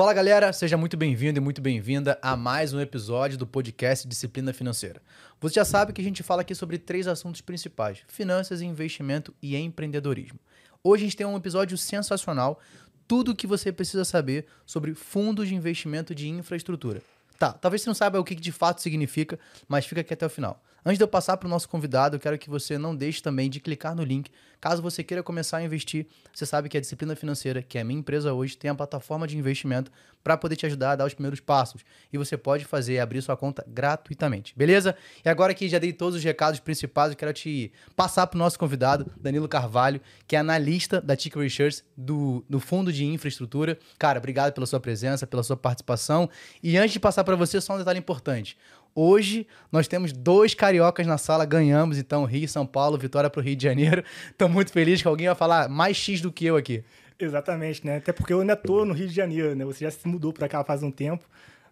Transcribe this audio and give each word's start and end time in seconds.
Fala 0.00 0.14
galera, 0.14 0.50
seja 0.50 0.78
muito 0.78 0.96
bem-vindo 0.96 1.38
e 1.38 1.42
muito 1.42 1.60
bem-vinda 1.60 2.18
a 2.22 2.34
mais 2.34 2.72
um 2.72 2.80
episódio 2.80 3.36
do 3.36 3.46
podcast 3.46 4.08
Disciplina 4.08 4.50
Financeira. 4.50 5.02
Você 5.38 5.56
já 5.56 5.64
sabe 5.66 5.92
que 5.92 6.00
a 6.00 6.04
gente 6.04 6.22
fala 6.22 6.40
aqui 6.40 6.54
sobre 6.54 6.78
três 6.78 7.06
assuntos 7.06 7.42
principais: 7.42 7.98
finanças, 8.08 8.62
investimento 8.62 9.34
e 9.42 9.54
empreendedorismo. 9.54 10.38
Hoje 10.82 11.02
a 11.02 11.06
gente 11.06 11.18
tem 11.18 11.26
um 11.26 11.36
episódio 11.36 11.76
sensacional, 11.76 12.58
tudo 13.06 13.32
o 13.32 13.36
que 13.36 13.46
você 13.46 13.70
precisa 13.70 14.02
saber 14.02 14.46
sobre 14.64 14.94
fundos 14.94 15.48
de 15.48 15.54
investimento 15.54 16.14
de 16.14 16.30
infraestrutura. 16.30 17.02
Tá, 17.38 17.52
talvez 17.52 17.82
você 17.82 17.90
não 17.90 17.94
saiba 17.94 18.18
o 18.18 18.24
que 18.24 18.34
de 18.34 18.52
fato 18.52 18.80
significa, 18.80 19.38
mas 19.68 19.84
fica 19.84 20.00
aqui 20.00 20.14
até 20.14 20.24
o 20.24 20.30
final. 20.30 20.62
Antes 20.82 20.96
de 20.96 21.04
eu 21.04 21.08
passar 21.08 21.36
para 21.36 21.46
o 21.46 21.50
nosso 21.50 21.68
convidado, 21.68 22.16
eu 22.16 22.20
quero 22.20 22.38
que 22.38 22.48
você 22.48 22.78
não 22.78 22.96
deixe 22.96 23.20
também 23.20 23.50
de 23.50 23.60
clicar 23.60 23.94
no 23.94 24.02
link. 24.02 24.30
Caso 24.60 24.82
você 24.82 25.02
queira 25.02 25.22
começar 25.22 25.58
a 25.58 25.62
investir, 25.62 26.06
você 26.32 26.44
sabe 26.44 26.68
que 26.68 26.76
a 26.76 26.80
Disciplina 26.80 27.16
Financeira, 27.16 27.62
que 27.62 27.78
é 27.78 27.80
a 27.80 27.84
minha 27.84 27.98
empresa 27.98 28.32
hoje, 28.32 28.56
tem 28.56 28.70
a 28.70 28.74
plataforma 28.74 29.26
de 29.26 29.38
investimento 29.38 29.90
para 30.22 30.36
poder 30.36 30.56
te 30.56 30.66
ajudar 30.66 30.92
a 30.92 30.96
dar 30.96 31.06
os 31.06 31.14
primeiros 31.14 31.40
passos. 31.40 31.82
E 32.12 32.18
você 32.18 32.36
pode 32.36 32.64
fazer 32.64 32.98
abrir 32.98 33.22
sua 33.22 33.36
conta 33.36 33.64
gratuitamente, 33.66 34.52
beleza? 34.56 34.94
E 35.24 35.28
agora 35.28 35.54
que 35.54 35.68
já 35.68 35.78
dei 35.78 35.92
todos 35.92 36.16
os 36.16 36.24
recados 36.24 36.60
principais, 36.60 37.10
eu 37.10 37.16
quero 37.16 37.32
te 37.32 37.72
passar 37.96 38.26
para 38.26 38.36
o 38.36 38.38
nosso 38.38 38.58
convidado, 38.58 39.10
Danilo 39.16 39.48
Carvalho, 39.48 40.00
que 40.26 40.36
é 40.36 40.38
analista 40.38 41.00
da 41.00 41.16
Tick 41.16 41.36
Research 41.36 41.82
do, 41.96 42.44
do 42.48 42.60
Fundo 42.60 42.92
de 42.92 43.04
Infraestrutura. 43.06 43.78
Cara, 43.98 44.18
obrigado 44.18 44.52
pela 44.52 44.66
sua 44.66 44.80
presença, 44.80 45.26
pela 45.26 45.42
sua 45.42 45.56
participação. 45.56 46.28
E 46.62 46.76
antes 46.76 46.92
de 46.92 47.00
passar 47.00 47.24
para 47.24 47.36
você, 47.36 47.60
só 47.60 47.74
um 47.74 47.78
detalhe 47.78 47.98
importante. 47.98 48.58
Hoje 48.94 49.46
nós 49.70 49.86
temos 49.86 50.12
dois 50.12 50.54
cariocas 50.54 51.06
na 51.06 51.16
sala, 51.16 51.44
ganhamos 51.44 51.98
então 51.98 52.24
Rio, 52.24 52.48
São 52.48 52.66
Paulo, 52.66 52.98
vitória 52.98 53.30
para 53.30 53.40
o 53.40 53.42
Rio 53.42 53.56
de 53.56 53.62
Janeiro. 53.62 54.02
Estou 54.30 54.48
muito 54.48 54.72
feliz 54.72 55.00
que 55.00 55.08
alguém 55.08 55.26
vai 55.26 55.36
falar 55.36 55.68
mais 55.68 55.96
X 55.96 56.20
do 56.20 56.32
que 56.32 56.46
eu 56.46 56.56
aqui. 56.56 56.82
Exatamente, 57.18 57.86
né? 57.86 57.98
Até 57.98 58.12
porque 58.12 58.32
eu 58.32 58.40
ainda 58.40 58.54
estou 58.54 58.84
no 58.84 58.94
Rio 58.94 59.06
de 59.06 59.14
Janeiro, 59.14 59.54
né? 59.54 59.64
Você 59.64 59.84
já 59.84 59.90
se 59.90 60.08
mudou 60.08 60.32
para 60.32 60.48
cá 60.48 60.64
faz 60.64 60.82
um 60.82 60.90
tempo, 60.90 61.24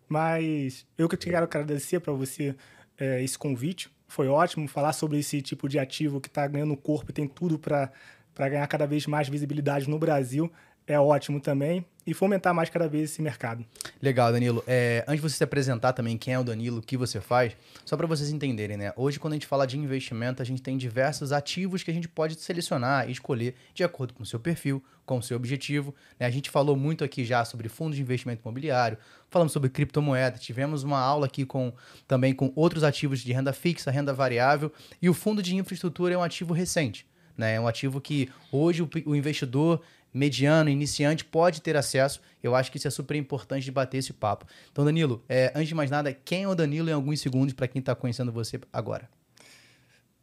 mas 0.09 0.87
eu 0.97 1.09
que 1.09 1.17
quero 1.17 1.45
agradecer 1.45 2.01
para 2.01 2.13
você 2.13 2.55
é, 2.99 3.23
esse 3.23 3.39
convite. 3.39 3.91
Foi 4.07 4.29
ótimo 4.29 4.69
falar 4.69 4.93
sobre 4.93 5.19
esse 5.19 5.41
tipo 5.41 5.69
de 5.69 5.79
ativo 5.79 6.21
que 6.21 6.29
está 6.29 6.47
ganhando 6.47 6.77
corpo 6.77 7.11
e 7.11 7.15
tem 7.15 7.27
tudo 7.27 7.59
para 7.59 7.91
ganhar 8.37 8.67
cada 8.67 8.87
vez 8.87 9.07
mais 9.07 9.29
visibilidade 9.29 9.89
no 9.89 9.99
Brasil 9.99 10.53
é 10.89 10.99
ótimo 10.99 11.41
também 11.41 11.85
e 12.07 12.15
fomentar 12.15 12.55
mais 12.55 12.71
cada 12.71 12.89
vez 12.89 13.11
esse 13.11 13.21
mercado. 13.21 13.63
Legal, 14.01 14.33
Danilo. 14.33 14.65
É, 14.67 15.05
antes 15.07 15.23
de 15.23 15.29
você 15.29 15.37
se 15.37 15.45
apresentar 15.45 15.93
também 15.93 16.17
quem 16.17 16.33
é 16.33 16.39
o 16.39 16.43
Danilo, 16.43 16.79
o 16.79 16.83
que 16.83 16.97
você 16.97 17.21
faz, 17.21 17.55
só 17.85 17.99
para 17.99 18.07
vocês 18.07 18.31
entenderem, 18.31 18.79
né? 18.79 18.95
Hoje, 18.97 19.21
quando 19.21 19.35
a 19.35 19.37
gente 19.37 19.47
fala 19.47 19.67
de 19.67 19.77
investimento, 19.79 20.41
a 20.41 20.45
gente 20.45 20.63
tem 20.63 20.79
diversos 20.79 21.33
ativos 21.33 21.83
que 21.83 21.91
a 21.91 21.95
gente 21.95 22.09
pode 22.09 22.41
selecionar 22.41 23.07
e 23.09 23.13
escolher 23.13 23.55
de 23.75 23.85
acordo 23.85 24.15
com 24.15 24.23
o 24.23 24.27
seu 24.27 24.41
perfil, 24.41 24.83
com 25.05 25.19
o 25.19 25.23
seu 25.23 25.37
objetivo. 25.37 25.95
Né? 26.19 26.27
A 26.27 26.31
gente 26.31 26.49
falou 26.49 26.75
muito 26.75 27.05
aqui 27.05 27.27
já 27.27 27.45
sobre 27.45 27.69
fundos 27.69 27.97
de 27.97 28.03
investimento 28.03 28.41
imobiliário, 28.43 28.97
falamos 29.29 29.53
sobre 29.53 29.69
criptomoeda, 29.69 30.39
tivemos 30.39 30.85
uma 30.85 30.99
aula 30.99 31.27
aqui 31.27 31.45
com 31.45 31.75
também 32.07 32.33
com 32.33 32.51
outros 32.57 32.85
ativos 32.85 33.21
de 33.21 33.31
renda 33.35 33.53
fixa, 33.53 33.91
renda 33.91 34.15
variável, 34.15 34.73
e 35.03 35.11
o 35.11 35.15
fundo 35.15 35.43
de 35.43 35.55
infraestrutura 35.55 36.15
é 36.15 36.17
um 36.17 36.23
ativo 36.23 36.55
recente. 36.55 37.07
Né? 37.39 37.55
É 37.55 37.61
um 37.61 37.69
ativo 37.69 38.01
que 38.01 38.29
hoje 38.51 38.83
o, 38.83 38.91
o 39.07 39.15
investidor 39.15 39.81
mediano, 40.13 40.71
iniciante 40.71 41.25
pode 41.25 41.61
ter 41.61 41.77
acesso. 41.77 42.21
Eu 42.43 42.55
acho 42.55 42.71
que 42.71 42.79
isso 42.79 42.89
é 42.89 42.91
super 42.91 43.17
importante 43.17 43.65
de 43.65 43.71
bater 43.71 43.99
esse 43.99 44.13
papo. 44.13 44.47
Então, 44.71 44.85
Danilo, 44.85 45.23
é, 45.29 45.53
antes 45.55 45.69
de 45.69 45.75
mais 45.75 45.91
nada, 45.91 46.13
quem 46.13 46.45
é 46.45 46.49
o 46.49 46.55
Danilo 46.55 46.89
em 46.89 46.93
alguns 46.93 47.21
segundos 47.21 47.55
para 47.55 47.69
quem 47.69 47.81
está 47.81 47.95
conhecendo 47.95 48.33
você 48.33 48.61
agora? 48.73 49.09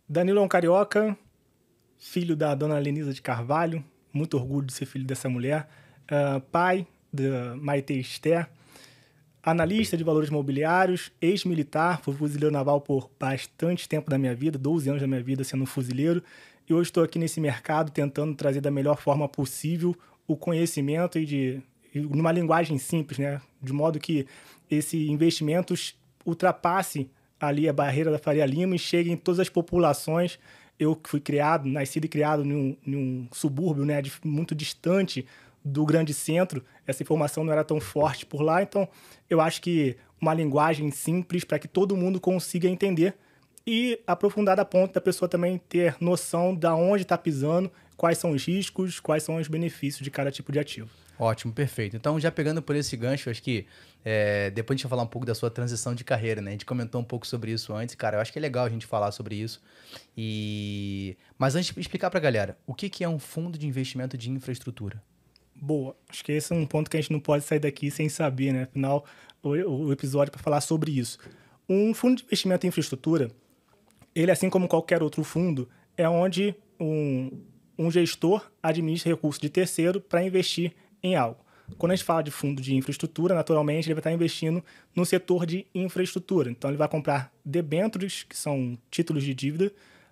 Danilo 0.07 0.39
é 0.39 0.41
um 0.41 0.47
carioca, 0.47 1.17
filho 1.97 2.35
da 2.35 2.53
dona 2.53 2.77
Lenisa 2.77 3.13
de 3.13 3.21
Carvalho, 3.21 3.83
muito 4.13 4.37
orgulho 4.37 4.67
de 4.67 4.73
ser 4.73 4.85
filho 4.85 5.05
dessa 5.05 5.27
mulher, 5.27 5.67
uh, 6.05 6.39
pai 6.39 6.87
da 7.11 7.55
Maite 7.55 7.99
Esther, 7.99 8.47
analista 9.41 9.95
de 9.95 10.03
valores 10.03 10.29
imobiliários, 10.29 11.11
ex-militar, 11.21 12.01
fui 12.01 12.15
fuzileiro 12.15 12.51
naval 12.51 12.81
por 12.81 13.09
bastante 13.19 13.87
tempo 13.87 14.09
da 14.09 14.17
minha 14.17 14.33
vida, 14.33 14.57
12 14.57 14.89
anos 14.89 15.01
da 15.01 15.07
minha 15.07 15.21
vida 15.21 15.43
sendo 15.43 15.65
fuzileiro, 15.65 16.23
e 16.67 16.73
hoje 16.73 16.89
estou 16.89 17.03
aqui 17.03 17.19
nesse 17.19 17.39
mercado 17.39 17.91
tentando 17.91 18.35
trazer 18.35 18.61
da 18.61 18.71
melhor 18.71 18.97
forma 18.97 19.27
possível 19.27 19.95
o 20.27 20.35
conhecimento 20.35 21.19
e 21.19 21.25
de 21.25 21.61
numa 21.93 22.31
linguagem 22.31 22.77
simples, 22.77 23.19
né? 23.19 23.41
De 23.61 23.71
modo 23.71 23.99
que 23.99 24.27
esse 24.69 25.09
investimento 25.09 25.73
ultrapasse 26.25 27.09
ali 27.39 27.69
a 27.69 27.73
barreira 27.73 28.11
da 28.11 28.17
Faria 28.17 28.45
Lima 28.45 28.75
e 28.75 28.79
chegue 28.79 29.11
em 29.11 29.17
todas 29.17 29.39
as 29.39 29.49
populações. 29.49 30.39
Eu 30.77 30.99
fui 31.05 31.21
criado, 31.21 31.67
nascido 31.69 32.05
e 32.05 32.09
criado 32.09 32.43
em 32.43 32.77
um, 32.95 33.27
subúrbio, 33.31 33.85
né? 33.85 34.01
muito 34.23 34.53
distante 34.53 35.25
do 35.63 35.85
grande 35.85 36.13
centro. 36.13 36.63
Essa 36.85 37.01
informação 37.01 37.43
não 37.43 37.53
era 37.53 37.63
tão 37.63 37.79
forte 37.79 38.25
por 38.25 38.41
lá, 38.41 38.61
então 38.61 38.87
eu 39.29 39.39
acho 39.39 39.61
que 39.61 39.95
uma 40.19 40.33
linguagem 40.33 40.91
simples 40.91 41.43
para 41.43 41.59
que 41.59 41.67
todo 41.67 41.95
mundo 41.95 42.19
consiga 42.19 42.67
entender 42.67 43.15
e 43.65 43.99
aprofundar 44.05 44.59
a 44.59 44.65
ponto 44.65 44.93
da 44.93 45.01
pessoa 45.01 45.27
também 45.27 45.57
ter 45.57 45.95
noção 45.99 46.53
da 46.53 46.75
onde 46.75 47.03
está 47.03 47.17
pisando, 47.17 47.71
quais 47.97 48.17
são 48.17 48.31
os 48.31 48.45
riscos, 48.45 48.99
quais 48.99 49.23
são 49.23 49.37
os 49.37 49.47
benefícios 49.47 50.03
de 50.03 50.11
cada 50.11 50.31
tipo 50.31 50.51
de 50.51 50.59
ativo. 50.59 50.89
Ótimo, 51.17 51.53
perfeito. 51.53 51.95
Então, 51.95 52.19
já 52.19 52.29
pegando 52.29 52.61
por 52.61 52.75
esse 52.75 52.95
gancho, 52.97 53.29
acho 53.29 53.41
que 53.41 53.65
é, 54.03 54.51
depois 54.51 54.75
a 54.75 54.77
gente 54.77 54.83
vai 54.83 54.89
falar 54.89 55.03
um 55.03 55.07
pouco 55.07 55.25
da 55.25 55.33
sua 55.33 55.49
transição 55.49 55.95
de 55.95 56.03
carreira, 56.03 56.41
né? 56.41 56.49
A 56.49 56.51
gente 56.51 56.65
comentou 56.65 56.99
um 56.99 57.03
pouco 57.03 57.25
sobre 57.25 57.51
isso 57.51 57.73
antes, 57.73 57.95
cara. 57.95 58.17
Eu 58.17 58.21
acho 58.21 58.31
que 58.31 58.37
é 58.37 58.41
legal 58.41 58.65
a 58.65 58.69
gente 58.69 58.85
falar 58.85 59.11
sobre 59.11 59.35
isso. 59.35 59.61
E 60.15 61.17
Mas 61.37 61.55
antes 61.55 61.73
de 61.73 61.79
explicar 61.79 62.09
para 62.09 62.19
a 62.19 62.21
galera, 62.21 62.57
o 62.67 62.73
que, 62.73 62.89
que 62.89 63.03
é 63.03 63.09
um 63.09 63.17
fundo 63.17 63.57
de 63.57 63.65
investimento 63.65 64.17
de 64.17 64.29
infraestrutura? 64.29 65.01
Boa. 65.55 65.95
Acho 66.09 66.23
que 66.23 66.33
esse 66.33 66.51
é 66.51 66.55
um 66.55 66.65
ponto 66.65 66.89
que 66.89 66.97
a 66.97 67.01
gente 67.01 67.13
não 67.13 67.19
pode 67.19 67.45
sair 67.45 67.59
daqui 67.59 67.89
sem 67.89 68.09
saber, 68.09 68.51
né? 68.51 68.63
Afinal, 68.63 69.05
o, 69.41 69.49
o 69.49 69.91
episódio 69.93 70.31
para 70.31 70.43
falar 70.43 70.59
sobre 70.59 70.91
isso. 70.91 71.17
Um 71.67 71.93
fundo 71.93 72.17
de 72.17 72.25
investimento 72.25 72.65
em 72.65 72.69
infraestrutura, 72.69 73.31
ele, 74.15 74.31
assim 74.31 74.49
como 74.49 74.67
qualquer 74.67 75.03
outro 75.03 75.23
fundo, 75.23 75.67
é 75.97 76.07
onde 76.07 76.55
um, 76.79 77.31
um 77.77 77.91
gestor 77.91 78.49
administra 78.63 79.11
recursos 79.11 79.39
de 79.39 79.49
terceiro 79.49 79.99
para 79.99 80.23
investir 80.23 80.73
em 81.03 81.15
algo. 81.15 81.45
Quando 81.77 81.91
a 81.91 81.95
gente 81.95 82.05
fala 82.05 82.21
de 82.21 82.31
fundo 82.31 82.61
de 82.61 82.75
infraestrutura, 82.75 83.33
naturalmente 83.33 83.87
ele 83.87 83.95
vai 83.95 83.99
estar 83.99 84.11
investindo 84.11 84.63
no 84.95 85.05
setor 85.05 85.45
de 85.45 85.65
infraestrutura. 85.73 86.49
Então 86.49 86.69
ele 86.69 86.77
vai 86.77 86.87
comprar 86.87 87.33
debêntures, 87.43 88.23
que 88.23 88.37
são 88.37 88.77
títulos 88.89 89.23
de 89.23 89.33
dívida, 89.33 89.71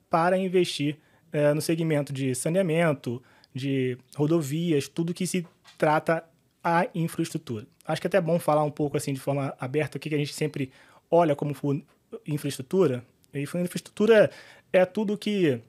para 0.09 0.37
investir 0.37 0.97
é, 1.31 1.53
no 1.53 1.61
segmento 1.61 2.11
de 2.11 2.33
saneamento, 2.33 3.21
de 3.53 3.97
rodovias, 4.15 4.87
tudo 4.87 5.13
que 5.13 5.27
se 5.27 5.45
trata 5.77 6.23
a 6.63 6.87
infraestrutura. 6.95 7.67
Acho 7.85 8.01
que 8.01 8.07
é 8.07 8.09
até 8.09 8.21
bom 8.21 8.39
falar 8.39 8.63
um 8.63 8.71
pouco 8.71 8.97
assim 8.97 9.13
de 9.13 9.19
forma 9.19 9.53
aberta 9.59 9.97
o 9.97 9.99
que 9.99 10.13
a 10.13 10.17
gente 10.17 10.33
sempre 10.33 10.71
olha 11.09 11.35
como 11.35 11.55
infraestrutura. 12.25 13.03
E 13.33 13.41
infraestrutura 13.41 14.29
é 14.71 14.85
tudo 14.85 15.17
que 15.17 15.59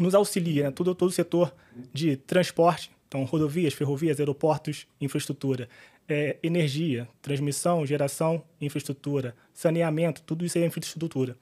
nos 0.00 0.14
auxilia, 0.14 0.64
né? 0.64 0.70
Tudo, 0.70 0.94
todo 0.94 1.08
o 1.08 1.12
setor 1.12 1.54
de 1.92 2.16
transporte, 2.16 2.90
então 3.06 3.24
rodovias, 3.24 3.74
ferrovias, 3.74 4.18
aeroportos, 4.18 4.86
infraestrutura, 5.00 5.68
é, 6.08 6.36
energia, 6.42 7.08
transmissão, 7.20 7.84
geração, 7.84 8.42
infraestrutura, 8.60 9.34
saneamento, 9.52 10.22
tudo 10.22 10.44
isso 10.44 10.58
é 10.58 10.64
infraestrutura. 10.64 11.36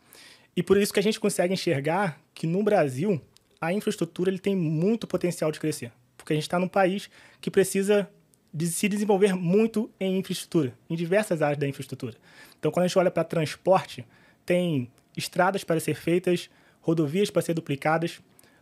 E 0.57 0.63
por 0.63 0.77
isso 0.77 0.93
que 0.93 0.99
a 0.99 1.03
gente 1.03 1.21
consegue 1.21 1.55
enxergar 1.55 2.21
que 2.35 2.47
no 2.47 2.63
Brasil 2.63 3.21
a 3.61 3.73
infraestrutura 3.73 4.31
ele 4.31 4.39
tem 4.39 4.57
muito 4.57 5.07
potencial 5.07 5.53
de 5.53 5.61
crescer, 5.61 5.93
porque 6.17 6.33
a 6.33 6.37
gente 6.37 6.45
está 6.45 6.59
num 6.59 6.69
país 6.69 7.09
que 7.41 7.51
precisa 7.51 8.09
de 8.53 8.67
se 8.67 8.89
desenvolver 8.89 9.35
muito 9.35 9.91
em 10.01 10.19
infraestrutura, 10.19 10.73
em 10.89 10.97
diversas 10.97 11.43
áreas 11.43 11.59
da 11.59 11.69
infraestrutura. 11.69 12.17
Então, 12.59 12.73
quando 12.73 12.85
a 12.85 12.89
gente 12.89 12.99
olha 12.99 13.11
para 13.11 13.23
transporte, 13.23 14.05
tem 14.47 14.89
estradas 15.17 15.65
para 15.65 15.81
ser 15.81 15.95
feitas, 15.95 16.49
rodovias 16.81 17.31
para 17.31 17.43
ser 17.43 17.53
duplicadas. 17.53 18.21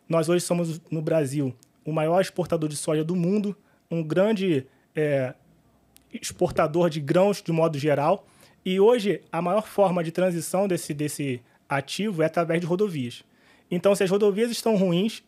Nós 0.08 0.28
hoje 0.28 0.44
somos, 0.44 0.80
no 0.90 1.02
Brasil, 1.02 1.54
o 1.84 1.92
maior 1.92 2.20
exportador 2.20 2.68
de 2.68 2.76
soja 2.76 3.04
do 3.04 3.14
mundo, 3.14 3.54
um 3.90 4.02
grande 4.02 4.66
é, 4.96 5.34
exportador 6.12 6.88
de 6.88 7.00
grãos 7.00 7.42
de 7.42 7.52
modo 7.52 7.78
geral. 7.78 8.26
E 8.64 8.80
hoje, 8.80 9.20
a 9.30 9.42
maior 9.42 9.66
forma 9.66 10.02
de 10.02 10.10
transição 10.10 10.66
desse, 10.66 10.94
desse 10.94 11.42
ativo 11.68 12.22
é 12.22 12.26
através 12.26 12.60
de 12.60 12.66
rodovias. 12.66 13.22
Então, 13.70 13.94
se 13.94 14.02
as 14.02 14.10
rodovias 14.10 14.50
estão 14.50 14.76
ruins, 14.76 15.22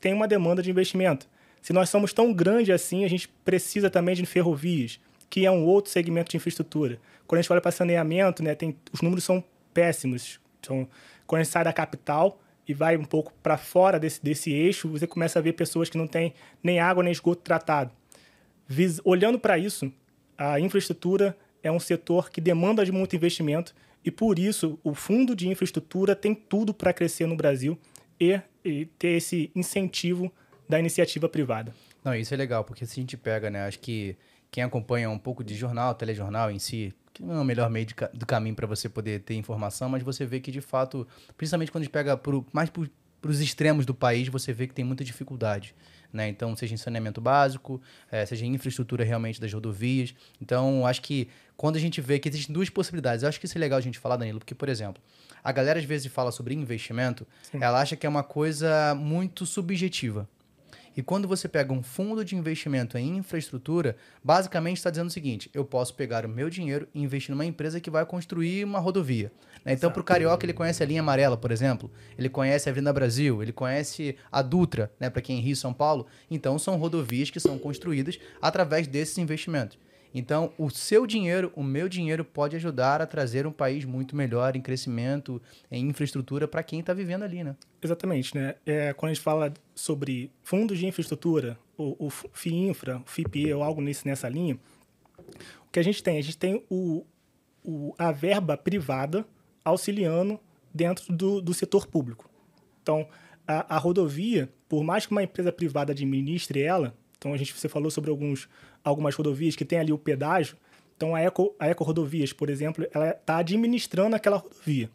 tem 0.00 0.12
uma 0.12 0.28
demanda 0.28 0.62
de 0.62 0.70
investimento. 0.70 1.26
Se 1.62 1.72
nós 1.72 1.88
somos 1.88 2.12
tão 2.12 2.32
grande 2.32 2.72
assim, 2.72 3.04
a 3.04 3.08
gente 3.08 3.26
precisa 3.44 3.88
também 3.88 4.14
de 4.14 4.26
ferrovias, 4.26 5.00
que 5.30 5.46
é 5.46 5.50
um 5.50 5.64
outro 5.64 5.90
segmento 5.90 6.30
de 6.30 6.36
infraestrutura. 6.36 7.00
Quando 7.26 7.38
a 7.38 7.42
gente 7.42 7.52
olha 7.52 7.60
para 7.60 7.72
saneamento, 7.72 8.42
né, 8.42 8.54
tem, 8.54 8.76
os 8.92 9.00
números 9.00 9.24
são 9.24 9.42
péssimos. 9.74 10.40
Então, 10.60 10.88
quando 11.26 11.44
sai 11.44 11.64
da 11.64 11.72
capital 11.72 12.40
e 12.66 12.72
vai 12.72 12.96
um 12.96 13.04
pouco 13.04 13.32
para 13.42 13.58
fora 13.58 13.98
desse, 14.00 14.22
desse 14.22 14.50
eixo, 14.50 14.88
você 14.88 15.06
começa 15.06 15.38
a 15.38 15.42
ver 15.42 15.52
pessoas 15.52 15.90
que 15.90 15.98
não 15.98 16.06
têm 16.06 16.32
nem 16.62 16.80
água 16.80 17.02
nem 17.02 17.12
esgoto 17.12 17.42
tratado. 17.42 17.90
Vis, 18.66 19.00
olhando 19.04 19.38
para 19.38 19.58
isso, 19.58 19.92
a 20.38 20.58
infraestrutura 20.58 21.36
é 21.62 21.70
um 21.70 21.80
setor 21.80 22.30
que 22.30 22.40
demanda 22.40 22.84
de 22.84 22.92
muito 22.92 23.14
investimento 23.14 23.74
e, 24.04 24.10
por 24.10 24.38
isso, 24.38 24.78
o 24.82 24.94
fundo 24.94 25.34
de 25.34 25.48
infraestrutura 25.48 26.14
tem 26.14 26.34
tudo 26.34 26.72
para 26.72 26.92
crescer 26.92 27.26
no 27.26 27.36
Brasil 27.36 27.78
e, 28.20 28.40
e 28.64 28.86
ter 28.98 29.16
esse 29.16 29.50
incentivo 29.54 30.32
da 30.68 30.78
iniciativa 30.78 31.28
privada. 31.28 31.74
Não, 32.02 32.14
isso 32.14 32.32
é 32.32 32.36
legal, 32.36 32.64
porque 32.64 32.86
se 32.86 32.92
a 32.92 33.02
gente 33.02 33.16
pega, 33.16 33.50
né, 33.50 33.66
acho 33.66 33.78
que 33.78 34.16
quem 34.54 34.62
acompanha 34.62 35.10
um 35.10 35.18
pouco 35.18 35.42
de 35.42 35.52
jornal, 35.56 35.96
telejornal 35.96 36.48
em 36.48 36.60
si, 36.60 36.94
que 37.12 37.24
não 37.24 37.34
é 37.34 37.40
o 37.40 37.44
melhor 37.44 37.68
meio 37.68 37.92
ca 37.92 38.08
do 38.14 38.24
caminho 38.24 38.54
para 38.54 38.68
você 38.68 38.88
poder 38.88 39.18
ter 39.22 39.34
informação, 39.34 39.88
mas 39.88 40.00
você 40.00 40.24
vê 40.24 40.38
que 40.38 40.52
de 40.52 40.60
fato, 40.60 41.04
principalmente 41.36 41.72
quando 41.72 41.82
a 41.82 41.84
gente 41.86 41.92
pega 41.92 42.16
pro, 42.16 42.46
mais 42.52 42.70
para 42.70 43.30
os 43.30 43.40
extremos 43.40 43.84
do 43.84 43.92
país, 43.92 44.28
você 44.28 44.52
vê 44.52 44.68
que 44.68 44.72
tem 44.72 44.84
muita 44.84 45.02
dificuldade. 45.02 45.74
Né? 46.12 46.28
Então, 46.28 46.54
seja 46.54 46.72
em 46.72 46.76
saneamento 46.76 47.20
básico, 47.20 47.82
é, 48.08 48.24
seja 48.24 48.46
em 48.46 48.54
infraestrutura 48.54 49.02
realmente 49.02 49.40
das 49.40 49.52
rodovias. 49.52 50.14
Então, 50.40 50.86
acho 50.86 51.02
que 51.02 51.28
quando 51.56 51.74
a 51.74 51.80
gente 51.80 52.00
vê 52.00 52.20
que 52.20 52.28
existem 52.28 52.54
duas 52.54 52.70
possibilidades, 52.70 53.24
eu 53.24 53.28
acho 53.28 53.40
que 53.40 53.46
isso 53.46 53.58
é 53.58 53.60
legal 53.60 53.80
a 53.80 53.82
gente 53.82 53.98
falar, 53.98 54.14
Danilo, 54.16 54.38
porque, 54.38 54.54
por 54.54 54.68
exemplo, 54.68 55.02
a 55.42 55.50
galera 55.50 55.80
às 55.80 55.84
vezes 55.84 56.12
fala 56.12 56.30
sobre 56.30 56.54
investimento, 56.54 57.26
Sim. 57.42 57.58
ela 57.60 57.80
acha 57.80 57.96
que 57.96 58.06
é 58.06 58.08
uma 58.08 58.22
coisa 58.22 58.94
muito 58.94 59.44
subjetiva. 59.44 60.28
E 60.96 61.02
quando 61.02 61.26
você 61.26 61.48
pega 61.48 61.72
um 61.72 61.82
fundo 61.82 62.24
de 62.24 62.36
investimento 62.36 62.96
em 62.96 63.16
infraestrutura, 63.16 63.96
basicamente 64.22 64.76
está 64.76 64.90
dizendo 64.90 65.08
o 65.08 65.12
seguinte: 65.12 65.50
eu 65.52 65.64
posso 65.64 65.94
pegar 65.94 66.24
o 66.24 66.28
meu 66.28 66.48
dinheiro 66.48 66.88
e 66.94 67.02
investir 67.02 67.30
numa 67.32 67.44
empresa 67.44 67.80
que 67.80 67.90
vai 67.90 68.06
construir 68.06 68.64
uma 68.64 68.78
rodovia. 68.78 69.32
Né? 69.64 69.72
Então, 69.72 69.90
para 69.90 70.00
o 70.00 70.04
carioca, 70.04 70.44
ele 70.44 70.52
conhece 70.52 70.82
a 70.82 70.86
linha 70.86 71.00
amarela, 71.00 71.36
por 71.36 71.50
exemplo, 71.50 71.90
ele 72.16 72.28
conhece 72.28 72.68
a 72.68 72.72
Avenida 72.72 72.92
Brasil, 72.92 73.42
ele 73.42 73.52
conhece 73.52 74.16
a 74.30 74.42
Dutra, 74.42 74.92
né? 75.00 75.10
para 75.10 75.22
quem 75.22 75.38
é 75.38 75.42
Rio 75.42 75.56
São 75.56 75.72
Paulo. 75.72 76.06
Então, 76.30 76.58
são 76.58 76.76
rodovias 76.76 77.30
que 77.30 77.40
são 77.40 77.58
construídas 77.58 78.18
através 78.40 78.86
desses 78.86 79.18
investimentos. 79.18 79.78
Então, 80.14 80.52
o 80.56 80.70
seu 80.70 81.08
dinheiro, 81.08 81.52
o 81.56 81.62
meu 81.62 81.88
dinheiro, 81.88 82.24
pode 82.24 82.54
ajudar 82.54 83.02
a 83.02 83.06
trazer 83.06 83.48
um 83.48 83.52
país 83.52 83.84
muito 83.84 84.14
melhor 84.14 84.54
em 84.54 84.60
crescimento, 84.60 85.42
em 85.68 85.88
infraestrutura 85.88 86.46
para 86.46 86.62
quem 86.62 86.78
está 86.78 86.94
vivendo 86.94 87.24
ali, 87.24 87.42
né? 87.42 87.56
Exatamente, 87.82 88.32
né? 88.36 88.54
É, 88.64 88.92
quando 88.92 89.10
a 89.10 89.14
gente 89.14 89.22
fala 89.24 89.52
sobre 89.74 90.30
fundos 90.40 90.78
de 90.78 90.86
infraestrutura, 90.86 91.58
o, 91.76 92.06
o 92.06 92.10
FIINFRA, 92.10 92.98
o 92.98 93.10
FIPE 93.10 93.52
ou 93.52 93.64
algo 93.64 93.80
nesse, 93.80 94.06
nessa 94.06 94.28
linha, 94.28 94.56
o 95.66 95.70
que 95.72 95.80
a 95.80 95.82
gente 95.84 96.00
tem? 96.00 96.16
A 96.16 96.22
gente 96.22 96.38
tem 96.38 96.64
o, 96.70 97.04
o, 97.64 97.92
a 97.98 98.12
verba 98.12 98.56
privada 98.56 99.26
auxiliando 99.64 100.38
dentro 100.72 101.12
do, 101.12 101.40
do 101.40 101.52
setor 101.52 101.88
público. 101.88 102.30
Então, 102.82 103.08
a, 103.48 103.74
a 103.74 103.78
rodovia, 103.78 104.48
por 104.68 104.84
mais 104.84 105.06
que 105.06 105.12
uma 105.12 105.24
empresa 105.24 105.50
privada 105.50 105.90
administre 105.90 106.62
ela, 106.62 106.96
então 107.24 107.32
a 107.32 107.38
gente 107.38 107.54
você 107.54 107.70
falou 107.70 107.90
sobre 107.90 108.10
alguns, 108.10 108.46
algumas 108.84 109.14
rodovias 109.14 109.56
que 109.56 109.64
tem 109.64 109.78
ali 109.78 109.90
o 109.90 109.96
pedágio. 109.96 110.58
Então 110.94 111.14
a 111.14 111.22
Eco, 111.22 111.54
a 111.58 111.66
Eco 111.68 111.82
Rodovias, 111.82 112.34
por 112.34 112.50
exemplo, 112.50 112.86
ela 112.92 113.12
está 113.12 113.38
administrando 113.38 114.14
aquela 114.14 114.36
rodovia. 114.36 114.90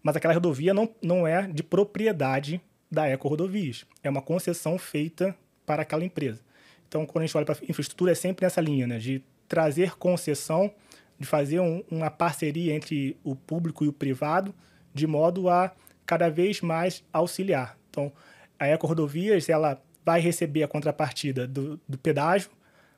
Mas 0.00 0.14
aquela 0.14 0.32
rodovia 0.32 0.72
não, 0.72 0.88
não 1.02 1.26
é 1.26 1.48
de 1.48 1.64
propriedade 1.64 2.60
da 2.88 3.08
Eco 3.08 3.26
Rodovias. 3.26 3.84
É 4.00 4.08
uma 4.08 4.22
concessão 4.22 4.78
feita 4.78 5.36
para 5.66 5.82
aquela 5.82 6.04
empresa. 6.04 6.40
Então, 6.86 7.04
quando 7.04 7.24
a 7.24 7.26
gente 7.26 7.36
olha 7.36 7.46
para 7.46 7.56
infraestrutura, 7.68 8.12
é 8.12 8.14
sempre 8.14 8.46
nessa 8.46 8.60
linha, 8.60 8.86
né? 8.86 8.98
De 8.98 9.20
trazer 9.48 9.96
concessão, 9.96 10.72
de 11.18 11.26
fazer 11.26 11.58
um, 11.58 11.82
uma 11.90 12.10
parceria 12.10 12.74
entre 12.74 13.16
o 13.24 13.34
público 13.34 13.84
e 13.84 13.88
o 13.88 13.92
privado, 13.92 14.54
de 14.94 15.06
modo 15.08 15.48
a 15.48 15.72
cada 16.06 16.28
vez 16.28 16.60
mais 16.60 17.02
auxiliar. 17.12 17.76
Então, 17.90 18.12
a 18.56 18.68
Eco 18.68 18.86
Rodovias, 18.86 19.48
ela 19.48 19.82
vai 20.04 20.20
receber 20.20 20.62
a 20.62 20.68
contrapartida 20.68 21.46
do, 21.46 21.80
do 21.88 21.98
pedágio, 21.98 22.50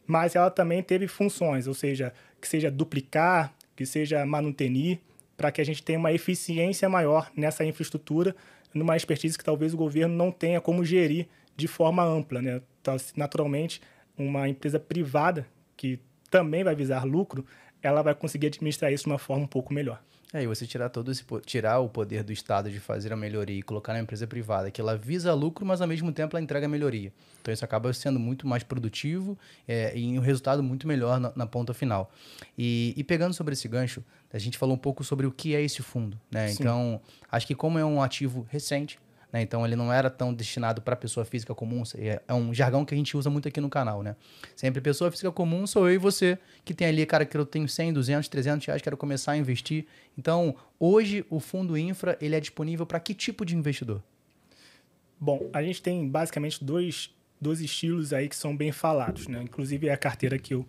mas 0.06 0.34
ela 0.36 0.50
também 0.50 0.82
teve 0.82 1.06
funções, 1.06 1.66
ou 1.66 1.74
seja, 1.74 2.12
que 2.40 2.48
seja 2.48 2.70
duplicar, 2.70 3.54
que 3.74 3.86
seja 3.86 4.24
manutenir, 4.24 5.00
para 5.36 5.50
que 5.50 5.60
a 5.60 5.64
gente 5.64 5.82
tenha 5.82 5.98
uma 5.98 6.12
eficiência 6.12 6.88
maior 6.88 7.30
nessa 7.36 7.64
infraestrutura, 7.64 8.34
numa 8.72 8.96
expertise 8.96 9.36
que 9.36 9.44
talvez 9.44 9.74
o 9.74 9.76
governo 9.76 10.14
não 10.14 10.30
tenha 10.30 10.60
como 10.60 10.84
gerir 10.84 11.26
de 11.56 11.66
forma 11.66 12.04
ampla. 12.04 12.42
Né? 12.42 12.60
Então, 12.80 12.96
naturalmente, 13.16 13.80
uma 14.16 14.48
empresa 14.48 14.78
privada 14.78 15.46
que 15.76 15.98
também 16.30 16.64
vai 16.64 16.74
visar 16.74 17.04
lucro, 17.04 17.44
ela 17.82 18.02
vai 18.02 18.14
conseguir 18.14 18.48
administrar 18.48 18.92
isso 18.92 19.04
de 19.04 19.10
uma 19.10 19.18
forma 19.18 19.44
um 19.44 19.48
pouco 19.48 19.72
melhor. 19.72 20.02
É, 20.34 20.42
e 20.42 20.48
você 20.48 20.66
tirar 20.66 20.88
todo 20.88 21.12
esse 21.12 21.24
tirar 21.46 21.78
o 21.78 21.88
poder 21.88 22.24
do 22.24 22.32
Estado 22.32 22.68
de 22.68 22.80
fazer 22.80 23.12
a 23.12 23.16
melhoria 23.16 23.56
e 23.56 23.62
colocar 23.62 23.92
na 23.92 24.00
empresa 24.00 24.26
privada, 24.26 24.68
que 24.68 24.80
ela 24.80 24.96
visa 24.96 25.32
lucro, 25.32 25.64
mas 25.64 25.80
ao 25.80 25.86
mesmo 25.86 26.12
tempo 26.12 26.36
ela 26.36 26.42
entrega 26.42 26.66
a 26.66 26.68
melhoria. 26.68 27.12
Então 27.40 27.54
isso 27.54 27.64
acaba 27.64 27.92
sendo 27.92 28.18
muito 28.18 28.44
mais 28.44 28.64
produtivo 28.64 29.38
é, 29.68 29.96
e 29.96 30.18
um 30.18 30.20
resultado 30.20 30.60
muito 30.60 30.88
melhor 30.88 31.20
na, 31.20 31.32
na 31.36 31.46
ponta 31.46 31.72
final. 31.72 32.10
E, 32.58 32.92
e, 32.96 33.04
pegando 33.04 33.32
sobre 33.32 33.52
esse 33.52 33.68
gancho, 33.68 34.02
a 34.32 34.38
gente 34.38 34.58
falou 34.58 34.74
um 34.74 34.78
pouco 34.78 35.04
sobre 35.04 35.24
o 35.24 35.30
que 35.30 35.54
é 35.54 35.62
esse 35.62 35.82
fundo. 35.82 36.20
Né? 36.28 36.50
Então, 36.50 37.00
acho 37.30 37.46
que 37.46 37.54
como 37.54 37.78
é 37.78 37.84
um 37.84 38.02
ativo 38.02 38.44
recente, 38.50 38.98
né? 39.34 39.42
Então 39.42 39.66
ele 39.66 39.74
não 39.74 39.92
era 39.92 40.08
tão 40.08 40.32
destinado 40.32 40.80
para 40.80 40.94
pessoa 40.94 41.26
física 41.26 41.52
comum. 41.56 41.82
É, 41.96 42.22
é 42.28 42.32
um 42.32 42.54
jargão 42.54 42.84
que 42.84 42.94
a 42.94 42.96
gente 42.96 43.16
usa 43.16 43.28
muito 43.28 43.48
aqui 43.48 43.60
no 43.60 43.68
canal, 43.68 44.00
né? 44.00 44.14
Sempre 44.54 44.80
pessoa 44.80 45.10
física 45.10 45.32
comum 45.32 45.66
sou 45.66 45.88
eu 45.88 45.94
e 45.96 45.98
você, 45.98 46.38
que 46.64 46.72
tem 46.72 46.86
ali, 46.86 47.04
cara, 47.04 47.26
que 47.26 47.36
eu 47.36 47.44
tenho 47.44 47.68
100, 47.68 47.94
200, 47.94 48.28
300 48.28 48.64
reais, 48.64 48.80
quero 48.80 48.96
começar 48.96 49.32
a 49.32 49.36
investir. 49.36 49.86
Então, 50.16 50.54
hoje 50.78 51.26
o 51.28 51.40
fundo 51.40 51.76
infra, 51.76 52.16
ele 52.20 52.36
é 52.36 52.38
disponível 52.38 52.86
para 52.86 53.00
que 53.00 53.12
tipo 53.12 53.44
de 53.44 53.56
investidor? 53.56 54.00
Bom, 55.18 55.50
a 55.52 55.60
gente 55.64 55.82
tem 55.82 56.08
basicamente 56.08 56.64
dois, 56.64 57.12
dois 57.40 57.60
estilos 57.60 58.12
aí 58.12 58.28
que 58.28 58.36
são 58.36 58.56
bem 58.56 58.70
falados, 58.70 59.26
né? 59.26 59.42
Inclusive 59.42 59.90
a 59.90 59.96
carteira 59.96 60.38
que 60.38 60.54
eu, 60.54 60.64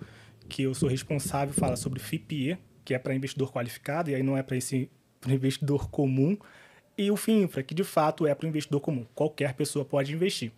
que 0.50 0.64
eu 0.64 0.74
sou 0.74 0.90
responsável 0.90 1.54
fala 1.54 1.76
sobre 1.76 2.00
FIPE, 2.00 2.58
que 2.84 2.96
é 2.96 2.98
para 2.98 3.14
investidor 3.14 3.52
qualificado, 3.52 4.10
e 4.10 4.16
aí 4.16 4.24
não 4.24 4.36
é 4.36 4.42
para 4.42 4.58
esse 4.58 4.90
pra 5.22 5.32
investidor 5.32 5.88
comum 5.88 6.36
e 6.98 7.12
o 7.12 7.18
FIINFRA, 7.18 7.64
que 7.64 7.74
de 7.74 7.84
fato 7.84 8.26
é 8.26 8.34
para 8.34 8.46
o 8.46 8.50
investidor 8.50 8.80
comum. 8.80 9.06
Qualquer 9.14 9.54
pessoa 9.54 9.84
pode 9.84 10.14
investir. 10.14 10.52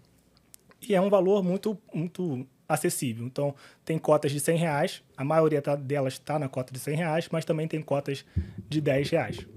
E 0.81 0.93
é 0.93 1.01
um 1.01 1.09
valor 1.09 1.43
muito, 1.43 1.77
muito 1.93 2.45
acessível. 2.67 3.25
Então, 3.25 3.55
tem 3.83 3.97
cotas 3.97 4.31
de 4.31 4.39
100 4.39 4.57
reais, 4.57 5.03
a 5.15 5.23
maioria 5.23 5.61
tá, 5.61 5.75
delas 5.75 6.13
está 6.13 6.37
na 6.37 6.47
cota 6.47 6.73
de 6.73 6.79
100 6.79 6.95
reais, 6.95 7.29
mas 7.31 7.45
também 7.45 7.67
tem 7.67 7.81
cotas 7.81 8.25
de 8.69 8.81
10 8.81 9.09
reais. 9.09 9.47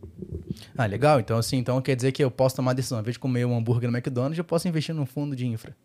Ah, 0.76 0.86
legal. 0.86 1.20
Então, 1.20 1.36
assim, 1.36 1.58
então 1.58 1.80
quer 1.82 1.96
dizer 1.96 2.12
que 2.12 2.22
eu 2.22 2.30
posso 2.30 2.56
tomar 2.56 2.72
decisão. 2.72 2.98
Ao 2.98 3.02
invés 3.02 3.14
de 3.14 3.18
comer 3.18 3.44
um 3.44 3.56
hambúrguer 3.56 3.90
no 3.90 3.96
McDonald's, 3.96 4.38
eu 4.38 4.44
posso 4.44 4.68
investir 4.68 4.94
num 4.94 5.06
fundo 5.06 5.34
de 5.36 5.46
infra. 5.46 5.76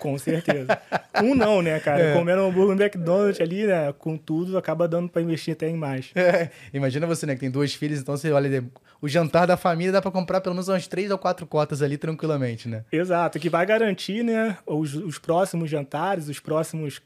Com 0.00 0.18
certeza. 0.18 0.78
um 1.22 1.34
não, 1.34 1.62
né, 1.62 1.78
cara? 1.78 2.00
É. 2.10 2.14
Comendo 2.14 2.42
um 2.42 2.48
hambúrguer 2.48 2.76
no 2.76 2.82
McDonald's 2.82 3.40
ali, 3.40 3.66
né? 3.66 3.92
Com 3.92 4.16
tudo, 4.16 4.56
acaba 4.56 4.88
dando 4.88 5.08
para 5.08 5.20
investir 5.20 5.52
até 5.52 5.68
em 5.68 5.76
mais. 5.76 6.10
É. 6.14 6.48
Imagina 6.72 7.06
você, 7.06 7.26
né, 7.26 7.34
que 7.34 7.40
tem 7.40 7.50
dois 7.50 7.74
filhos, 7.74 8.00
então 8.00 8.16
você 8.16 8.32
olha, 8.32 8.64
o 9.02 9.08
jantar 9.08 9.46
da 9.46 9.56
família 9.56 9.92
dá 9.92 10.00
para 10.00 10.10
comprar 10.10 10.40
pelo 10.40 10.54
menos 10.54 10.68
umas 10.68 10.86
três 10.86 11.10
ou 11.10 11.18
quatro 11.18 11.46
cotas 11.46 11.82
ali 11.82 11.98
tranquilamente, 11.98 12.68
né? 12.68 12.84
Exato, 12.90 13.38
que 13.38 13.50
vai 13.50 13.66
garantir, 13.66 14.22
né, 14.24 14.56
os, 14.66 14.94
os 14.94 15.18
próximos 15.18 15.68
jantares, 15.68 16.28
os 16.28 16.40
próximos 16.40 17.02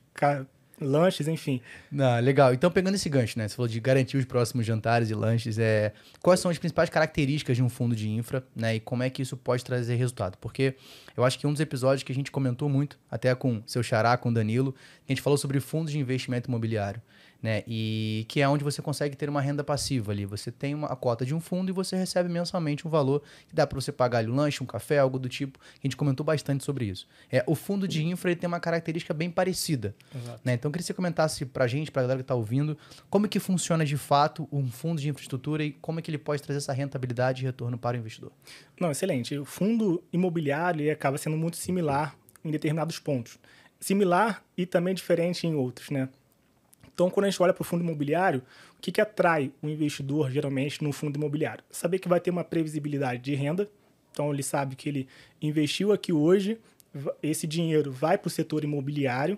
lanches, 0.81 1.28
enfim. 1.28 1.61
Não, 1.90 2.21
legal. 2.21 2.52
Então, 2.52 2.71
pegando 2.71 2.95
esse 2.95 3.09
gancho, 3.09 3.38
né? 3.38 3.49
Você 3.49 3.57
falou 3.57 3.69
de 3.69 3.78
garantir 3.81 4.16
os 4.16 4.25
próximos 4.25 4.66
jantares 4.66 5.11
e 5.11 5.14
lanches. 5.14 5.59
É... 5.59 5.93
Quais 6.23 6.40
são 6.40 6.50
as 6.50 6.59
principais 6.59 6.90
características 6.90 7.57
de 7.57 7.62
um 7.62 7.69
fundo 7.69 7.95
de 7.95 8.09
infra, 8.09 8.45
né? 8.54 8.76
E 8.76 8.81
como 8.81 9.02
é 9.02 9.11
que 9.11 9.23
isso 9.23 9.37
pode 9.37 9.64
trazer 9.64 9.95
resultado? 9.95 10.37
Porque 10.38 10.75
eu 11.16 11.25
acho 11.25 11.38
que 11.38 11.47
um 11.47 11.52
dos 11.52 11.61
episódios 11.61 12.02
que 12.02 12.12
a 12.12 12.14
gente 12.14 12.31
comentou 12.31 12.69
muito, 12.69 12.99
até 13.11 13.35
com 13.35 13.62
seu 13.66 13.83
xará, 13.83 14.16
com 14.16 14.28
o 14.28 14.35
Danilo, 14.35 14.75
a 15.09 15.12
gente 15.12 15.23
falou 15.23 15.37
sobre 15.37 15.61
fundos 15.61 15.93
de 15.93 15.99
investimento 15.99 16.49
imobiliário 16.49 17.00
né? 17.44 17.62
E 17.68 18.24
que 18.26 18.40
é 18.40 18.48
onde 18.48 18.64
você 18.64 18.80
consegue 18.80 19.14
ter 19.14 19.28
uma 19.28 19.42
renda 19.42 19.62
passiva 19.62 20.12
ali. 20.12 20.24
Você 20.24 20.50
tem 20.50 20.74
uma 20.74 20.86
a 20.86 20.96
cota 20.96 21.26
de 21.26 21.34
um 21.34 21.40
fundo 21.40 21.68
e 21.68 21.72
você 21.74 21.94
recebe 21.94 22.26
mensalmente 22.26 22.88
um 22.88 22.90
valor 22.90 23.22
que 23.46 23.54
dá 23.54 23.66
para 23.66 23.78
você 23.78 23.92
pagar 23.92 24.20
ali 24.20 24.30
um 24.30 24.34
lanche, 24.34 24.62
um 24.62 24.66
café, 24.66 24.98
algo 24.98 25.18
do 25.18 25.28
tipo. 25.28 25.58
A 25.74 25.86
gente 25.86 25.94
comentou 25.94 26.24
bastante 26.24 26.64
sobre 26.64 26.86
isso. 26.86 27.06
É, 27.30 27.44
o 27.46 27.54
fundo 27.54 27.86
de 27.86 28.02
infra 28.02 28.30
ele 28.30 28.40
tem 28.40 28.48
uma 28.48 28.60
característica 28.60 29.12
bem 29.12 29.30
parecida. 29.30 29.94
Né? 30.42 30.54
Então, 30.54 30.70
eu 30.70 30.72
queria 30.72 30.82
que 30.82 30.86
você 30.86 30.94
comentasse 30.94 31.44
para 31.44 31.64
a 31.64 31.66
gente, 31.66 31.90
para 31.90 32.00
a 32.00 32.04
galera 32.04 32.20
que 32.20 32.24
está 32.24 32.34
ouvindo, 32.34 32.78
como 33.10 33.26
é 33.26 33.28
que 33.28 33.38
funciona 33.38 33.84
de 33.84 33.98
fato 33.98 34.48
um 34.50 34.70
fundo 34.70 34.98
de 34.98 35.10
infraestrutura 35.10 35.62
e 35.62 35.72
como 35.72 35.98
é 35.98 36.02
que 36.02 36.10
ele 36.10 36.16
pode 36.16 36.40
trazer 36.42 36.56
essa 36.56 36.72
rentabilidade 36.72 37.42
e 37.42 37.44
retorno 37.44 37.76
para 37.76 37.94
o 37.94 38.00
investidor. 38.00 38.32
Não, 38.80 38.90
excelente. 38.90 39.36
O 39.36 39.44
fundo 39.44 40.02
imobiliário 40.10 40.90
acaba 40.90 41.18
sendo 41.18 41.36
muito 41.36 41.58
similar 41.58 42.16
em 42.42 42.50
determinados 42.50 42.98
pontos. 42.98 43.38
Similar 43.78 44.42
e 44.56 44.64
também 44.64 44.94
diferente 44.94 45.46
em 45.46 45.54
outros, 45.54 45.90
né? 45.90 46.08
Então, 46.94 47.10
quando 47.10 47.26
a 47.26 47.30
gente 47.30 47.42
olha 47.42 47.52
para 47.52 47.62
o 47.62 47.64
fundo 47.64 47.82
imobiliário, 47.82 48.40
o 48.78 48.80
que, 48.80 48.92
que 48.92 49.00
atrai 49.00 49.52
o 49.60 49.68
investidor 49.68 50.30
geralmente 50.30 50.82
no 50.82 50.92
fundo 50.92 51.16
imobiliário? 51.16 51.62
Saber 51.70 51.98
que 51.98 52.08
vai 52.08 52.20
ter 52.20 52.30
uma 52.30 52.44
previsibilidade 52.44 53.20
de 53.20 53.34
renda. 53.34 53.68
Então, 54.12 54.32
ele 54.32 54.44
sabe 54.44 54.76
que 54.76 54.88
ele 54.88 55.08
investiu 55.42 55.92
aqui 55.92 56.12
hoje, 56.12 56.56
esse 57.20 57.48
dinheiro 57.48 57.90
vai 57.90 58.16
para 58.16 58.28
o 58.28 58.30
setor 58.30 58.62
imobiliário, 58.62 59.36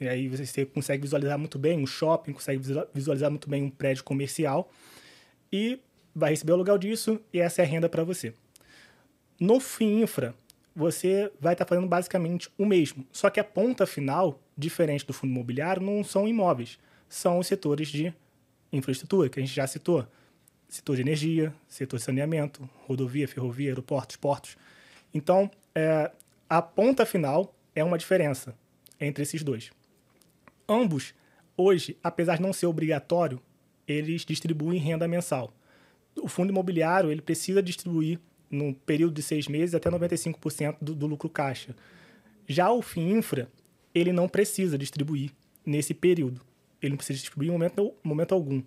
e 0.00 0.08
aí 0.08 0.28
você 0.28 0.64
consegue 0.66 1.02
visualizar 1.02 1.38
muito 1.38 1.58
bem 1.58 1.78
um 1.78 1.86
shopping, 1.86 2.32
consegue 2.32 2.60
visualizar 2.92 3.30
muito 3.30 3.48
bem 3.48 3.62
um 3.62 3.70
prédio 3.70 4.02
comercial, 4.02 4.70
e 5.52 5.80
vai 6.12 6.30
receber 6.30 6.50
o 6.52 6.54
aluguel 6.56 6.78
disso, 6.78 7.20
e 7.32 7.38
essa 7.38 7.62
é 7.62 7.64
a 7.64 7.68
renda 7.68 7.88
para 7.88 8.02
você. 8.02 8.34
No 9.38 9.60
FIINFRA, 9.60 10.34
você 10.74 11.30
vai 11.40 11.54
estar 11.54 11.64
tá 11.64 11.68
fazendo 11.68 11.86
basicamente 11.86 12.50
o 12.58 12.66
mesmo, 12.66 13.06
só 13.12 13.30
que 13.30 13.38
a 13.38 13.44
ponta 13.44 13.86
final, 13.86 14.40
diferente 14.58 15.06
do 15.06 15.12
fundo 15.12 15.30
imobiliário, 15.30 15.80
não 15.80 16.04
são 16.04 16.28
imóveis 16.28 16.78
são 17.08 17.38
os 17.38 17.46
setores 17.46 17.88
de 17.88 18.12
infraestrutura, 18.72 19.28
que 19.28 19.40
a 19.40 19.42
gente 19.42 19.54
já 19.54 19.66
citou. 19.66 20.06
Setor 20.68 20.96
de 20.96 21.02
energia, 21.02 21.54
setor 21.66 21.96
de 21.96 22.02
saneamento, 22.02 22.68
rodovia, 22.86 23.26
ferrovia, 23.26 23.70
aeroportos, 23.70 24.16
portos. 24.16 24.58
Então, 25.14 25.50
é, 25.74 26.10
a 26.48 26.60
ponta 26.60 27.06
final 27.06 27.54
é 27.74 27.82
uma 27.82 27.96
diferença 27.96 28.54
entre 29.00 29.22
esses 29.22 29.42
dois. 29.42 29.70
Ambos 30.68 31.14
hoje, 31.56 31.96
apesar 32.04 32.36
de 32.36 32.42
não 32.42 32.52
ser 32.52 32.66
obrigatório, 32.66 33.40
eles 33.86 34.26
distribuem 34.26 34.78
renda 34.78 35.08
mensal. 35.08 35.54
O 36.20 36.28
fundo 36.28 36.50
imobiliário 36.50 37.10
ele 37.10 37.22
precisa 37.22 37.62
distribuir 37.62 38.20
no 38.50 38.74
período 38.74 39.14
de 39.14 39.22
seis 39.22 39.48
meses 39.48 39.74
até 39.74 39.90
95% 39.90 40.76
do, 40.82 40.94
do 40.94 41.06
lucro 41.06 41.30
caixa. 41.30 41.74
Já 42.46 42.70
o 42.70 42.82
FIINFRA, 42.82 43.48
ele 43.98 44.12
não 44.12 44.28
precisa 44.28 44.78
distribuir 44.78 45.30
nesse 45.64 45.92
período. 45.92 46.40
Ele 46.80 46.90
não 46.90 46.96
precisa 46.96 47.18
distribuir 47.18 47.48
em 47.48 47.52
momento, 47.52 47.94
momento 48.02 48.34
algum. 48.34 48.62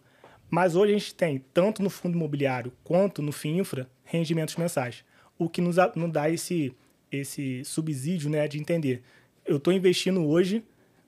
Mas 0.50 0.76
hoje 0.76 0.94
a 0.94 0.98
gente 0.98 1.16
tem, 1.16 1.44
tanto 1.54 1.82
no 1.82 1.90
fundo 1.90 2.16
imobiliário 2.16 2.74
quanto 2.84 3.22
no 3.22 3.32
FIINFRA, 3.32 3.90
rendimentos 4.04 4.58
mensais. 4.58 5.04
O 5.40 5.48
que 5.48 5.62
nos, 5.62 5.78
nos 5.96 6.12
dá 6.12 6.30
esse, 6.30 6.76
esse 7.12 7.64
subsídio 7.64 8.30
né, 8.30 8.48
de 8.48 8.60
entender. 8.60 9.02
Eu 9.46 9.58
estou 9.58 9.72
investindo 9.72 10.28
hoje, 10.28 10.64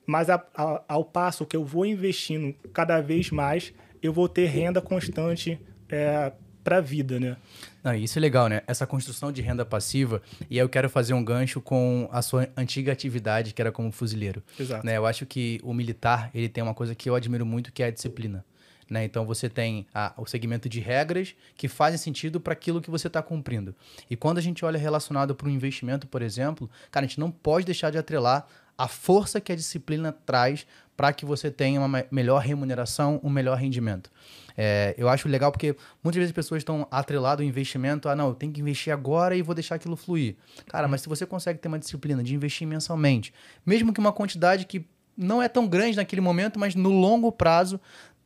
mas 0.06 0.30
a, 0.30 0.42
a, 0.54 0.82
ao 0.88 1.04
passo 1.04 1.44
que 1.44 1.56
eu 1.56 1.64
vou 1.64 1.84
investindo 1.84 2.54
cada 2.72 3.00
vez 3.00 3.30
mais, 3.30 3.72
eu 4.02 4.12
vou 4.12 4.28
ter 4.28 4.46
renda 4.46 4.80
constante 4.80 5.60
é, 5.88 6.32
para 6.64 6.78
a 6.78 6.80
vida, 6.80 7.20
né? 7.20 7.36
Não, 7.84 7.94
isso 7.94 8.18
é 8.18 8.20
legal, 8.20 8.48
né? 8.48 8.62
Essa 8.66 8.86
construção 8.86 9.30
de 9.30 9.42
renda 9.42 9.64
passiva, 9.64 10.22
e 10.48 10.56
eu 10.56 10.68
quero 10.68 10.88
fazer 10.88 11.12
um 11.12 11.22
gancho 11.22 11.60
com 11.60 12.08
a 12.10 12.22
sua 12.22 12.48
antiga 12.56 12.90
atividade, 12.90 13.52
que 13.52 13.60
era 13.60 13.70
como 13.70 13.92
fuzileiro. 13.92 14.42
Exato. 14.58 14.84
Né? 14.84 14.96
Eu 14.96 15.04
acho 15.04 15.26
que 15.26 15.60
o 15.62 15.74
militar, 15.74 16.30
ele 16.34 16.48
tem 16.48 16.64
uma 16.64 16.74
coisa 16.74 16.94
que 16.94 17.08
eu 17.08 17.14
admiro 17.14 17.44
muito, 17.44 17.70
que 17.70 17.82
é 17.82 17.86
a 17.86 17.90
disciplina. 17.90 18.42
Né? 18.88 19.04
Então 19.04 19.24
você 19.26 19.48
tem 19.48 19.86
a, 19.94 20.12
o 20.16 20.26
segmento 20.26 20.68
de 20.68 20.80
regras 20.80 21.34
que 21.56 21.68
fazem 21.68 21.98
sentido 21.98 22.40
para 22.40 22.52
aquilo 22.52 22.80
que 22.80 22.90
você 22.90 23.06
está 23.06 23.22
cumprindo. 23.22 23.74
E 24.10 24.16
quando 24.16 24.38
a 24.38 24.42
gente 24.42 24.64
olha 24.64 24.78
relacionado 24.78 25.34
para 25.34 25.48
um 25.48 25.50
investimento, 25.50 26.06
por 26.06 26.22
exemplo, 26.22 26.70
cara, 26.90 27.04
a 27.04 27.08
gente 27.08 27.20
não 27.20 27.30
pode 27.30 27.66
deixar 27.66 27.90
de 27.90 27.98
atrelar 27.98 28.46
a 28.76 28.88
força 28.88 29.40
que 29.40 29.52
a 29.52 29.56
disciplina 29.56 30.12
traz 30.12 30.66
para 30.96 31.12
que 31.12 31.24
você 31.24 31.50
tenha 31.50 31.80
uma 31.80 32.04
melhor 32.10 32.40
remuneração, 32.40 33.20
um 33.22 33.30
melhor 33.30 33.58
rendimento. 33.58 34.10
É, 34.56 34.94
eu 34.96 35.08
acho 35.08 35.28
legal 35.28 35.50
porque 35.50 35.76
muitas 36.02 36.18
vezes 36.18 36.30
as 36.30 36.34
pessoas 36.34 36.60
estão 36.60 36.86
atreladas 36.90 37.42
ao 37.42 37.48
investimento, 37.48 38.08
ah, 38.08 38.14
não, 38.14 38.28
eu 38.28 38.34
tenho 38.34 38.52
que 38.52 38.60
investir 38.60 38.92
agora 38.92 39.36
e 39.36 39.42
vou 39.42 39.54
deixar 39.54 39.74
aquilo 39.74 39.96
fluir. 39.96 40.36
Cara, 40.66 40.86
mas 40.86 41.00
se 41.00 41.08
você 41.08 41.26
consegue 41.26 41.58
ter 41.58 41.68
uma 41.68 41.78
disciplina 41.78 42.22
de 42.22 42.34
investir 42.34 42.66
mensalmente, 42.66 43.34
mesmo 43.66 43.92
que 43.92 43.98
uma 43.98 44.12
quantidade 44.12 44.64
que 44.64 44.86
não 45.16 45.42
é 45.42 45.48
tão 45.48 45.66
grande 45.66 45.96
naquele 45.96 46.20
momento, 46.20 46.58
mas 46.58 46.74
no 46.74 46.90
longo 46.90 47.30
prazo, 47.32 47.80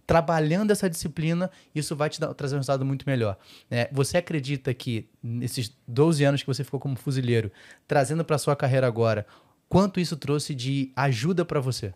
trabalhando 0.07 0.71
essa 0.71 0.89
disciplina, 0.89 1.51
isso 1.75 1.95
vai 1.95 2.09
te 2.09 2.19
dar, 2.19 2.33
trazer 2.33 2.55
um 2.55 2.59
resultado 2.59 2.85
muito 2.85 3.05
melhor. 3.07 3.37
É, 3.71 3.89
você 3.93 4.17
acredita 4.17 4.73
que 4.73 5.07
nesses 5.23 5.71
12 5.87 6.25
anos 6.25 6.41
que 6.43 6.47
você 6.47 6.65
ficou 6.65 6.81
como 6.81 6.97
fuzileiro, 6.97 7.53
trazendo 7.87 8.25
para 8.25 8.39
sua 8.39 8.57
carreira 8.57 8.87
agora, 8.87 9.27
quanto 9.69 10.01
isso 10.01 10.17
trouxe 10.17 10.55
de 10.55 10.91
ajuda 10.97 11.45
para 11.45 11.61
você? 11.61 11.93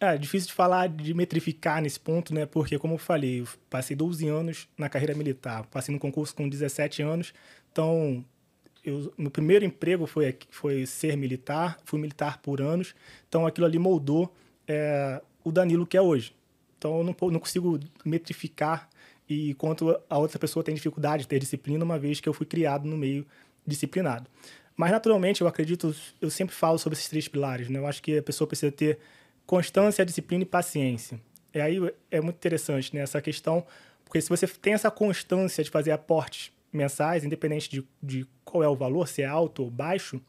É 0.00 0.16
difícil 0.16 0.48
de 0.48 0.54
falar, 0.54 0.88
de 0.88 1.12
metrificar 1.12 1.82
nesse 1.82 1.98
ponto, 1.98 2.32
né? 2.32 2.46
Porque, 2.46 2.78
como 2.78 2.94
eu 2.94 2.98
falei, 2.98 3.40
eu 3.40 3.48
passei 3.68 3.96
12 3.96 4.28
anos 4.28 4.68
na 4.78 4.88
carreira 4.88 5.12
militar, 5.14 5.66
passei 5.66 5.92
no 5.92 6.00
concurso 6.00 6.34
com 6.36 6.48
17 6.48 7.02
anos, 7.02 7.34
então 7.72 8.24
eu, 8.84 9.12
meu 9.18 9.30
primeiro 9.30 9.64
emprego 9.64 10.06
foi, 10.06 10.36
foi 10.50 10.86
ser 10.86 11.16
militar, 11.16 11.78
fui 11.84 11.98
militar 11.98 12.38
por 12.40 12.62
anos, 12.62 12.94
então 13.28 13.44
aquilo 13.44 13.66
ali 13.66 13.78
moldou 13.78 14.32
é, 14.68 15.20
o 15.42 15.50
Danilo 15.50 15.84
que 15.84 15.96
é 15.96 16.02
hoje. 16.02 16.32
Então 16.78 16.98
eu 16.98 17.04
não, 17.04 17.16
não 17.32 17.40
consigo 17.40 17.80
metrificar 18.04 18.88
e 19.28 19.54
quanto 19.54 20.00
a 20.08 20.16
outra 20.16 20.38
pessoa 20.38 20.62
tem 20.62 20.74
dificuldade 20.74 21.24
de 21.24 21.28
ter 21.28 21.40
disciplina, 21.40 21.84
uma 21.84 21.98
vez 21.98 22.20
que 22.20 22.28
eu 22.28 22.32
fui 22.32 22.46
criado 22.46 22.86
no 22.86 22.96
meio 22.96 23.26
disciplinado. 23.66 24.30
Mas, 24.76 24.92
naturalmente, 24.92 25.40
eu 25.40 25.48
acredito, 25.48 25.94
eu 26.20 26.30
sempre 26.30 26.54
falo 26.54 26.78
sobre 26.78 26.96
esses 26.96 27.08
três 27.08 27.26
pilares, 27.26 27.68
né? 27.68 27.80
Eu 27.80 27.86
acho 27.86 28.00
que 28.00 28.18
a 28.18 28.22
pessoa 28.22 28.46
precisa 28.46 28.70
ter 28.70 28.98
constância, 29.48 30.04
disciplina 30.04 30.42
e 30.42 30.46
paciência. 30.46 31.18
E 31.54 31.60
aí 31.60 31.78
é 32.10 32.20
muito 32.20 32.36
interessante 32.36 32.94
né, 32.94 33.00
essa 33.00 33.18
questão, 33.22 33.66
porque 34.04 34.20
se 34.20 34.28
você 34.28 34.46
tem 34.46 34.74
essa 34.74 34.90
constância 34.90 35.64
de 35.64 35.70
fazer 35.70 35.90
aportes 35.90 36.52
mensais, 36.70 37.24
independente 37.24 37.70
de, 37.70 37.88
de 38.02 38.26
qual 38.44 38.62
é 38.62 38.68
o 38.68 38.76
valor, 38.76 39.08
se 39.08 39.22
é 39.22 39.24
alto 39.24 39.64
ou 39.64 39.70
baixo, 39.70 40.20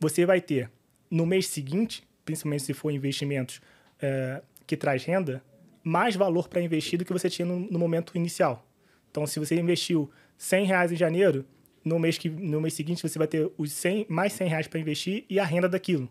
você 0.00 0.26
vai 0.26 0.40
ter 0.40 0.68
no 1.08 1.24
mês 1.24 1.46
seguinte, 1.46 2.02
principalmente 2.24 2.64
se 2.64 2.74
for 2.74 2.90
investimentos 2.90 3.60
é, 4.02 4.42
que 4.66 4.76
traz 4.76 5.04
renda, 5.04 5.40
mais 5.84 6.16
valor 6.16 6.48
para 6.48 6.60
investir 6.60 6.98
do 6.98 7.04
que 7.04 7.12
você 7.12 7.30
tinha 7.30 7.46
no, 7.46 7.60
no, 7.60 7.78
momento 7.78 8.16
inicial. 8.16 8.66
Então, 9.08 9.28
se 9.28 9.38
você 9.38 9.54
investiu 9.54 10.10
100 10.36 10.66
reais 10.66 10.90
em 10.90 10.96
janeiro, 10.96 11.46
no 11.84 12.00
mês, 12.00 12.18
que, 12.18 12.28
no 12.28 12.60
mês 12.60 12.74
seguinte 12.74 13.00
você 13.00 13.16
vai 13.16 13.28
ter 13.28 13.48
os 13.56 13.70
100, 13.70 14.06
mais 14.08 14.32
100 14.32 14.48
reais 14.48 14.66
para 14.66 14.80
investir 14.80 15.24
e 15.30 15.38
a 15.38 15.44
renda 15.44 15.68
daquilo. 15.68 16.10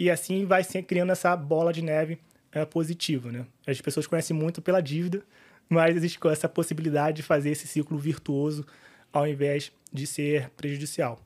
E 0.00 0.10
assim 0.10 0.46
vai 0.46 0.64
se 0.64 0.82
criando 0.82 1.12
essa 1.12 1.36
bola 1.36 1.74
de 1.74 1.82
neve 1.82 2.18
é, 2.50 2.64
positiva, 2.64 3.30
né? 3.30 3.44
As 3.66 3.82
pessoas 3.82 4.06
conhecem 4.06 4.34
muito 4.34 4.62
pela 4.62 4.80
dívida, 4.80 5.22
mas 5.68 5.94
existe 5.94 6.18
essa 6.26 6.48
possibilidade 6.48 7.18
de 7.18 7.22
fazer 7.22 7.50
esse 7.50 7.68
ciclo 7.68 7.98
virtuoso 7.98 8.66
ao 9.12 9.28
invés 9.28 9.70
de 9.92 10.06
ser 10.06 10.48
prejudicial. 10.56 11.20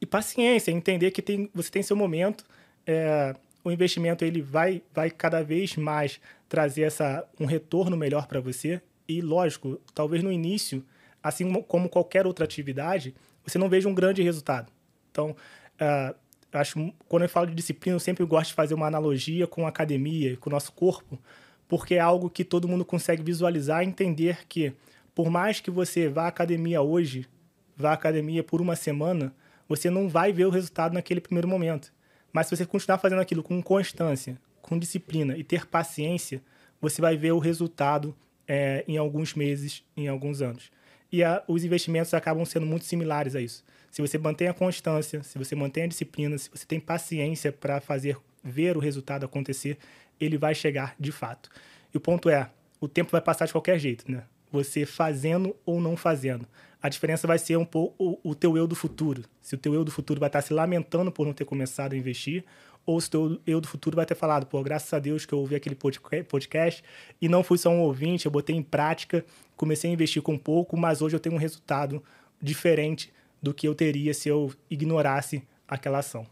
E 0.00 0.04
paciência, 0.04 0.72
entender 0.72 1.12
que 1.12 1.22
tem, 1.22 1.48
você 1.54 1.70
tem 1.70 1.80
seu 1.80 1.94
momento, 1.94 2.44
é, 2.84 3.36
o 3.62 3.70
investimento 3.70 4.24
ele 4.24 4.42
vai, 4.42 4.82
vai 4.92 5.08
cada 5.08 5.40
vez 5.40 5.76
mais 5.76 6.20
trazer 6.48 6.82
essa, 6.82 7.24
um 7.38 7.46
retorno 7.46 7.96
melhor 7.96 8.26
para 8.26 8.40
você. 8.40 8.82
E, 9.06 9.20
lógico, 9.20 9.80
talvez 9.94 10.24
no 10.24 10.32
início, 10.32 10.84
assim 11.22 11.52
como 11.62 11.88
qualquer 11.88 12.26
outra 12.26 12.44
atividade, 12.44 13.14
você 13.44 13.58
não 13.58 13.68
veja 13.68 13.88
um 13.88 13.94
grande 13.94 14.22
resultado. 14.22 14.72
Então, 15.12 15.36
uh, 15.80 16.14
acho 16.52 16.92
quando 17.08 17.22
eu 17.22 17.28
falo 17.28 17.46
de 17.46 17.54
disciplina, 17.54 17.96
eu 17.96 18.00
sempre 18.00 18.24
gosto 18.24 18.48
de 18.48 18.54
fazer 18.54 18.74
uma 18.74 18.86
analogia 18.86 19.46
com 19.46 19.66
a 19.66 19.68
academia, 19.68 20.36
com 20.36 20.50
o 20.50 20.52
nosso 20.52 20.72
corpo, 20.72 21.18
porque 21.68 21.94
é 21.94 22.00
algo 22.00 22.28
que 22.28 22.44
todo 22.44 22.68
mundo 22.68 22.84
consegue 22.84 23.22
visualizar 23.22 23.82
e 23.82 23.86
entender 23.86 24.46
que 24.48 24.72
por 25.14 25.30
mais 25.30 25.60
que 25.60 25.70
você 25.70 26.08
vá 26.08 26.24
à 26.24 26.28
academia 26.28 26.82
hoje, 26.82 27.26
vá 27.76 27.90
à 27.90 27.94
academia 27.94 28.42
por 28.42 28.60
uma 28.60 28.76
semana, 28.76 29.34
você 29.68 29.90
não 29.90 30.08
vai 30.08 30.32
ver 30.32 30.46
o 30.46 30.50
resultado 30.50 30.94
naquele 30.94 31.20
primeiro 31.20 31.46
momento. 31.46 31.92
Mas 32.32 32.46
se 32.46 32.56
você 32.56 32.66
continuar 32.66 32.98
fazendo 32.98 33.20
aquilo 33.20 33.42
com 33.42 33.62
constância, 33.62 34.40
com 34.62 34.78
disciplina 34.78 35.36
e 35.36 35.44
ter 35.44 35.66
paciência, 35.66 36.42
você 36.80 37.00
vai 37.00 37.16
ver 37.16 37.32
o 37.32 37.38
resultado 37.38 38.16
é, 38.46 38.84
em 38.88 38.96
alguns 38.96 39.34
meses, 39.34 39.84
em 39.96 40.08
alguns 40.08 40.42
anos. 40.42 40.70
E 41.12 41.22
a, 41.22 41.42
os 41.46 41.64
investimentos 41.64 42.14
acabam 42.14 42.44
sendo 42.44 42.66
muito 42.66 42.84
similares 42.84 43.34
a 43.34 43.40
isso. 43.40 43.64
Se 43.90 44.00
você 44.00 44.16
mantém 44.18 44.48
a 44.48 44.54
constância, 44.54 45.22
se 45.22 45.36
você 45.36 45.56
mantém 45.56 45.84
a 45.84 45.86
disciplina, 45.86 46.38
se 46.38 46.48
você 46.50 46.64
tem 46.64 46.78
paciência 46.78 47.50
para 47.50 47.80
fazer 47.80 48.16
ver 48.42 48.76
o 48.76 48.80
resultado 48.80 49.24
acontecer, 49.24 49.76
ele 50.20 50.38
vai 50.38 50.54
chegar 50.54 50.94
de 50.98 51.10
fato. 51.10 51.50
E 51.92 51.96
o 51.96 52.00
ponto 52.00 52.28
é, 52.28 52.48
o 52.80 52.88
tempo 52.88 53.10
vai 53.10 53.20
passar 53.20 53.46
de 53.46 53.52
qualquer 53.52 53.78
jeito, 53.78 54.10
né? 54.10 54.22
Você 54.52 54.86
fazendo 54.86 55.54
ou 55.64 55.80
não 55.80 55.96
fazendo. 55.96 56.46
A 56.82 56.88
diferença 56.88 57.26
vai 57.26 57.38
ser 57.38 57.56
um 57.56 57.64
pouco 57.64 58.18
o, 58.22 58.34
teu 58.34 58.56
eu 58.56 58.66
do 58.66 58.74
futuro. 58.74 59.22
Se 59.42 59.54
o 59.54 59.58
teu 59.58 59.74
eu 59.74 59.84
do 59.84 59.90
futuro 59.90 60.18
vai 60.18 60.28
estar 60.28 60.40
se 60.40 60.52
lamentando 60.52 61.12
por 61.12 61.26
não 61.26 61.32
ter 61.32 61.44
começado 61.44 61.92
a 61.92 61.96
investir, 61.96 62.44
ou 62.86 63.00
se 63.00 63.08
o 63.08 63.10
teu 63.10 63.40
eu 63.46 63.60
do 63.60 63.68
futuro 63.68 63.96
vai 63.96 64.06
ter 64.06 64.14
falado, 64.14 64.46
pô, 64.46 64.62
graças 64.62 64.92
a 64.92 64.98
Deus 64.98 65.26
que 65.26 65.34
eu 65.34 65.38
ouvi 65.38 65.54
aquele 65.54 65.76
podcast 65.76 66.82
e 67.20 67.28
não 67.28 67.44
fui 67.44 67.58
só 67.58 67.70
um 67.70 67.80
ouvinte, 67.80 68.24
eu 68.24 68.32
botei 68.32 68.56
em 68.56 68.62
prática, 68.62 69.24
comecei 69.56 69.90
a 69.90 69.92
investir 69.92 70.22
com 70.22 70.38
pouco, 70.38 70.76
mas 70.76 71.02
hoje 71.02 71.14
eu 71.14 71.20
tenho 71.20 71.34
um 71.34 71.38
resultado 71.38 72.02
diferente 72.40 73.12
do 73.42 73.54
que 73.54 73.66
eu 73.66 73.74
teria 73.74 74.12
se 74.14 74.28
eu 74.28 74.52
ignorasse 74.70 75.42
aquela 75.68 75.98
ação. 75.98 76.26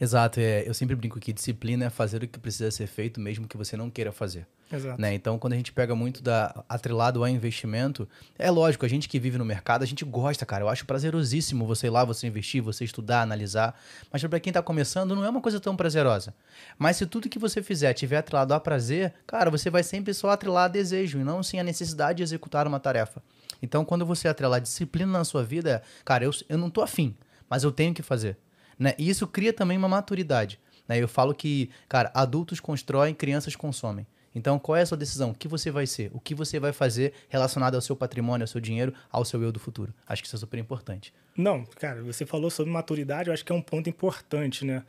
Exato, 0.00 0.40
é, 0.40 0.68
eu 0.68 0.74
sempre 0.74 0.96
brinco 0.96 1.20
que 1.20 1.32
disciplina 1.32 1.86
é 1.86 1.90
fazer 1.90 2.22
o 2.22 2.28
que 2.28 2.38
precisa 2.38 2.70
ser 2.70 2.86
feito, 2.86 3.20
mesmo 3.20 3.46
que 3.46 3.56
você 3.56 3.76
não 3.76 3.88
queira 3.88 4.10
fazer. 4.10 4.46
Exato. 4.72 5.00
Né? 5.00 5.14
Então, 5.14 5.38
quando 5.38 5.52
a 5.52 5.56
gente 5.56 5.70
pega 5.70 5.94
muito 5.94 6.22
da 6.22 6.64
atrelado 6.68 7.22
ao 7.22 7.28
investimento, 7.28 8.08
é 8.38 8.50
lógico, 8.50 8.86
a 8.86 8.88
gente 8.88 9.06
que 9.08 9.18
vive 9.18 9.36
no 9.36 9.44
mercado, 9.44 9.82
a 9.82 9.86
gente 9.86 10.04
gosta, 10.04 10.46
cara. 10.46 10.64
Eu 10.64 10.68
acho 10.68 10.86
prazerosíssimo 10.86 11.66
você 11.66 11.88
ir 11.88 11.90
lá, 11.90 12.04
você 12.04 12.26
investir, 12.26 12.62
você 12.62 12.82
estudar, 12.84 13.20
analisar. 13.20 13.78
Mas 14.10 14.24
para 14.24 14.40
quem 14.40 14.50
está 14.50 14.62
começando, 14.62 15.14
não 15.14 15.24
é 15.24 15.28
uma 15.28 15.42
coisa 15.42 15.60
tão 15.60 15.76
prazerosa. 15.76 16.34
Mas 16.78 16.96
se 16.96 17.04
tudo 17.04 17.28
que 17.28 17.38
você 17.38 17.62
fizer 17.62 17.92
tiver 17.92 18.16
atrelado 18.16 18.54
a 18.54 18.60
prazer, 18.60 19.12
cara, 19.26 19.50
você 19.50 19.68
vai 19.68 19.82
sempre 19.82 20.14
só 20.14 20.30
atrelar 20.30 20.64
a 20.64 20.68
desejo 20.68 21.18
e 21.18 21.24
não 21.24 21.42
sim 21.42 21.58
a 21.58 21.64
necessidade 21.64 22.18
de 22.18 22.22
executar 22.22 22.66
uma 22.66 22.80
tarefa. 22.80 23.22
Então, 23.62 23.84
quando 23.84 24.04
você 24.04 24.28
atrelar 24.28 24.60
disciplina 24.60 25.10
na 25.10 25.24
sua 25.24 25.44
vida, 25.44 25.82
cara, 26.04 26.24
eu, 26.24 26.30
eu 26.48 26.58
não 26.58 26.68
tô 26.68 26.82
afim, 26.82 27.16
mas 27.48 27.62
eu 27.62 27.72
tenho 27.72 27.94
que 27.94 28.02
fazer. 28.02 28.36
Né? 28.78 28.94
E 28.98 29.08
isso 29.08 29.26
cria 29.26 29.52
também 29.52 29.78
uma 29.78 29.88
maturidade. 29.88 30.58
Né? 30.88 31.00
Eu 31.00 31.08
falo 31.08 31.32
que, 31.32 31.70
cara, 31.88 32.10
adultos 32.14 32.58
constroem, 32.60 33.14
crianças 33.14 33.54
consomem. 33.54 34.06
Então, 34.34 34.58
qual 34.58 34.76
é 34.76 34.82
a 34.82 34.86
sua 34.86 34.96
decisão? 34.96 35.30
O 35.30 35.34
que 35.34 35.46
você 35.46 35.70
vai 35.70 35.86
ser? 35.86 36.10
O 36.14 36.18
que 36.18 36.34
você 36.34 36.58
vai 36.58 36.72
fazer 36.72 37.12
relacionado 37.28 37.74
ao 37.74 37.80
seu 37.80 37.94
patrimônio, 37.94 38.44
ao 38.44 38.48
seu 38.48 38.60
dinheiro, 38.60 38.94
ao 39.10 39.24
seu 39.24 39.42
eu 39.42 39.52
do 39.52 39.60
futuro? 39.60 39.92
Acho 40.06 40.22
que 40.22 40.26
isso 40.26 40.36
é 40.36 40.38
super 40.38 40.58
importante. 40.58 41.12
Não, 41.36 41.64
cara, 41.78 42.02
você 42.02 42.24
falou 42.24 42.50
sobre 42.50 42.72
maturidade, 42.72 43.28
eu 43.28 43.34
acho 43.34 43.44
que 43.44 43.52
é 43.52 43.54
um 43.54 43.62
ponto 43.62 43.88
importante, 43.88 44.64
né? 44.64 44.82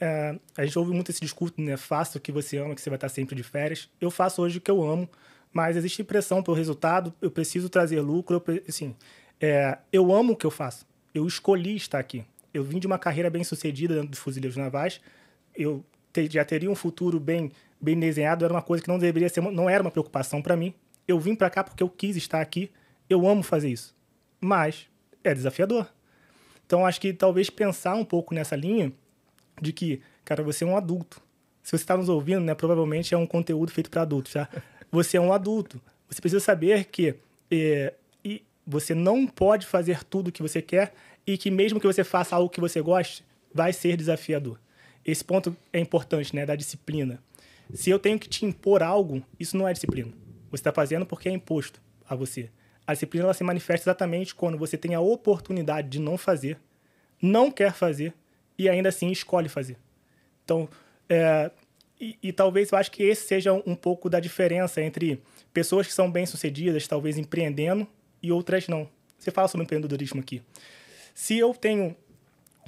É, 0.00 0.38
a 0.56 0.64
gente 0.64 0.78
ouve 0.78 0.92
muito 0.92 1.10
esse 1.10 1.20
discurso, 1.20 1.54
né? 1.58 1.76
Faça 1.76 2.18
o 2.18 2.20
que 2.20 2.30
você 2.30 2.56
ama, 2.58 2.74
que 2.74 2.80
você 2.80 2.90
vai 2.90 2.96
estar 2.96 3.08
sempre 3.08 3.34
de 3.34 3.42
férias. 3.42 3.88
Eu 4.00 4.10
faço 4.10 4.42
hoje 4.42 4.58
o 4.58 4.60
que 4.60 4.70
eu 4.70 4.82
amo, 4.82 5.08
mas 5.52 5.76
existe 5.76 6.04
pressão 6.04 6.42
pelo 6.42 6.56
resultado, 6.56 7.12
eu 7.20 7.30
preciso 7.30 7.68
trazer 7.68 8.00
lucro, 8.00 8.42
eu, 8.46 8.62
assim, 8.68 8.94
é, 9.40 9.78
eu 9.92 10.12
amo 10.12 10.32
o 10.32 10.36
que 10.36 10.46
eu 10.46 10.50
faço. 10.50 10.86
Eu 11.14 11.26
escolhi 11.26 11.76
estar 11.76 11.98
aqui. 11.98 12.24
Eu 12.52 12.62
vim 12.62 12.78
de 12.78 12.86
uma 12.86 12.98
carreira 12.98 13.30
bem 13.30 13.44
sucedida 13.44 13.94
dentro 13.94 14.10
dos 14.10 14.18
fuzileiros 14.18 14.56
navais, 14.56 15.00
eu 15.54 15.84
te, 16.12 16.28
já 16.30 16.44
teria 16.44 16.70
um 16.70 16.74
futuro 16.74 17.18
bem 17.18 17.50
bem 17.80 17.98
desenhado 17.98 18.44
era 18.44 18.52
uma 18.52 18.62
coisa 18.62 18.82
que 18.82 18.88
não 18.88 18.98
deveria 18.98 19.28
ser, 19.28 19.40
não 19.40 19.70
era 19.70 19.82
uma 19.82 19.90
preocupação 19.90 20.42
para 20.42 20.56
mim. 20.56 20.74
Eu 21.06 21.18
vim 21.18 21.34
para 21.34 21.48
cá 21.48 21.62
porque 21.62 21.82
eu 21.82 21.88
quis 21.88 22.16
estar 22.16 22.40
aqui. 22.40 22.70
Eu 23.08 23.26
amo 23.26 23.42
fazer 23.42 23.70
isso. 23.70 23.96
Mas 24.40 24.88
é 25.24 25.34
desafiador. 25.34 25.86
Então 26.66 26.84
acho 26.84 27.00
que 27.00 27.12
talvez 27.12 27.48
pensar 27.48 27.94
um 27.94 28.04
pouco 28.04 28.34
nessa 28.34 28.54
linha 28.54 28.92
de 29.60 29.72
que, 29.72 30.02
cara, 30.24 30.42
você 30.42 30.64
é 30.64 30.66
um 30.66 30.76
adulto. 30.76 31.22
Se 31.62 31.70
você 31.70 31.82
está 31.82 31.96
nos 31.96 32.08
ouvindo, 32.08 32.40
né, 32.40 32.54
provavelmente 32.54 33.14
é 33.14 33.16
um 33.16 33.26
conteúdo 33.26 33.72
feito 33.72 33.90
para 33.90 34.02
adultos, 34.02 34.32
tá? 34.32 34.48
Você 34.90 35.16
é 35.16 35.20
um 35.20 35.32
adulto. 35.32 35.80
Você 36.08 36.20
precisa 36.20 36.40
saber 36.40 36.84
que 36.86 37.14
é, 37.50 37.94
e 38.24 38.42
você 38.66 38.94
não 38.94 39.26
pode 39.26 39.66
fazer 39.66 40.04
tudo 40.04 40.28
o 40.28 40.32
que 40.32 40.42
você 40.42 40.62
quer 40.62 40.94
e 41.26 41.36
que 41.36 41.50
mesmo 41.50 41.78
que 41.80 41.86
você 41.86 42.02
faça 42.02 42.36
algo 42.36 42.48
que 42.48 42.60
você 42.60 42.80
goste, 42.80 43.24
vai 43.52 43.72
ser 43.72 43.96
desafiador. 43.96 44.58
Esse 45.04 45.24
ponto 45.24 45.56
é 45.72 45.78
importante, 45.78 46.34
né, 46.34 46.44
da 46.44 46.54
disciplina. 46.54 47.22
Se 47.72 47.90
eu 47.90 47.98
tenho 47.98 48.18
que 48.18 48.28
te 48.28 48.44
impor 48.44 48.82
algo, 48.82 49.22
isso 49.38 49.56
não 49.56 49.68
é 49.68 49.72
disciplina. 49.72 50.12
Você 50.50 50.60
está 50.60 50.72
fazendo 50.72 51.04
porque 51.04 51.28
é 51.28 51.32
imposto 51.32 51.80
a 52.08 52.14
você. 52.14 52.50
A 52.86 52.94
disciplina 52.94 53.24
ela 53.24 53.34
se 53.34 53.44
manifesta 53.44 53.90
exatamente 53.90 54.34
quando 54.34 54.56
você 54.56 54.78
tem 54.78 54.94
a 54.94 55.00
oportunidade 55.00 55.88
de 55.88 55.98
não 55.98 56.16
fazer, 56.16 56.58
não 57.20 57.50
quer 57.50 57.74
fazer 57.74 58.14
e 58.56 58.68
ainda 58.68 58.88
assim 58.88 59.10
escolhe 59.10 59.48
fazer. 59.48 59.76
Então, 60.44 60.68
é, 61.08 61.50
e, 62.00 62.18
e, 62.22 62.32
talvez 62.32 62.70
eu 62.70 62.78
acho 62.78 62.90
que 62.90 63.02
esse 63.02 63.26
seja 63.26 63.52
um 63.52 63.74
pouco 63.74 64.08
da 64.08 64.20
diferença 64.20 64.80
entre 64.80 65.22
pessoas 65.52 65.86
que 65.86 65.92
são 65.92 66.10
bem-sucedidas, 66.10 66.86
talvez 66.86 67.18
empreendendo, 67.18 67.86
e 68.22 68.30
outras 68.30 68.68
não. 68.68 68.88
Você 69.18 69.30
fala 69.30 69.48
sobre 69.48 69.64
empreendedorismo 69.64 70.20
aqui. 70.20 70.42
Se 71.14 71.36
eu 71.36 71.52
tenho. 71.54 71.96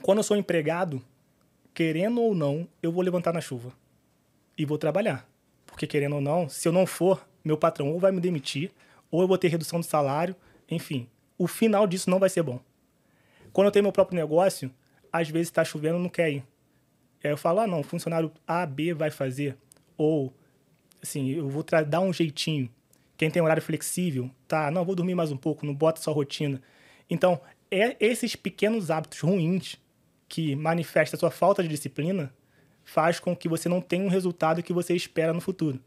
Quando 0.02 0.18
eu 0.18 0.25
sou 0.25 0.37
empregado, 0.37 1.02
querendo 1.75 2.22
ou 2.22 2.34
não, 2.34 2.66
eu 2.82 2.90
vou 2.90 3.02
levantar 3.02 3.32
na 3.32 3.40
chuva 3.40 3.72
e 4.56 4.64
vou 4.64 4.78
trabalhar. 4.78 5.28
Porque, 5.66 5.87
querendo 5.87 6.16
ou 6.16 6.20
não, 6.20 6.49
se 6.49 6.66
eu 6.66 6.72
não 6.72 6.87
for, 6.87 7.25
meu 7.44 7.56
patrão 7.56 7.92
ou 7.92 8.00
vai 8.00 8.10
me 8.10 8.20
demitir, 8.20 8.72
ou 9.10 9.22
eu 9.22 9.28
vou 9.28 9.38
ter 9.38 9.49
redução 9.49 9.80
de 9.80 9.87
salário, 9.87 10.34
enfim. 10.70 11.08
O 11.38 11.46
final 11.46 11.87
disso 11.87 12.10
não 12.10 12.18
vai 12.18 12.28
ser 12.28 12.42
bom. 12.42 12.60
Quando 13.52 13.66
eu 13.66 13.72
tenho 13.72 13.82
meu 13.82 13.92
próprio 13.92 14.18
negócio, 14.18 14.70
às 15.12 15.28
vezes 15.28 15.49
está 15.49 15.64
chovendo, 15.64 15.99
não 15.99 16.08
quer 16.08 16.30
ir. 16.30 16.44
Aí 17.22 17.30
eu 17.30 17.36
falo, 17.36 17.60
ah, 17.60 17.66
não, 17.66 17.82
funcionário 17.82 18.32
A, 18.46 18.64
B 18.64 18.94
vai 18.94 19.10
fazer. 19.10 19.56
Ou, 19.96 20.32
assim, 21.02 21.30
eu 21.30 21.48
vou 21.48 21.64
dar 21.86 22.00
um 22.00 22.12
jeitinho. 22.12 22.70
Quem 23.16 23.30
tem 23.30 23.42
horário 23.42 23.62
flexível, 23.62 24.30
tá, 24.48 24.70
não, 24.70 24.84
vou 24.84 24.94
dormir 24.94 25.14
mais 25.14 25.30
um 25.30 25.36
pouco, 25.36 25.66
não 25.66 25.74
bota 25.74 26.00
sua 26.00 26.14
rotina. 26.14 26.60
Então, 27.08 27.40
é 27.70 27.96
esses 28.00 28.34
pequenos 28.34 28.90
hábitos 28.90 29.20
ruins 29.20 29.76
que 30.28 30.56
manifestam 30.56 31.16
a 31.16 31.20
sua 31.20 31.30
falta 31.30 31.62
de 31.62 31.68
disciplina 31.68 32.32
faz 32.84 33.20
com 33.20 33.36
que 33.36 33.48
você 33.48 33.68
não 33.68 33.80
tenha 33.80 34.04
um 34.04 34.08
resultado 34.08 34.62
que 34.62 34.72
você 34.72 34.94
espera 34.94 35.32
no 35.32 35.40
futuro. 35.40 35.78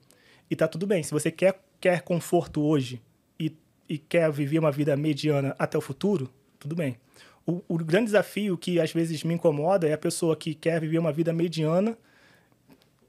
E 0.50 0.56
tá 0.56 0.68
tudo 0.68 0.86
bem, 0.86 1.02
se 1.02 1.12
você 1.12 1.32
quer, 1.32 1.60
quer 1.80 2.02
conforto 2.02 2.62
hoje 2.62 3.02
e, 3.40 3.56
e 3.90 3.98
quer 3.98 4.32
viver 4.32 4.60
uma 4.60 4.72
vida 4.72 4.96
mediana 4.96 5.56
até 5.58 5.78
o 5.78 5.82
futuro, 5.82 6.30
tudo 6.60 6.76
bem. 6.76 6.98
O, 7.46 7.62
o, 7.68 7.78
grande 7.78 8.06
desafio 8.06 8.58
que 8.58 8.80
às 8.80 8.94
vezes 8.94 9.24
me 9.24 9.34
incomoda 9.34 9.88
é 9.88 9.94
a 9.94 9.98
pessoa 9.98 10.36
que 10.36 10.54
quer 10.54 10.80
viver 10.80 10.98
uma 10.98 11.12
vida 11.12 11.34
mediana 11.34 11.98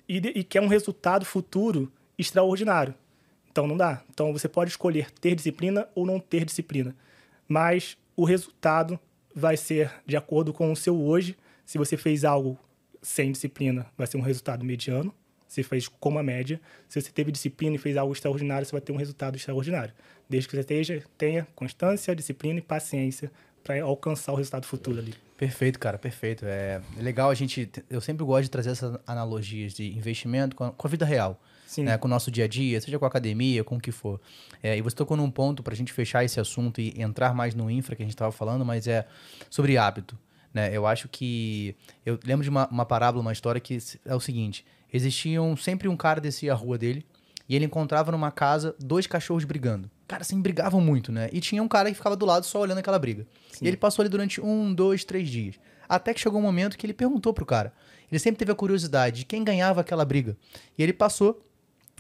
e, 0.09 0.17
e 0.17 0.43
quer 0.43 0.61
um 0.61 0.67
resultado 0.67 1.25
futuro 1.25 1.91
extraordinário. 2.19 2.95
Então 3.51 3.67
não 3.67 3.77
dá. 3.77 4.03
Então 4.11 4.33
você 4.33 4.49
pode 4.49 4.71
escolher 4.71 5.11
ter 5.13 5.37
disciplina 5.37 5.89
ou 5.95 6.05
não 6.05 6.19
ter 6.19 6.45
disciplina. 6.45 6.95
Mas 7.47 7.97
o 8.17 8.25
resultado 8.25 8.99
vai 9.35 9.57
ser 9.57 9.93
de 10.05 10.17
acordo 10.17 10.53
com 10.53 10.73
o 10.73 10.77
seu 10.77 11.01
hoje. 11.01 11.37
Se 11.65 11.79
você 11.79 11.97
fez 11.97 12.25
algo 12.25 12.59
sem 13.01 13.31
disciplina, 13.31 13.87
vai 13.97 14.07
ser 14.07 14.17
um 14.17 14.23
resultado 14.23 14.65
mediano. 14.65 15.15
Você 15.47 15.63
fez 15.63 15.87
como 15.87 16.19
a 16.19 16.23
média. 16.23 16.61
Se 16.89 17.01
você 17.01 17.13
teve 17.13 17.31
disciplina 17.31 17.77
e 17.77 17.79
fez 17.79 17.97
algo 17.97 18.13
extraordinário, 18.13 18.67
você 18.67 18.73
vai 18.73 18.81
ter 18.81 18.93
um 18.93 18.97
resultado 18.97 19.37
extraordinário. 19.37 19.95
Desde 20.29 20.49
que 20.49 20.57
você 20.57 20.61
esteja, 20.61 21.05
tenha 21.17 21.47
constância, 21.55 22.17
disciplina 22.17 22.59
e 22.59 22.63
paciência 22.63 23.31
para 23.65 23.83
alcançar 23.83 24.33
o 24.33 24.37
resultado 24.37 24.67
futuro 24.67 24.99
ali. 24.99 25.15
Perfeito, 25.37 25.79
cara, 25.79 25.99
perfeito. 25.99 26.45
É 26.47 26.81
legal 26.99 27.31
a 27.31 27.35
gente. 27.35 27.69
Eu 27.91 28.01
sempre 28.01 28.25
gosto 28.25 28.45
de 28.45 28.51
trazer 28.51 28.71
essas 28.71 28.99
analogias 29.07 29.73
de 29.73 29.97
investimento 29.97 30.55
com 30.55 30.65
a, 30.65 30.71
com 30.71 30.87
a 30.87 30.91
vida 30.91 31.05
real. 31.05 31.41
Né, 31.77 31.99
com 31.99 32.07
o 32.07 32.11
nosso 32.11 32.31
dia 32.31 32.45
a 32.45 32.47
dia, 32.47 32.81
seja 32.81 33.01
com 33.01 33.05
a 33.05 33.09
academia, 33.09 33.65
com 33.65 33.75
o 33.75 33.81
que 33.81 33.91
for. 33.91 34.21
É, 34.63 34.77
e 34.79 34.81
você 34.81 34.95
tocou 34.95 35.17
num 35.17 35.29
ponto 35.29 35.61
para 35.61 35.75
a 35.75 35.77
gente 35.77 35.93
fechar 35.93 36.23
esse 36.23 36.39
assunto 36.39 36.81
e 36.81 36.95
entrar 37.03 37.35
mais 37.35 37.53
no 37.53 37.69
infra 37.69 37.97
que 37.97 38.03
a 38.03 38.05
gente 38.05 38.15
estava 38.15 38.31
falando, 38.31 38.65
mas 38.65 38.87
é 38.87 39.05
sobre 39.51 39.77
hábito. 39.77 40.17
Né? 40.53 40.71
Eu 40.73 40.87
acho 40.87 41.09
que. 41.09 41.75
Eu 42.07 42.17
lembro 42.25 42.45
de 42.45 42.51
uma, 42.51 42.69
uma 42.69 42.87
parábola, 42.87 43.23
uma 43.23 43.33
história 43.33 43.61
que 43.61 43.77
é 44.05 44.15
o 44.15 44.21
seguinte: 44.21 44.65
existiam 44.93 45.57
sempre 45.57 45.89
um 45.89 45.97
cara 45.97 46.21
descia 46.21 46.53
a 46.53 46.55
rua 46.55 46.79
dele 46.79 47.05
e 47.49 47.55
ele 47.55 47.65
encontrava 47.65 48.11
numa 48.11 48.31
casa 48.31 48.75
dois 48.79 49.07
cachorros 49.07 49.45
brigando. 49.45 49.91
Cara, 50.09 50.23
assim, 50.23 50.41
brigavam 50.41 50.81
muito, 50.81 51.13
né? 51.13 51.29
E 51.33 51.41
tinha 51.41 51.63
um 51.63 51.69
cara 51.69 51.91
que 51.91 51.97
ficava 51.97 52.17
do 52.17 52.25
lado 52.25 52.45
só 52.45 52.61
olhando 52.61 52.79
aquela 52.79 52.99
briga. 52.99 53.27
Sim. 53.53 53.65
E 53.65 53.69
ele 53.69 53.77
passou 53.77 54.03
ali 54.03 54.09
durante 54.09 54.41
um, 54.41 54.73
dois, 54.73 55.05
três 55.05 55.29
dias. 55.29 55.57
Até 55.89 56.15
que 56.15 56.21
chegou 56.21 56.39
um 56.41 56.43
momento 56.43 56.79
que 56.79 56.87
ele 56.87 56.95
perguntou 56.95 57.33
pro 57.35 57.45
cara. 57.45 57.73
Ele 58.11 58.19
sempre 58.19 58.39
teve 58.39 58.53
a 58.53 58.55
curiosidade 58.55 59.21
de 59.21 59.25
quem 59.25 59.45
ganhava 59.45 59.81
aquela 59.81 60.05
briga. 60.05 60.37
E 60.79 60.83
ele 60.83 60.93
passou. 60.93 61.43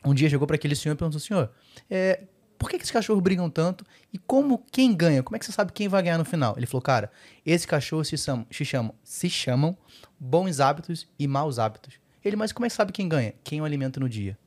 Um 0.04 0.14
dia 0.14 0.28
chegou 0.28 0.46
para 0.46 0.56
aquele 0.56 0.76
senhor 0.76 0.94
e 0.94 0.98
perguntou: 0.98 1.20
Senhor, 1.20 1.50
é, 1.90 2.24
por 2.58 2.70
que, 2.70 2.76
que 2.76 2.84
esses 2.84 2.92
cachorros 2.92 3.22
brigam 3.22 3.48
tanto? 3.50 3.84
E 4.12 4.18
como 4.18 4.62
quem 4.70 4.94
ganha? 4.94 5.22
Como 5.22 5.36
é 5.36 5.38
que 5.38 5.46
você 5.46 5.52
sabe 5.52 5.72
quem 5.72 5.88
vai 5.88 6.02
ganhar 6.02 6.18
no 6.18 6.24
final? 6.24 6.54
Ele 6.56 6.66
falou: 6.66 6.82
Cara, 6.82 7.10
esses 7.44 7.66
cachorros 7.66 8.08
se 8.08 8.16
chamam, 8.16 8.46
se 8.50 8.64
chamam, 8.64 8.94
se 9.02 9.30
chamam 9.30 9.76
bons 10.18 10.60
hábitos 10.60 11.06
e 11.18 11.26
maus 11.26 11.58
hábitos. 11.58 11.94
Ele, 12.24 12.36
mas 12.36 12.52
como 12.52 12.64
é 12.64 12.68
que 12.68 12.74
sabe 12.74 12.92
quem 12.92 13.08
ganha? 13.08 13.34
Quem 13.42 13.60
o 13.60 13.64
alimenta 13.64 14.00
no 14.00 14.08
dia. 14.08 14.38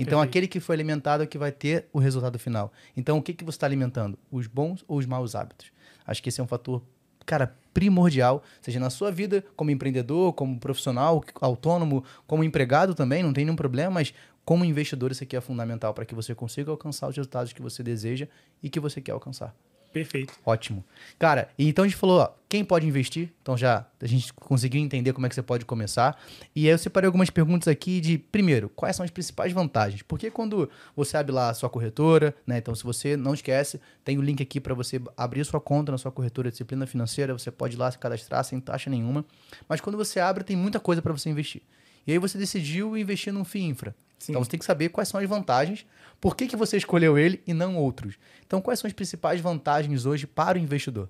Então, 0.00 0.18
Perfeito. 0.18 0.30
aquele 0.30 0.48
que 0.48 0.60
foi 0.60 0.74
alimentado 0.74 1.22
é 1.22 1.26
que 1.26 1.36
vai 1.36 1.52
ter 1.52 1.86
o 1.92 1.98
resultado 1.98 2.38
final. 2.38 2.72
Então, 2.96 3.18
o 3.18 3.22
que, 3.22 3.34
que 3.34 3.44
você 3.44 3.56
está 3.56 3.66
alimentando? 3.66 4.18
Os 4.30 4.46
bons 4.46 4.82
ou 4.88 4.96
os 4.96 5.04
maus 5.04 5.34
hábitos? 5.34 5.70
Acho 6.06 6.22
que 6.22 6.30
esse 6.30 6.40
é 6.40 6.44
um 6.44 6.46
fator, 6.46 6.82
cara, 7.26 7.54
primordial, 7.74 8.42
seja 8.62 8.80
na 8.80 8.88
sua 8.88 9.12
vida 9.12 9.44
como 9.54 9.70
empreendedor, 9.70 10.32
como 10.32 10.58
profissional, 10.58 11.22
autônomo, 11.38 12.02
como 12.26 12.42
empregado 12.42 12.94
também, 12.94 13.22
não 13.22 13.34
tem 13.34 13.44
nenhum 13.44 13.56
problema, 13.56 13.90
mas 13.90 14.14
como 14.42 14.64
investidor, 14.64 15.12
isso 15.12 15.22
aqui 15.22 15.36
é 15.36 15.40
fundamental 15.40 15.92
para 15.92 16.06
que 16.06 16.14
você 16.14 16.34
consiga 16.34 16.70
alcançar 16.70 17.06
os 17.06 17.16
resultados 17.16 17.52
que 17.52 17.60
você 17.60 17.82
deseja 17.82 18.26
e 18.62 18.70
que 18.70 18.80
você 18.80 19.02
quer 19.02 19.12
alcançar. 19.12 19.54
Perfeito. 19.92 20.34
Ótimo. 20.44 20.84
Cara, 21.18 21.48
então 21.58 21.84
a 21.84 21.88
gente 21.88 21.96
falou, 21.96 22.20
ó, 22.20 22.30
quem 22.48 22.64
pode 22.64 22.86
investir? 22.86 23.32
Então 23.42 23.56
já 23.56 23.86
a 24.00 24.06
gente 24.06 24.32
conseguiu 24.32 24.80
entender 24.80 25.12
como 25.12 25.26
é 25.26 25.28
que 25.28 25.34
você 25.34 25.42
pode 25.42 25.64
começar. 25.64 26.20
E 26.54 26.66
aí 26.66 26.72
eu 26.72 26.78
separei 26.78 27.06
algumas 27.06 27.28
perguntas 27.28 27.66
aqui 27.66 28.00
de, 28.00 28.16
primeiro, 28.16 28.68
quais 28.68 28.94
são 28.94 29.04
as 29.04 29.10
principais 29.10 29.52
vantagens? 29.52 30.02
Porque 30.02 30.30
quando 30.30 30.70
você 30.94 31.16
abre 31.16 31.32
lá 31.32 31.50
a 31.50 31.54
sua 31.54 31.68
corretora, 31.68 32.34
né? 32.46 32.58
Então 32.58 32.74
se 32.74 32.84
você 32.84 33.16
não 33.16 33.34
esquece, 33.34 33.80
tem 34.04 34.16
o 34.16 34.22
link 34.22 34.42
aqui 34.42 34.60
para 34.60 34.74
você 34.74 35.00
abrir 35.16 35.44
sua 35.44 35.60
conta 35.60 35.90
na 35.90 35.98
sua 35.98 36.12
corretora 36.12 36.50
disciplina 36.50 36.86
financeira, 36.86 37.32
você 37.32 37.50
pode 37.50 37.74
ir 37.74 37.78
lá 37.78 37.90
se 37.90 37.98
cadastrar 37.98 38.44
sem 38.44 38.60
taxa 38.60 38.88
nenhuma. 38.88 39.24
Mas 39.68 39.80
quando 39.80 39.96
você 39.96 40.20
abre, 40.20 40.44
tem 40.44 40.56
muita 40.56 40.78
coisa 40.78 41.02
para 41.02 41.12
você 41.12 41.30
investir. 41.30 41.62
E 42.06 42.12
aí 42.12 42.18
você 42.18 42.38
decidiu 42.38 42.96
investir 42.96 43.32
num 43.32 43.44
FII 43.44 43.64
Infra. 43.64 43.94
Sim. 44.20 44.32
Então 44.32 44.44
você 44.44 44.50
tem 44.50 44.60
que 44.60 44.66
saber 44.66 44.90
quais 44.90 45.08
são 45.08 45.18
as 45.18 45.28
vantagens, 45.28 45.84
por 46.20 46.36
que, 46.36 46.46
que 46.46 46.54
você 46.54 46.76
escolheu 46.76 47.18
ele 47.18 47.42
e 47.46 47.54
não 47.54 47.76
outros. 47.76 48.16
Então, 48.46 48.60
quais 48.60 48.78
são 48.78 48.86
as 48.86 48.92
principais 48.92 49.40
vantagens 49.40 50.04
hoje 50.04 50.26
para 50.26 50.58
o 50.58 50.60
investidor? 50.60 51.08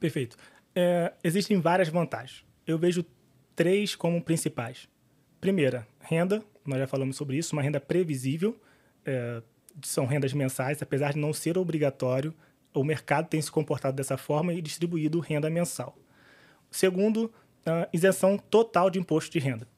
Perfeito. 0.00 0.36
É, 0.74 1.12
existem 1.22 1.60
várias 1.60 1.88
vantagens. 1.88 2.42
Eu 2.66 2.78
vejo 2.78 3.04
três 3.54 3.94
como 3.94 4.22
principais. 4.22 4.88
Primeira, 5.40 5.86
renda. 6.00 6.42
Nós 6.64 6.78
já 6.78 6.86
falamos 6.86 7.16
sobre 7.16 7.36
isso, 7.36 7.54
uma 7.54 7.62
renda 7.62 7.78
previsível. 7.78 8.58
É, 9.04 9.42
são 9.82 10.06
rendas 10.06 10.32
mensais, 10.32 10.80
apesar 10.80 11.12
de 11.12 11.18
não 11.18 11.32
ser 11.32 11.58
obrigatório, 11.58 12.34
o 12.74 12.82
mercado 12.82 13.28
tem 13.28 13.40
se 13.40 13.50
comportado 13.50 13.96
dessa 13.96 14.16
forma 14.16 14.54
e 14.54 14.62
distribuído 14.62 15.20
renda 15.20 15.50
mensal. 15.50 15.94
Segundo, 16.70 17.32
isenção 17.92 18.38
total 18.38 18.88
de 18.88 18.98
imposto 18.98 19.30
de 19.30 19.38
renda. 19.38 19.68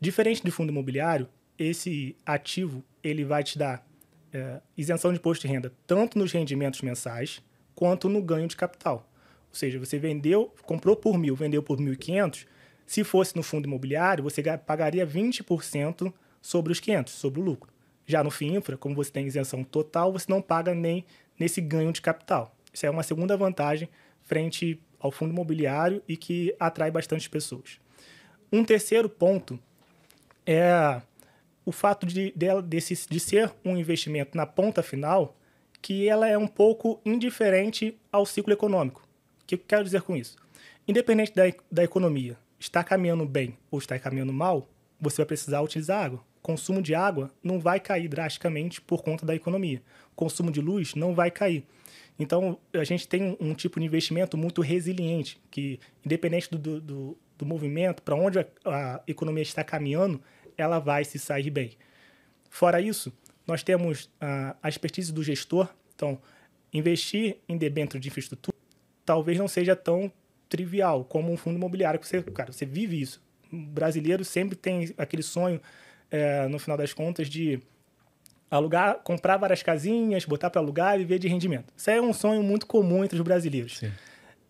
Diferente 0.00 0.42
do 0.42 0.52
fundo 0.52 0.70
imobiliário, 0.70 1.28
esse 1.62 2.16
ativo 2.24 2.84
ele 3.02 3.24
vai 3.24 3.42
te 3.44 3.58
dar 3.58 3.86
é, 4.32 4.60
isenção 4.76 5.12
de 5.12 5.18
imposto 5.18 5.46
de 5.46 5.52
renda 5.52 5.72
tanto 5.86 6.18
nos 6.18 6.32
rendimentos 6.32 6.80
mensais 6.82 7.42
quanto 7.74 8.08
no 8.08 8.22
ganho 8.22 8.48
de 8.48 8.56
capital. 8.56 9.08
Ou 9.48 9.54
seja, 9.54 9.78
você 9.78 9.98
vendeu, 9.98 10.52
comprou 10.64 10.96
por 10.96 11.18
mil, 11.18 11.36
vendeu 11.36 11.62
por 11.62 11.78
1.500, 11.78 12.46
se 12.86 13.04
fosse 13.04 13.36
no 13.36 13.42
fundo 13.42 13.66
imobiliário, 13.66 14.24
você 14.24 14.42
pagaria 14.58 15.06
20% 15.06 16.12
sobre 16.40 16.72
os 16.72 16.80
500, 16.80 17.12
sobre 17.12 17.40
o 17.40 17.42
lucro. 17.42 17.72
Já 18.06 18.24
no 18.24 18.30
FINFRA, 18.30 18.76
como 18.76 18.94
você 18.94 19.10
tem 19.10 19.26
isenção 19.26 19.62
total, 19.62 20.12
você 20.12 20.26
não 20.28 20.42
paga 20.42 20.74
nem 20.74 21.04
nesse 21.38 21.60
ganho 21.60 21.92
de 21.92 22.02
capital. 22.02 22.54
Isso 22.72 22.84
é 22.84 22.90
uma 22.90 23.02
segunda 23.02 23.36
vantagem 23.36 23.88
frente 24.22 24.80
ao 24.98 25.10
fundo 25.10 25.32
imobiliário 25.32 26.02
e 26.08 26.16
que 26.16 26.54
atrai 26.58 26.90
bastante 26.90 27.28
pessoas. 27.28 27.78
Um 28.52 28.64
terceiro 28.64 29.08
ponto 29.08 29.58
é 30.46 31.00
o 31.64 31.72
fato 31.72 32.06
de, 32.06 32.32
de, 32.36 32.62
desse, 32.62 33.08
de 33.08 33.20
ser 33.20 33.52
um 33.64 33.76
investimento 33.76 34.36
na 34.36 34.46
ponta 34.46 34.82
final, 34.82 35.36
que 35.80 36.08
ela 36.08 36.28
é 36.28 36.38
um 36.38 36.46
pouco 36.46 37.00
indiferente 37.04 37.98
ao 38.10 38.24
ciclo 38.24 38.52
econômico. 38.52 39.02
O 39.42 39.46
que 39.46 39.54
eu 39.56 39.58
quero 39.58 39.84
dizer 39.84 40.02
com 40.02 40.16
isso? 40.16 40.36
Independente 40.86 41.34
da, 41.34 41.44
da 41.70 41.84
economia, 41.84 42.36
está 42.58 42.82
caminhando 42.84 43.26
bem 43.26 43.56
ou 43.70 43.78
está 43.78 43.98
caminhando 43.98 44.32
mal, 44.32 44.68
você 45.00 45.18
vai 45.18 45.26
precisar 45.26 45.60
utilizar 45.60 46.04
água. 46.04 46.24
consumo 46.40 46.80
de 46.80 46.94
água 46.94 47.30
não 47.42 47.58
vai 47.58 47.80
cair 47.80 48.08
drasticamente 48.08 48.80
por 48.80 49.02
conta 49.02 49.26
da 49.26 49.34
economia. 49.34 49.82
Consumo 50.14 50.50
de 50.50 50.60
luz 50.60 50.94
não 50.94 51.14
vai 51.14 51.30
cair. 51.30 51.66
Então, 52.18 52.58
a 52.72 52.84
gente 52.84 53.08
tem 53.08 53.36
um, 53.40 53.54
tipo 53.54 53.80
de 53.80 53.86
investimento 53.86 54.36
muito 54.36 54.60
resiliente, 54.60 55.40
que, 55.50 55.80
independente 56.04 56.50
do, 56.50 56.80
do, 56.80 57.18
do 57.38 57.46
movimento, 57.46 58.02
para 58.02 58.14
onde 58.14 58.38
a, 58.38 58.46
a, 58.64 59.02
economia 59.08 59.42
está 59.42 59.64
caminhando, 59.64 60.20
ela 60.56 60.78
vai 60.78 61.04
se 61.04 61.18
sair 61.18 61.50
bem. 61.50 61.72
Fora 62.48 62.80
isso, 62.80 63.12
nós 63.46 63.62
temos 63.62 64.10
a, 64.20 64.56
a 64.62 64.68
expertise 64.68 65.12
do 65.12 65.22
gestor. 65.22 65.68
Então, 65.94 66.20
investir 66.72 67.38
em 67.48 67.56
debênture 67.56 68.00
de 68.00 68.08
infraestrutura 68.08 68.52
talvez 69.04 69.38
não 69.38 69.48
seja 69.48 69.74
tão 69.74 70.10
trivial 70.48 71.04
como 71.04 71.32
um 71.32 71.36
fundo 71.36 71.56
imobiliário, 71.56 71.98
que 71.98 72.06
você, 72.06 72.22
cara, 72.22 72.52
você 72.52 72.66
vive 72.66 73.00
isso. 73.00 73.22
O 73.52 73.56
brasileiro 73.56 74.24
sempre 74.24 74.56
tem 74.56 74.94
aquele 74.96 75.22
sonho, 75.22 75.60
é, 76.10 76.46
no 76.48 76.58
final 76.58 76.76
das 76.76 76.92
contas, 76.92 77.28
de 77.28 77.60
alugar, 78.50 78.96
comprar 79.02 79.36
várias 79.36 79.62
casinhas, 79.62 80.24
botar 80.24 80.50
para 80.50 80.60
alugar 80.60 80.96
e 80.96 80.98
viver 80.98 81.18
de 81.18 81.28
rendimento. 81.28 81.72
Isso 81.76 81.90
é 81.90 82.00
um 82.00 82.12
sonho 82.12 82.42
muito 82.42 82.66
comum 82.66 83.02
entre 83.02 83.16
os 83.16 83.22
brasileiros. 83.22 83.82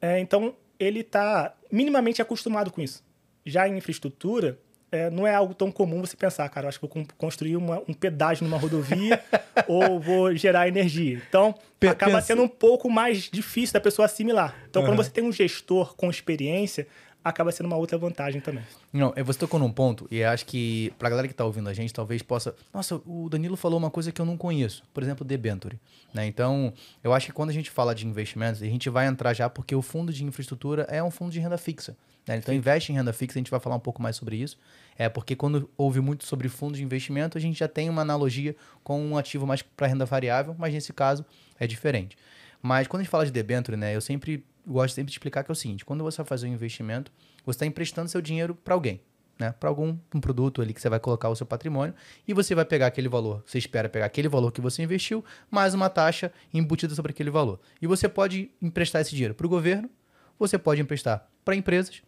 É, 0.01 0.19
então, 0.19 0.57
ele 0.79 1.01
está 1.01 1.55
minimamente 1.71 2.21
acostumado 2.21 2.71
com 2.71 2.81
isso. 2.81 3.05
Já 3.45 3.69
em 3.69 3.77
infraestrutura, 3.77 4.59
é, 4.93 5.09
não 5.09 5.27
é 5.27 5.35
algo 5.35 5.55
tão 5.55 5.73
comum 5.73 6.03
você 6.03 6.15
pensar, 6.15 6.47
cara, 6.51 6.67
eu 6.67 6.69
acho 6.69 6.79
que 6.79 6.87
vou 6.87 7.07
construir 7.17 7.57
uma, 7.57 7.83
um 7.89 7.95
pedágio 7.95 8.45
numa 8.45 8.59
rodovia 8.59 9.21
ou 9.67 9.99
vou 9.99 10.37
gerar 10.37 10.69
energia. 10.69 11.21
Então, 11.27 11.55
P 11.81 11.89
acaba 11.89 12.13
pensa... 12.13 12.27
sendo 12.27 12.43
um 12.43 12.49
pouco 12.49 12.91
mais 12.91 13.31
difícil 13.31 13.73
da 13.73 13.81
pessoa 13.81 14.05
assimilar. 14.05 14.55
Então, 14.69 14.83
uhum. 14.83 14.89
quando 14.89 14.99
você 14.99 15.11
tem 15.11 15.25
um 15.25 15.33
gestor 15.33 15.97
com 15.97 16.11
experiência, 16.11 16.87
acaba 17.25 17.51
sendo 17.53 17.67
uma 17.67 17.77
outra 17.77 17.97
vantagem 17.97 18.41
também. 18.41 18.63
Não, 18.93 19.15
você 19.25 19.39
tocou 19.39 19.59
num 19.59 19.73
ponto, 19.73 20.07
e 20.11 20.23
acho 20.23 20.45
que 20.45 20.93
pra 20.99 21.09
galera 21.09 21.27
que 21.27 21.35
tá 21.35 21.45
ouvindo 21.45 21.71
a 21.71 21.73
gente, 21.73 21.93
talvez 21.93 22.21
possa. 22.21 22.55
Nossa, 22.73 23.01
o 23.07 23.29
Danilo 23.31 23.57
falou 23.57 23.79
uma 23.79 23.91
coisa 23.91 24.13
que 24.13 24.21
eu 24.21 24.27
não 24.27 24.37
conheço, 24.37 24.83
por 24.93 25.03
exemplo, 25.03 25.25
debenture. 25.25 25.79
Né? 26.13 26.27
Então, 26.27 26.73
eu 27.03 27.15
acho 27.15 27.27
que 27.27 27.33
quando 27.33 27.49
a 27.49 27.55
gente 27.55 27.71
fala 27.71 27.95
de 27.95 28.07
investimentos, 28.07 28.61
a 28.61 28.67
gente 28.67 28.91
vai 28.91 29.07
entrar 29.07 29.33
já 29.33 29.49
porque 29.49 29.75
o 29.75 29.81
fundo 29.81 30.13
de 30.13 30.25
infraestrutura 30.25 30.83
é 30.91 31.03
um 31.03 31.11
fundo 31.11 31.33
de 31.33 31.41
renda 31.41 31.57
fixa. 31.57 31.97
Né? 32.27 32.37
Então, 32.37 32.55
investe 32.55 32.93
em 32.93 32.95
renda 32.95 33.13
fixa, 33.13 33.39
a 33.39 33.41
gente 33.41 33.51
vai 33.51 33.61
falar 33.61 33.77
um 33.77 33.81
pouco 33.81 34.01
mais 34.01 34.17
sobre 34.17 34.37
isso. 34.37 34.59
É 34.97 35.09
porque 35.09 35.35
quando 35.35 35.69
ouve 35.77 36.01
muito 36.01 36.27
sobre 36.27 36.49
fundo 36.49 36.77
de 36.77 36.83
investimento, 36.83 37.37
a 37.37 37.41
gente 37.41 37.59
já 37.59 37.69
tem 37.69 37.89
uma 37.89 38.03
analogia 38.03 38.55
com 38.83 39.05
um 39.05 39.17
ativo 39.17 39.47
mais 39.47 39.63
para 39.63 39.87
renda 39.87 40.05
variável, 40.05 40.55
mas 40.59 40.73
nesse 40.73 40.93
caso 40.93 41.25
é 41.59 41.67
diferente. 41.67 42.17
Mas 42.61 42.87
quando 42.87 43.01
a 43.01 43.03
gente 43.03 43.11
fala 43.11 43.27
de 43.27 43.33
debenture, 43.33 43.77
né, 43.77 43.95
eu 43.95 44.01
sempre 44.01 44.45
gosto 44.67 44.95
sempre 44.95 45.11
de 45.11 45.13
explicar 45.13 45.43
que 45.43 45.51
é 45.51 45.53
o 45.53 45.57
seguinte: 45.57 45.85
quando 45.85 46.05
você 46.05 46.19
vai 46.19 46.27
fazer 46.27 46.47
um 46.47 46.53
investimento, 46.53 47.11
você 47.45 47.57
está 47.57 47.67
emprestando 47.67 48.09
seu 48.09 48.21
dinheiro 48.21 48.55
para 48.55 48.75
alguém, 48.75 49.01
né? 49.39 49.53
Para 49.59 49.69
algum 49.69 49.97
um 50.15 50.21
produto 50.21 50.63
ali 50.63 50.73
que 50.73 50.81
você 50.81 50.89
vai 50.89 51.01
colocar 51.01 51.29
o 51.29 51.35
seu 51.35 51.45
patrimônio 51.45 51.95
e 52.27 52.33
você 52.33 52.55
vai 52.55 52.65
pegar 52.65 52.87
aquele 52.87 53.09
valor. 53.09 53.43
Você 53.45 53.59
espera 53.59 53.89
pegar 53.89 54.07
aquele 54.07 54.29
valor 54.29 54.53
que 54.53 54.61
você 54.61 54.83
investiu 54.83 55.25
mais 55.51 55.75
uma 55.75 55.91
taxa 55.91 56.33
embutida 56.55 56.95
sobre 56.95 57.11
aquele 57.11 57.31
valor. 57.31 57.61
E 57.81 57.87
você 57.87 58.09
pode 58.09 58.51
emprestar 58.61 59.03
esse 59.03 59.11
dinheiro 59.11 59.35
para 59.35 59.47
o 59.47 59.51
governo, 59.51 59.91
você 60.39 60.57
pode 60.57 60.81
emprestar 60.81 61.29
para 61.45 61.57
empresas, 61.57 62.03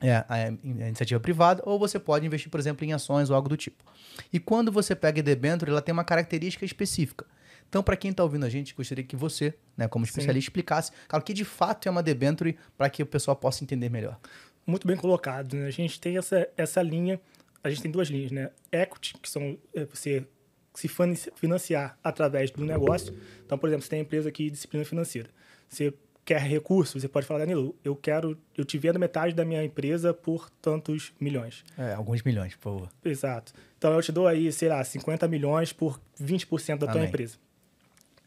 é, 0.00 0.24
a, 0.28 0.48
iniciativa 0.64 1.20
privada, 1.20 1.62
ou 1.66 1.78
você 1.78 1.98
pode 1.98 2.26
investir, 2.26 2.50
por 2.50 2.58
exemplo, 2.58 2.84
em 2.84 2.92
ações 2.92 3.30
ou 3.30 3.36
algo 3.36 3.48
do 3.48 3.56
tipo. 3.56 3.84
E 4.32 4.38
quando 4.40 4.72
você 4.72 4.94
pega 4.94 5.22
debênture, 5.22 5.70
ela 5.70 5.82
tem 5.82 5.92
uma 5.92 6.04
característica 6.04 6.64
específica. 6.64 7.26
Então, 7.68 7.82
para 7.82 7.96
quem 7.96 8.10
está 8.10 8.24
ouvindo 8.24 8.44
a 8.44 8.48
gente, 8.48 8.74
gostaria 8.74 9.04
que 9.04 9.14
você, 9.14 9.54
né, 9.76 9.86
como 9.86 10.04
especialista, 10.04 10.40
Sim. 10.40 10.48
explicasse 10.48 10.92
o 11.12 11.20
que 11.20 11.32
de 11.32 11.44
fato 11.44 11.86
é 11.86 11.90
uma 11.90 12.02
debenture 12.02 12.58
para 12.76 12.90
que 12.90 13.02
o 13.02 13.06
pessoal 13.06 13.36
possa 13.36 13.62
entender 13.62 13.88
melhor. 13.88 14.18
Muito 14.66 14.86
bem 14.86 14.96
colocado. 14.96 15.54
Né? 15.54 15.66
A 15.66 15.70
gente 15.70 16.00
tem 16.00 16.18
essa, 16.18 16.48
essa 16.56 16.82
linha, 16.82 17.20
a 17.62 17.70
gente 17.70 17.82
tem 17.82 17.90
duas 17.90 18.08
linhas, 18.08 18.32
né? 18.32 18.50
Equity, 18.72 19.14
que 19.22 19.30
são 19.30 19.56
é, 19.72 19.84
você 19.84 20.26
se 20.74 20.88
financiar 21.36 21.98
através 22.02 22.50
do 22.50 22.64
negócio. 22.64 23.14
Então, 23.44 23.58
por 23.58 23.68
exemplo, 23.68 23.84
você 23.84 23.90
tem 23.90 24.00
a 24.00 24.02
empresa 24.02 24.28
aqui, 24.28 24.50
disciplina 24.50 24.84
financeira. 24.84 25.28
Você 25.68 25.92
quer 26.24 26.40
recursos, 26.40 27.02
você 27.02 27.08
pode 27.08 27.26
falar, 27.26 27.40
Danilo, 27.40 27.74
eu 27.84 27.96
quero, 27.96 28.38
eu 28.56 28.64
te 28.64 28.78
vendo 28.78 28.98
metade 28.98 29.34
da 29.34 29.44
minha 29.44 29.64
empresa 29.64 30.14
por 30.14 30.50
tantos 30.62 31.12
milhões. 31.18 31.64
É, 31.76 31.94
alguns 31.94 32.22
milhões, 32.22 32.54
por 32.56 32.62
favor. 32.62 32.88
Exato. 33.04 33.52
Então 33.76 33.92
eu 33.92 34.02
te 34.02 34.12
dou 34.12 34.26
aí, 34.26 34.52
sei 34.52 34.68
lá, 34.68 34.82
50 34.84 35.26
milhões 35.28 35.72
por 35.72 36.00
20% 36.20 36.78
da 36.78 36.86
tua 36.86 36.96
Amém. 36.96 37.08
empresa. 37.08 37.36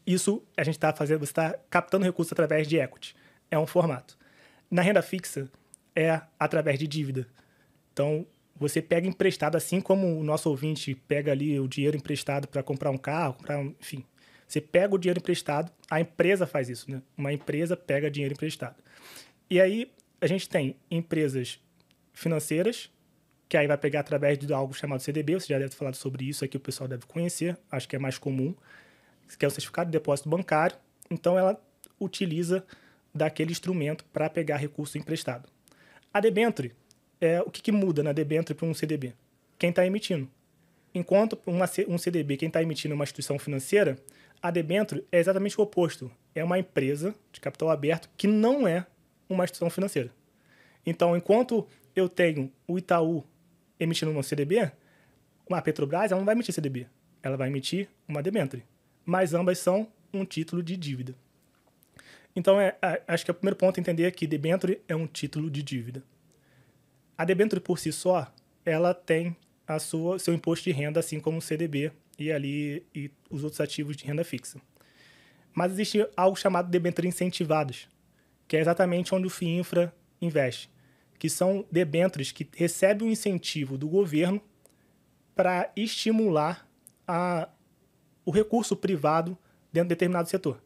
Isso 0.06 0.42
a 0.56 0.62
gente 0.62 0.74
está 0.74 0.92
fazendo, 0.92 1.20
você 1.20 1.30
está 1.32 1.54
captando 1.70 2.04
recursos 2.04 2.32
através 2.32 2.68
de 2.68 2.76
equity. 2.76 3.16
É 3.50 3.58
um 3.58 3.66
formato. 3.66 4.18
Na 4.70 4.82
renda 4.82 5.00
fixa, 5.00 5.48
é 5.94 6.20
através 6.38 6.78
de 6.78 6.86
dívida. 6.86 7.26
Então, 7.92 8.26
você 8.56 8.82
pega 8.82 9.06
emprestado, 9.06 9.56
assim 9.56 9.80
como 9.80 10.18
o 10.18 10.22
nosso 10.22 10.48
ouvinte 10.50 10.94
pega 10.94 11.32
ali 11.32 11.58
o 11.58 11.68
dinheiro 11.68 11.96
emprestado 11.96 12.46
para 12.48 12.62
comprar 12.62 12.90
um 12.90 12.98
carro, 12.98 13.34
comprar 13.34 13.58
um, 13.58 13.74
enfim. 13.80 14.04
Você 14.54 14.60
pega 14.60 14.94
o 14.94 14.98
dinheiro 14.98 15.18
emprestado, 15.18 15.68
a 15.90 16.00
empresa 16.00 16.46
faz 16.46 16.68
isso, 16.68 16.88
né? 16.88 17.02
Uma 17.18 17.32
empresa 17.32 17.76
pega 17.76 18.08
dinheiro 18.08 18.34
emprestado. 18.34 18.76
E 19.50 19.60
aí, 19.60 19.90
a 20.20 20.28
gente 20.28 20.48
tem 20.48 20.76
empresas 20.88 21.60
financeiras, 22.12 22.88
que 23.48 23.56
aí 23.56 23.66
vai 23.66 23.76
pegar 23.76 23.98
através 23.98 24.38
de 24.38 24.52
algo 24.52 24.72
chamado 24.72 25.00
CDB, 25.00 25.34
você 25.34 25.48
já 25.48 25.58
deve 25.58 25.70
ter 25.70 25.76
falado 25.76 25.96
sobre 25.96 26.28
isso 26.28 26.44
aqui, 26.44 26.56
o 26.56 26.60
pessoal 26.60 26.86
deve 26.86 27.04
conhecer, 27.04 27.58
acho 27.68 27.88
que 27.88 27.96
é 27.96 27.98
mais 27.98 28.16
comum 28.16 28.54
que 29.36 29.44
é 29.44 29.48
o 29.48 29.50
certificado 29.50 29.90
de 29.90 29.98
depósito 29.98 30.28
bancário. 30.28 30.76
Então, 31.10 31.36
ela 31.36 31.60
utiliza 31.98 32.64
daquele 33.12 33.50
instrumento 33.50 34.04
para 34.12 34.30
pegar 34.30 34.58
recurso 34.58 34.96
emprestado. 34.96 35.48
A 36.12 36.20
debenture, 36.20 36.72
é, 37.20 37.42
o 37.42 37.50
que, 37.50 37.60
que 37.60 37.72
muda 37.72 38.04
na 38.04 38.12
debenture 38.12 38.56
para 38.56 38.68
um 38.68 38.74
CDB? 38.74 39.14
Quem 39.58 39.70
está 39.70 39.84
emitindo. 39.84 40.30
Enquanto 40.94 41.38
uma, 41.44 41.66
um 41.88 41.98
CDB, 41.98 42.36
quem 42.36 42.48
está 42.48 42.62
emitindo 42.62 42.92
é 42.92 42.94
uma 42.94 43.04
instituição 43.04 43.38
financeira, 43.38 43.98
a 44.40 44.50
debenture 44.50 45.04
é 45.10 45.18
exatamente 45.18 45.58
o 45.58 45.62
oposto. 45.62 46.10
É 46.34 46.44
uma 46.44 46.58
empresa 46.58 47.14
de 47.32 47.40
capital 47.40 47.70
aberto 47.70 48.08
que 48.16 48.26
não 48.26 48.66
é 48.66 48.86
uma 49.28 49.44
instituição 49.44 49.70
financeira. 49.70 50.10
Então, 50.86 51.16
enquanto 51.16 51.66
eu 51.96 52.08
tenho 52.08 52.52
o 52.68 52.78
Itaú 52.78 53.24
emitindo 53.80 54.12
uma 54.12 54.22
CDB, 54.22 54.70
a 55.50 55.62
Petrobras 55.62 56.12
ela 56.12 56.20
não 56.20 56.26
vai 56.26 56.34
emitir 56.34 56.54
CDB, 56.54 56.86
ela 57.22 57.36
vai 57.36 57.48
emitir 57.48 57.88
uma 58.06 58.22
debenture 58.22 58.62
mas 59.04 59.34
ambas 59.34 59.58
são 59.58 59.88
um 60.12 60.24
título 60.24 60.62
de 60.62 60.76
dívida. 60.76 61.14
Então, 62.34 62.60
é, 62.60 62.76
acho 63.06 63.24
que 63.24 63.30
é 63.30 63.32
o 63.32 63.34
primeiro 63.34 63.56
ponto 63.56 63.78
a 63.78 63.80
entender 63.80 64.04
é 64.04 64.10
que 64.10 64.26
debenture 64.26 64.80
é 64.88 64.96
um 64.96 65.06
título 65.06 65.50
de 65.50 65.62
dívida. 65.62 66.02
A 67.16 67.24
debenture 67.24 67.60
por 67.60 67.78
si 67.78 67.92
só, 67.92 68.32
ela 68.64 68.92
tem 68.92 69.36
a 69.66 69.78
sua 69.78 70.18
seu 70.18 70.34
imposto 70.34 70.64
de 70.64 70.72
renda, 70.72 71.00
assim 71.00 71.20
como 71.20 71.38
o 71.38 71.42
CDB 71.42 71.92
e 72.18 72.30
ali 72.30 72.86
e 72.94 73.10
os 73.30 73.42
outros 73.42 73.60
ativos 73.60 73.96
de 73.96 74.04
renda 74.04 74.24
fixa. 74.24 74.60
Mas 75.52 75.72
existe 75.72 76.06
algo 76.16 76.36
chamado 76.36 76.70
debenture 76.70 77.06
incentivadas, 77.06 77.88
que 78.46 78.56
é 78.56 78.60
exatamente 78.60 79.14
onde 79.14 79.26
o 79.26 79.30
FIINFRA 79.30 79.94
investe, 80.20 80.70
que 81.18 81.30
são 81.30 81.64
debentures 81.70 82.32
que 82.32 82.46
recebem 82.56 83.08
um 83.08 83.10
incentivo 83.10 83.78
do 83.78 83.88
governo 83.88 84.40
para 85.34 85.72
estimular 85.76 86.68
a 87.06 87.48
o 88.24 88.30
recurso 88.30 88.74
privado 88.74 89.36
dentro 89.70 89.88
de 89.88 89.94
determinado 89.94 90.28
setor, 90.28 90.62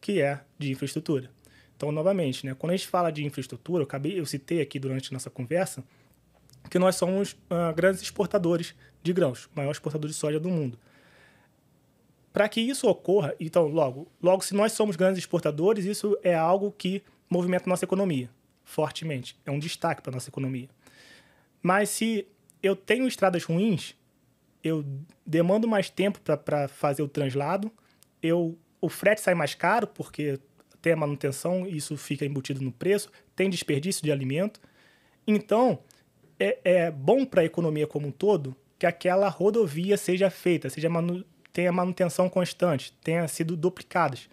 que 0.00 0.22
é 0.22 0.40
de 0.58 0.72
infraestrutura. 0.72 1.30
Então, 1.76 1.92
novamente, 1.92 2.46
né, 2.46 2.54
quando 2.54 2.70
a 2.70 2.76
gente 2.76 2.88
fala 2.88 3.10
de 3.10 3.24
infraestrutura, 3.24 3.82
eu, 3.82 3.84
acabei, 3.84 4.18
eu 4.18 4.24
citei 4.24 4.62
aqui 4.62 4.78
durante 4.78 5.12
nossa 5.12 5.28
conversa 5.28 5.84
que 6.72 6.78
nós 6.78 6.96
somos 6.96 7.32
uh, 7.32 7.74
grandes 7.76 8.00
exportadores 8.00 8.74
de 9.02 9.12
grãos, 9.12 9.46
maior 9.54 9.72
exportador 9.72 10.08
de 10.08 10.16
soja 10.16 10.40
do 10.40 10.48
mundo. 10.48 10.78
Para 12.32 12.48
que 12.48 12.62
isso 12.62 12.88
ocorra, 12.88 13.34
então, 13.38 13.66
logo, 13.66 14.10
logo, 14.22 14.42
se 14.42 14.54
nós 14.54 14.72
somos 14.72 14.96
grandes 14.96 15.18
exportadores, 15.18 15.84
isso 15.84 16.16
é 16.22 16.34
algo 16.34 16.72
que 16.72 17.02
movimenta 17.28 17.68
nossa 17.68 17.84
economia 17.84 18.30
fortemente. 18.64 19.36
É 19.44 19.50
um 19.50 19.58
destaque 19.58 20.00
para 20.00 20.12
nossa 20.12 20.30
economia. 20.30 20.66
Mas 21.62 21.90
se 21.90 22.26
eu 22.62 22.74
tenho 22.74 23.06
estradas 23.06 23.44
ruins, 23.44 23.94
eu 24.64 24.82
demando 25.26 25.68
mais 25.68 25.90
tempo 25.90 26.20
para 26.22 26.68
fazer 26.68 27.02
o 27.02 27.08
translado, 27.08 27.70
eu, 28.22 28.56
o 28.80 28.88
frete 28.88 29.20
sai 29.20 29.34
mais 29.34 29.54
caro, 29.54 29.86
porque 29.86 30.40
tem 30.80 30.94
a 30.94 30.96
manutenção, 30.96 31.66
isso 31.66 31.98
fica 31.98 32.24
embutido 32.24 32.62
no 32.62 32.72
preço, 32.72 33.12
tem 33.36 33.50
desperdício 33.50 34.02
de 34.02 34.10
alimento. 34.10 34.58
Então, 35.26 35.78
é, 36.42 36.58
é 36.64 36.90
bom 36.90 37.24
para 37.24 37.42
a 37.42 37.44
economia 37.44 37.86
como 37.86 38.08
um 38.08 38.10
todo 38.10 38.56
que 38.78 38.86
aquela 38.86 39.28
rodovia 39.28 39.96
seja 39.96 40.28
feita, 40.28 40.68
seja 40.68 40.88
manu, 40.88 41.24
tenha 41.52 41.70
manutenção 41.70 42.28
constante, 42.28 42.92
tenha 43.04 43.28
sido 43.28 43.56
duplicadas. 43.56 44.28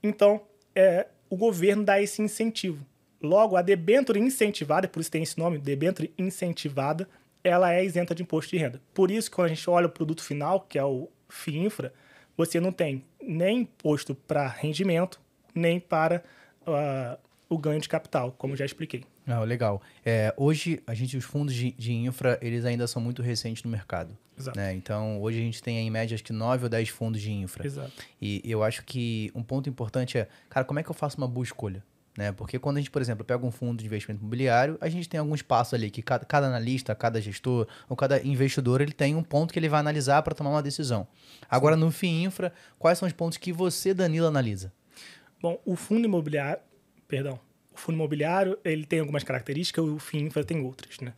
Então, 0.00 0.42
é, 0.74 1.08
o 1.28 1.36
governo 1.36 1.82
dá 1.84 2.00
esse 2.00 2.22
incentivo. 2.22 2.86
Logo, 3.20 3.56
a 3.56 3.62
debênture 3.62 4.20
incentivada, 4.20 4.86
por 4.86 5.00
isso 5.00 5.10
tem 5.10 5.22
esse 5.22 5.38
nome, 5.38 5.58
debênture 5.58 6.12
incentivada, 6.16 7.08
ela 7.42 7.72
é 7.72 7.84
isenta 7.84 8.14
de 8.14 8.22
imposto 8.22 8.50
de 8.50 8.58
renda. 8.58 8.80
Por 8.94 9.10
isso, 9.10 9.30
quando 9.30 9.46
a 9.46 9.48
gente 9.48 9.68
olha 9.68 9.86
o 9.86 9.90
produto 9.90 10.22
final, 10.22 10.60
que 10.60 10.78
é 10.78 10.84
o 10.84 11.08
FIINFRA, 11.28 11.92
você 12.36 12.60
não 12.60 12.70
tem 12.70 13.04
nem 13.20 13.60
imposto 13.60 14.14
para 14.14 14.46
rendimento, 14.46 15.20
nem 15.54 15.80
para 15.80 16.22
uh, 16.62 17.18
o 17.48 17.58
ganho 17.58 17.80
de 17.80 17.88
capital, 17.88 18.32
como 18.38 18.56
já 18.56 18.64
expliquei. 18.64 19.04
Ah, 19.26 19.40
legal. 19.40 19.80
É, 20.04 20.34
hoje, 20.36 20.82
a 20.86 20.94
gente, 20.94 21.16
os 21.16 21.24
fundos 21.24 21.54
de, 21.54 21.72
de, 21.72 21.92
infra, 21.92 22.38
eles 22.42 22.64
ainda 22.64 22.86
são 22.86 23.00
muito 23.00 23.22
recentes 23.22 23.62
no 23.62 23.70
mercado. 23.70 24.16
Exato. 24.38 24.58
Né? 24.58 24.74
Então, 24.74 25.20
hoje 25.20 25.38
a 25.38 25.42
gente 25.42 25.62
tem 25.62 25.78
em 25.78 25.90
média, 25.90 26.14
acho 26.14 26.24
que 26.24 26.32
9 26.32 26.64
ou 26.64 26.68
10 26.68 26.88
fundos 26.88 27.20
de 27.20 27.30
infra. 27.30 27.66
Exato. 27.66 27.92
E 28.20 28.40
eu 28.44 28.62
acho 28.62 28.84
que 28.84 29.30
um 29.34 29.42
ponto 29.42 29.68
importante 29.68 30.18
é, 30.18 30.28
cara, 30.48 30.64
como 30.64 30.80
é 30.80 30.82
que 30.82 30.90
eu 30.90 30.94
faço 30.94 31.18
uma 31.18 31.28
boa 31.28 31.44
escolha? 31.44 31.84
Né? 32.16 32.30
Porque 32.32 32.58
quando 32.58 32.76
a 32.76 32.80
gente, 32.80 32.90
por 32.90 33.00
exemplo, 33.00 33.24
pega 33.24 33.44
um 33.46 33.50
fundo 33.50 33.78
de 33.78 33.86
investimento 33.86 34.20
imobiliário, 34.20 34.76
a 34.80 34.88
gente 34.88 35.08
tem 35.08 35.18
alguns 35.18 35.40
passos 35.40 35.74
ali 35.74 35.90
que 35.90 36.02
cada, 36.02 36.24
cada 36.24 36.46
analista, 36.46 36.94
cada 36.94 37.20
gestor 37.20 37.66
ou 37.88 37.96
cada 37.96 38.20
investidor 38.26 38.80
ele 38.80 38.92
tem 38.92 39.14
um 39.14 39.22
ponto 39.22 39.52
que 39.52 39.58
ele 39.58 39.68
vai 39.68 39.80
analisar 39.80 40.22
para 40.22 40.34
tomar 40.34 40.50
uma 40.50 40.62
decisão. 40.62 41.06
Agora, 41.48 41.76
no 41.76 41.90
FII 41.90 42.24
Infra, 42.24 42.52
quais 42.78 42.98
são 42.98 43.06
os 43.06 43.14
pontos 43.14 43.38
que 43.38 43.52
você, 43.52 43.94
Danilo, 43.94 44.26
analisa? 44.26 44.72
Bom, 45.40 45.60
o 45.64 45.74
fundo 45.74 46.04
imobiliário, 46.04 46.62
perdão, 47.08 47.40
o 47.74 47.78
fundo 47.78 47.96
imobiliário 47.96 48.58
ele 48.64 48.84
tem 48.84 49.00
algumas 49.00 49.24
características, 49.24 49.84
o 49.84 49.98
FII 49.98 50.20
Infra 50.22 50.44
tem 50.44 50.60
outras. 50.60 50.98
Né? 51.00 51.12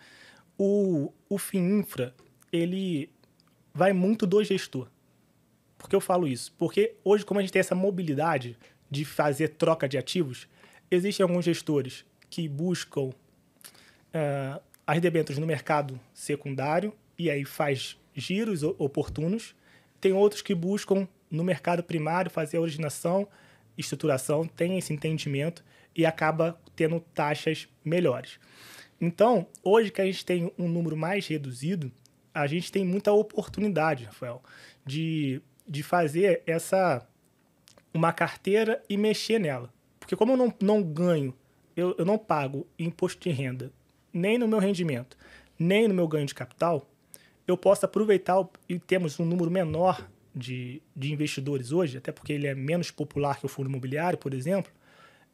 O, 0.58 1.12
o 1.28 1.38
FII 1.38 1.60
Infra, 1.60 2.14
ele 2.52 3.10
vai 3.72 3.92
muito 3.92 4.26
do 4.26 4.42
gestor. 4.42 4.88
Por 5.76 5.88
que 5.88 5.96
eu 5.96 6.00
falo 6.00 6.26
isso? 6.26 6.54
Porque 6.56 6.94
hoje, 7.04 7.24
como 7.24 7.40
a 7.40 7.42
gente 7.42 7.52
tem 7.52 7.60
essa 7.60 7.74
mobilidade 7.74 8.56
de 8.90 9.04
fazer 9.04 9.48
troca 9.48 9.88
de 9.88 9.98
ativos, 9.98 10.48
Existem 10.94 11.24
alguns 11.24 11.44
gestores 11.44 12.04
que 12.30 12.48
buscam 12.48 13.06
uh, 13.06 14.62
as 14.86 15.00
debêntures 15.00 15.38
no 15.38 15.46
mercado 15.46 15.98
secundário 16.12 16.92
e 17.18 17.30
aí 17.30 17.44
faz 17.44 17.98
giros 18.14 18.62
oportunos. 18.62 19.56
Tem 20.00 20.12
outros 20.12 20.42
que 20.42 20.54
buscam 20.54 21.08
no 21.28 21.42
mercado 21.42 21.82
primário 21.82 22.30
fazer 22.30 22.58
a 22.58 22.60
originação, 22.60 23.26
estruturação, 23.76 24.46
tem 24.46 24.78
esse 24.78 24.92
entendimento 24.92 25.64
e 25.94 26.04
acaba 26.04 26.58
tendo 26.74 27.00
taxas 27.00 27.68
melhores. 27.84 28.38
Então, 29.00 29.46
hoje 29.62 29.90
que 29.90 30.00
a 30.00 30.06
gente 30.06 30.24
tem 30.24 30.52
um 30.58 30.68
número 30.68 30.96
mais 30.96 31.26
reduzido, 31.26 31.92
a 32.32 32.46
gente 32.46 32.72
tem 32.72 32.84
muita 32.84 33.12
oportunidade, 33.12 34.04
Rafael, 34.04 34.42
de, 34.84 35.40
de 35.66 35.82
fazer 35.82 36.42
essa 36.46 37.06
uma 37.92 38.12
carteira 38.12 38.82
e 38.88 38.96
mexer 38.96 39.38
nela. 39.38 39.72
Porque 40.00 40.16
como 40.16 40.32
eu 40.32 40.36
não, 40.36 40.52
não 40.60 40.82
ganho, 40.82 41.32
eu, 41.76 41.94
eu 41.96 42.04
não 42.04 42.18
pago 42.18 42.66
imposto 42.76 43.22
de 43.22 43.30
renda, 43.30 43.72
nem 44.12 44.36
no 44.36 44.48
meu 44.48 44.58
rendimento, 44.58 45.16
nem 45.58 45.86
no 45.86 45.94
meu 45.94 46.08
ganho 46.08 46.26
de 46.26 46.34
capital, 46.34 46.90
eu 47.46 47.56
posso 47.56 47.84
aproveitar 47.84 48.44
e 48.68 48.78
temos 48.78 49.20
um 49.20 49.24
número 49.24 49.50
menor 49.50 50.08
de, 50.34 50.82
de 50.96 51.12
investidores 51.12 51.70
hoje, 51.70 51.98
até 51.98 52.10
porque 52.10 52.32
ele 52.32 52.46
é 52.46 52.54
menos 52.54 52.90
popular 52.90 53.38
que 53.38 53.46
o 53.46 53.48
fundo 53.48 53.68
imobiliário, 53.68 54.18
por 54.18 54.34
exemplo, 54.34 54.72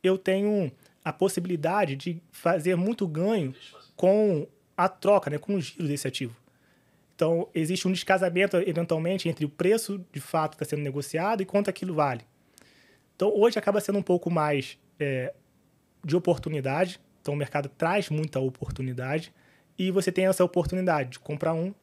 eu 0.02 0.18
tenho 0.18 0.70
a 1.04 1.12
possibilidade 1.12 1.96
de 1.96 2.22
fazer 2.30 2.76
muito 2.76 3.06
ganho 3.06 3.54
com 3.96 4.46
a 4.76 4.88
troca, 4.88 5.30
né, 5.30 5.38
com 5.38 5.54
o 5.54 5.60
giro 5.60 5.86
desse 5.86 6.06
ativo. 6.06 6.34
Então, 7.14 7.48
existe 7.54 7.86
um 7.86 7.92
descasamento, 7.92 8.56
eventualmente, 8.56 9.28
entre 9.28 9.44
o 9.44 9.48
preço 9.48 10.04
de 10.10 10.20
fato 10.20 10.56
que 10.56 10.62
está 10.62 10.74
sendo 10.74 10.82
negociado 10.82 11.42
e 11.42 11.44
quanto 11.44 11.68
aquilo 11.68 11.92
vale. 11.92 12.22
Então, 13.14 13.30
hoje 13.34 13.58
acaba 13.58 13.78
sendo 13.78 13.98
um 13.98 14.02
pouco 14.02 14.30
mais 14.30 14.78
é, 14.98 15.34
de 16.02 16.16
oportunidade. 16.16 16.98
Então, 17.20 17.34
o 17.34 17.36
mercado 17.36 17.68
traz 17.68 18.08
muita 18.08 18.40
oportunidade 18.40 19.34
e 19.78 19.90
você 19.90 20.10
tem 20.10 20.26
essa 20.26 20.42
oportunidade 20.42 21.10
de 21.10 21.18
comprar 21.18 21.52
um, 21.52 21.74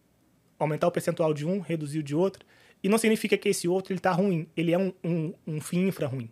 aumentar 0.57 0.87
o 0.87 0.91
percentual 0.91 1.33
de 1.35 1.45
um, 1.45 1.59
reduzir 1.59 1.99
o 1.99 2.03
de 2.03 2.15
outro. 2.15 2.43
E 2.81 2.89
não 2.89 2.97
significa 2.97 3.37
que 3.37 3.49
esse 3.49 3.67
outro 3.67 3.93
está 3.93 4.11
ruim. 4.11 4.47
Ele 4.57 4.73
é 4.73 4.77
um, 4.79 4.91
um, 5.03 5.33
um 5.45 5.61
fim 5.61 5.87
infra 5.87 6.07
ruim. 6.07 6.31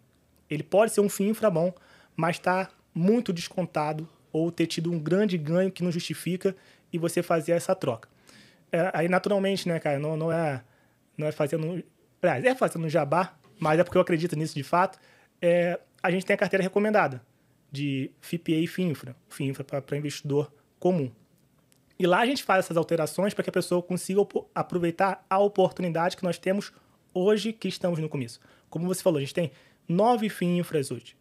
Ele 0.50 0.64
pode 0.64 0.94
ser 0.94 1.02
um 1.02 1.10
fim 1.10 1.30
infra 1.30 1.50
bom, 1.50 1.74
mas 2.16 2.38
está 2.38 2.70
muito 2.94 3.34
descontado 3.34 4.08
ou 4.32 4.52
ter 4.52 4.68
tido 4.68 4.92
um 4.92 5.00
grande 5.00 5.38
ganho 5.38 5.72
que 5.72 5.84
não 5.84 5.92
justifica 5.92 6.56
e 6.92 6.98
você 6.98 7.24
fazer 7.24 7.54
essa 7.54 7.76
troca. 7.76 8.10
É, 8.72 8.92
aí, 8.94 9.08
naturalmente, 9.08 9.68
né, 9.68 9.80
cara, 9.80 10.00
não, 10.00 10.18
não, 10.18 10.32
é, 10.32 10.64
não 11.18 11.28
é 11.28 11.32
fazendo... 11.32 11.84
Aliás, 12.22 12.44
é 12.44 12.56
fazendo 12.56 12.90
jabá, 12.90 13.38
mas 13.60 13.80
é 13.80 13.84
porque 13.84 13.98
eu 13.98 14.02
acredito 14.02 14.36
nisso 14.36 14.56
de 14.56 14.64
fato, 14.64 15.00
é, 15.42 15.80
a 16.02 16.12
gente 16.12 16.26
tem 16.26 16.34
a 16.34 16.38
carteira 16.38 16.64
recomendada 16.64 17.22
de 17.72 18.12
FIPA 18.22 18.52
e 18.52 18.68
FINFRA, 18.68 19.16
FINFRA 19.30 19.82
para 19.82 19.98
investidor 19.98 20.52
comum. 20.80 21.12
E 21.98 22.06
lá 22.06 22.20
a 22.20 22.26
gente 22.26 22.44
faz 22.44 22.66
essas 22.66 22.78
alterações 22.78 23.34
para 23.34 23.44
que 23.44 23.50
a 23.50 23.54
pessoa 23.54 23.82
consiga 23.82 24.22
aproveitar 24.54 25.26
a 25.30 25.40
oportunidade 25.40 26.18
que 26.18 26.24
nós 26.24 26.38
temos 26.38 26.74
hoje 27.14 27.54
que 27.54 27.68
estamos 27.68 28.00
no 28.00 28.10
começo. 28.10 28.40
Como 28.70 28.86
você 28.86 29.02
falou, 29.02 29.18
a 29.18 29.22
gente 29.22 29.34
tem 29.34 29.52
nove 29.88 30.30
FINFRAs 30.30 30.92
hoje. 30.92 31.16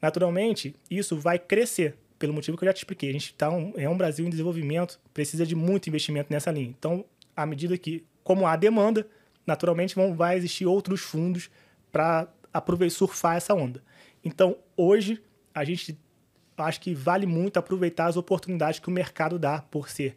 Naturalmente, 0.00 0.74
isso 0.90 1.16
vai 1.16 1.38
crescer, 1.38 1.96
pelo 2.18 2.32
motivo 2.32 2.56
que 2.56 2.64
eu 2.64 2.68
já 2.68 2.72
te 2.72 2.78
expliquei. 2.78 3.10
A 3.10 3.12
gente 3.12 3.34
tá 3.34 3.50
um, 3.50 3.72
é 3.76 3.88
um 3.88 3.96
Brasil 3.96 4.26
em 4.26 4.30
desenvolvimento, 4.30 4.98
precisa 5.12 5.44
de 5.44 5.54
muito 5.54 5.88
investimento 5.88 6.32
nessa 6.32 6.50
linha. 6.50 6.68
Então, 6.68 7.04
à 7.36 7.44
medida 7.44 7.76
que, 7.76 8.04
como 8.22 8.46
há 8.46 8.56
demanda, 8.56 9.06
naturalmente 9.46 9.94
vão, 9.94 10.14
vai 10.14 10.36
existir 10.36 10.66
outros 10.66 11.00
fundos 11.00 11.50
para 11.92 12.28
aproveitar 12.52 12.94
surfar 12.94 13.36
essa 13.36 13.54
onda. 13.54 13.82
Então, 14.24 14.56
hoje, 14.76 15.22
a 15.54 15.64
gente 15.64 15.98
acho 16.56 16.80
que 16.80 16.94
vale 16.94 17.26
muito 17.26 17.58
aproveitar 17.58 18.06
as 18.06 18.16
oportunidades 18.16 18.78
que 18.78 18.88
o 18.88 18.92
mercado 18.92 19.38
dá 19.38 19.62
por 19.62 19.88
ser 19.88 20.14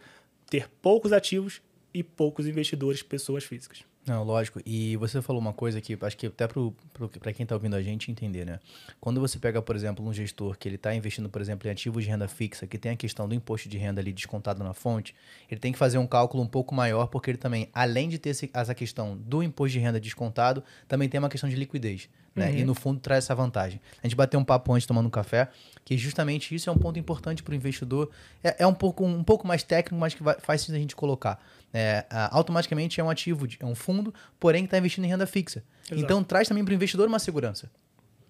ter 0.49 0.69
poucos 0.81 1.11
ativos 1.13 1.61
e 1.93 2.03
poucos 2.03 2.47
investidores, 2.47 3.01
pessoas 3.01 3.43
físicas. 3.43 3.83
Não, 4.05 4.21
lógico. 4.21 4.59
E 4.65 4.97
você 4.97 5.21
falou 5.21 5.41
uma 5.41 5.53
coisa 5.53 5.79
que 5.79 5.97
acho 6.01 6.17
que 6.17 6.27
até 6.27 6.45
para 6.45 7.31
quem 7.31 7.43
está 7.43 7.55
ouvindo 7.55 7.75
a 7.77 7.81
gente 7.81 8.11
entender, 8.11 8.45
né? 8.45 8.59
Quando 8.99 9.21
você 9.21 9.39
pega, 9.39 9.61
por 9.61 9.77
exemplo, 9.77 10.05
um 10.05 10.11
gestor 10.11 10.57
que 10.57 10.67
ele 10.67 10.75
está 10.75 10.93
investindo, 10.93 11.29
por 11.29 11.41
exemplo, 11.41 11.69
em 11.69 11.71
ativos 11.71 12.03
de 12.03 12.09
renda 12.09 12.27
fixa, 12.27 12.67
que 12.67 12.77
tem 12.77 12.91
a 12.91 12.95
questão 12.97 13.29
do 13.29 13.33
imposto 13.33 13.69
de 13.69 13.77
renda 13.77 14.01
ali 14.01 14.11
descontado 14.11 14.61
na 14.61 14.73
fonte, 14.73 15.15
ele 15.49 15.59
tem 15.59 15.71
que 15.71 15.77
fazer 15.77 15.99
um 15.99 16.05
cálculo 16.05 16.43
um 16.43 16.47
pouco 16.47 16.75
maior, 16.75 17.07
porque 17.07 17.31
ele 17.31 17.37
também, 17.37 17.69
além 17.73 18.09
de 18.09 18.19
ter 18.19 18.35
essa 18.53 18.75
questão 18.75 19.15
do 19.15 19.41
imposto 19.41 19.71
de 19.71 19.79
renda 19.79 20.01
descontado, 20.01 20.61
também 20.85 21.07
tem 21.07 21.17
uma 21.17 21.29
questão 21.29 21.49
de 21.49 21.55
liquidez. 21.55 22.09
Né? 22.35 22.49
Uhum. 22.49 22.57
E 22.57 22.63
no 22.63 22.73
fundo 22.73 22.99
traz 22.99 23.25
essa 23.25 23.35
vantagem. 23.35 23.79
A 24.01 24.07
gente 24.07 24.15
bateu 24.15 24.39
um 24.39 24.43
papo 24.43 24.73
antes 24.73 24.87
tomando 24.87 25.05
um 25.05 25.11
café, 25.11 25.49
que 25.85 25.97
justamente 25.97 26.55
isso 26.55 26.69
é 26.69 26.73
um 26.73 26.77
ponto 26.77 26.97
importante 26.97 27.43
para 27.43 27.51
o 27.51 27.55
investidor. 27.55 28.09
É, 28.43 28.63
é, 28.63 28.67
um, 28.67 28.73
pouco, 28.73 29.05
um 29.05 29.23
pouco 29.23 29.47
mais 29.47 29.61
técnico, 29.61 29.99
mas 29.99 30.13
que 30.13 30.23
vai, 30.23 30.35
faz 30.39 30.61
sentido 30.61 30.75
a 30.75 30.79
gente 30.79 30.95
colocar. 30.95 31.43
É, 31.73 32.05
automaticamente 32.31 32.99
é 32.99 33.03
um 33.03 33.09
ativo, 33.09 33.47
é 33.59 33.65
um 33.65 33.75
fundo, 33.75 34.13
porém 34.39 34.63
que 34.63 34.67
está 34.67 34.77
investindo 34.77 35.05
em 35.05 35.07
renda 35.07 35.27
fixa. 35.27 35.63
Exato. 35.85 36.01
Então 36.01 36.23
traz 36.23 36.47
também 36.47 36.63
para 36.63 36.71
o 36.71 36.75
investidor 36.75 37.07
uma 37.07 37.19
segurança. 37.19 37.69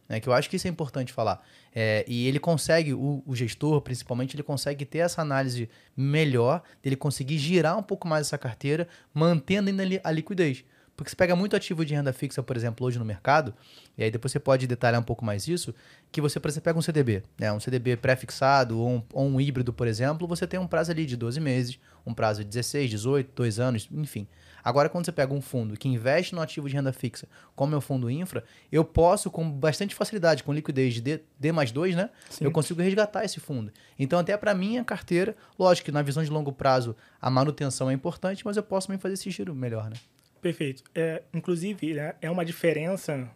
É, 0.10 0.20
que 0.20 0.28
eu 0.28 0.34
acho 0.34 0.50
que 0.50 0.58
isso 0.58 0.68
é 0.68 0.70
importante 0.70 1.14
falar. 1.14 1.42
É, 1.74 2.04
e 2.08 2.28
ele 2.28 2.38
consegue, 2.38 2.94
o, 2.94 3.24
o, 3.26 3.36
gestor 3.36 3.82
principalmente, 3.82 4.36
ele 4.36 4.44
consegue 4.44 4.84
ter 4.86 5.00
essa 5.00 5.22
análise 5.22 5.70
melhor, 5.96 6.62
ele 6.84 6.96
conseguir 6.96 7.38
girar 7.38 7.78
um 7.78 7.84
pouco 7.84 8.08
mais 8.08 8.28
essa 8.28 8.38
carteira, 8.38 8.88
mantendo 9.14 9.70
ainda 9.70 9.84
a 10.04 10.12
liquidez. 10.12 10.66
Porque 10.96 11.10
você 11.10 11.16
pega 11.16 11.36
muito 11.36 11.56
ativo 11.56 11.84
de 11.84 11.94
renda 11.94 12.14
fixa, 12.14 12.44
por 12.44 12.56
exemplo, 12.56 12.86
hoje 12.86 13.00
no 13.00 13.06
mercado, 13.06 13.54
e 13.98 14.04
aí 14.04 14.12
depois 14.12 14.32
você 14.32 14.40
pode 14.40 14.68
detalhar 14.68 15.02
um 15.02 15.04
pouco 15.04 15.26
mais 15.26 15.48
isso, 15.48 15.74
que 16.12 16.22
você, 16.22 16.40
por 16.40 16.50
exemplo, 16.50 16.66
pega 16.66 16.78
um 16.78 16.82
CDB, 16.82 17.24
né? 17.38 17.52
um 17.52 17.60
CDB 17.60 17.98
pré-fixado 17.98 18.80
ou 18.80 18.90
um, 18.90 19.04
ou 19.12 19.26
um 19.26 19.42
híbrido, 19.42 19.74
por 19.74 19.88
exemplo, 19.88 20.28
você 20.28 20.46
tem 20.46 20.60
um 20.60 20.68
prazo 20.68 20.92
ali 20.92 21.06
de 21.06 21.18
12 21.18 21.40
meses, 21.40 21.80
um 22.06 22.14
prazo 22.14 22.44
de 22.44 22.50
16, 22.50 22.92
18, 22.92 23.32
2 23.34 23.60
anos, 23.60 23.90
enfim. 23.92 24.28
Agora, 24.64 24.88
quando 24.88 25.06
você 25.06 25.12
pega 25.12 25.34
um 25.34 25.42
fundo 25.42 25.76
que 25.76 25.90
investe 25.90 26.34
no 26.34 26.42
ativo 26.42 26.70
de 26.70 26.76
renda 26.76 26.94
fixa, 26.94 27.28
como 27.56 27.76
é 27.76 27.78
o 27.78 27.82
fundo 27.82 28.10
infra, 28.10 28.46
eu 28.72 28.86
posso, 28.86 29.30
com 29.30 29.50
bastante 29.50 29.94
facilidade, 29.94 30.44
com 30.44 30.54
liquidez 30.54 30.94
de 30.94 31.02
D, 31.02 31.22
D 31.38 31.52
mais 31.52 31.72
2, 31.72 31.96
né? 31.96 32.10
Sim. 32.30 32.46
Eu 32.46 32.52
consigo 32.52 32.82
resgatar 32.82 33.26
esse 33.26 33.42
fundo. 33.42 33.74
Então, 34.00 34.20
até 34.20 34.38
para 34.38 34.54
minha 34.54 34.84
carteira, 34.84 35.36
lógico 35.60 35.86
que 35.86 35.92
na 35.92 36.02
visão 36.02 36.24
de 36.24 36.30
longo 36.30 36.54
prazo 36.54 36.96
a 37.22 37.30
manutenção 37.30 37.90
é 37.90 37.94
importante, 37.94 38.46
mas 38.46 38.56
eu 38.56 38.64
posso 38.64 38.88
também 38.88 39.00
fazer 39.00 39.16
esse 39.16 39.30
giro 39.30 39.54
melhor, 39.54 39.90
né? 39.90 39.98
Perfeito. 40.44 40.84
É, 40.94 41.24
inclusive, 41.34 41.94
né, 41.94 42.16
é 42.22 42.30
uma 42.30 42.44
diferença 42.44 43.32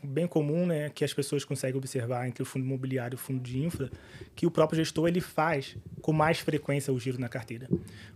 bem 0.00 0.28
comum 0.28 0.64
né, 0.64 0.90
que 0.90 1.04
as 1.04 1.12
pessoas 1.12 1.44
conseguem 1.44 1.76
observar 1.76 2.28
entre 2.28 2.40
o 2.40 2.46
fundo 2.46 2.64
imobiliário 2.64 3.16
e 3.16 3.16
o 3.16 3.18
fundo 3.18 3.40
de 3.40 3.60
infra, 3.60 3.90
que 4.36 4.46
o 4.46 4.50
próprio 4.50 4.76
gestor 4.76 5.08
ele 5.08 5.20
faz 5.20 5.76
com 6.00 6.12
mais 6.12 6.38
frequência 6.38 6.92
o 6.92 7.00
giro 7.00 7.18
na 7.18 7.28
carteira. 7.28 7.68